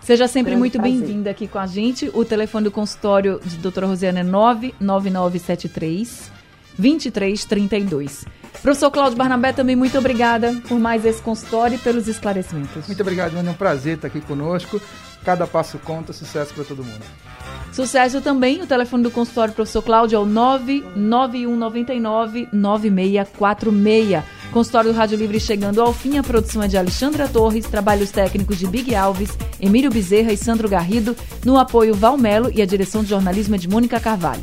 Seja 0.00 0.28
sempre 0.28 0.54
muito 0.56 0.80
bem-vinda 0.80 1.30
aqui 1.30 1.48
com 1.48 1.58
a 1.58 1.66
gente. 1.66 2.10
O 2.12 2.24
telefone 2.24 2.64
do 2.64 2.70
consultório 2.70 3.40
de 3.44 3.56
doutora 3.56 3.86
Rosiana 3.86 4.20
é 4.20 4.24
99973 4.24 6.30
2332. 6.76 8.24
Professor 8.60 8.90
Cláudio 8.90 9.16
Barnabé, 9.16 9.52
também 9.52 9.74
muito 9.74 9.98
obrigada 9.98 10.54
por 10.68 10.78
mais 10.78 11.04
esse 11.04 11.22
consultório 11.22 11.76
e 11.76 11.78
pelos 11.78 12.08
esclarecimentos. 12.08 12.86
Muito 12.86 13.00
obrigado, 13.00 13.36
Ana. 13.36 13.50
É 13.50 13.52
um 13.52 13.56
prazer 13.56 13.96
estar 13.96 14.08
aqui 14.08 14.20
conosco. 14.20 14.80
Cada 15.24 15.46
passo 15.46 15.78
conta, 15.78 16.12
sucesso 16.12 16.52
para 16.52 16.64
todo 16.64 16.84
mundo. 16.84 17.04
Sucesso 17.72 18.20
também, 18.20 18.60
o 18.60 18.66
telefone 18.66 19.04
do 19.04 19.10
consultório 19.10 19.54
professor 19.54 19.82
Cláudio 19.82 20.16
é 20.16 20.18
o 20.18 20.26
99199 20.26 22.48
9646. 22.52 24.22
Consultório 24.52 24.92
do 24.92 24.96
Rádio 24.96 25.16
Livre 25.16 25.40
chegando 25.40 25.80
ao 25.80 25.94
fim, 25.94 26.18
a 26.18 26.22
produção 26.22 26.62
é 26.62 26.68
de 26.68 26.76
Alexandra 26.76 27.26
Torres, 27.26 27.64
trabalhos 27.64 28.10
técnicos 28.10 28.58
de 28.58 28.66
Big 28.66 28.94
Alves, 28.94 29.30
Emílio 29.58 29.90
Bezerra 29.90 30.30
e 30.32 30.36
Sandro 30.36 30.68
Garrido, 30.68 31.16
no 31.44 31.56
apoio 31.56 31.94
Valmelo 31.94 32.50
e 32.54 32.60
a 32.60 32.66
direção 32.66 33.02
de 33.02 33.08
jornalismo 33.08 33.54
é 33.54 33.58
de 33.58 33.68
Mônica 33.68 33.98
Carvalho. 33.98 34.42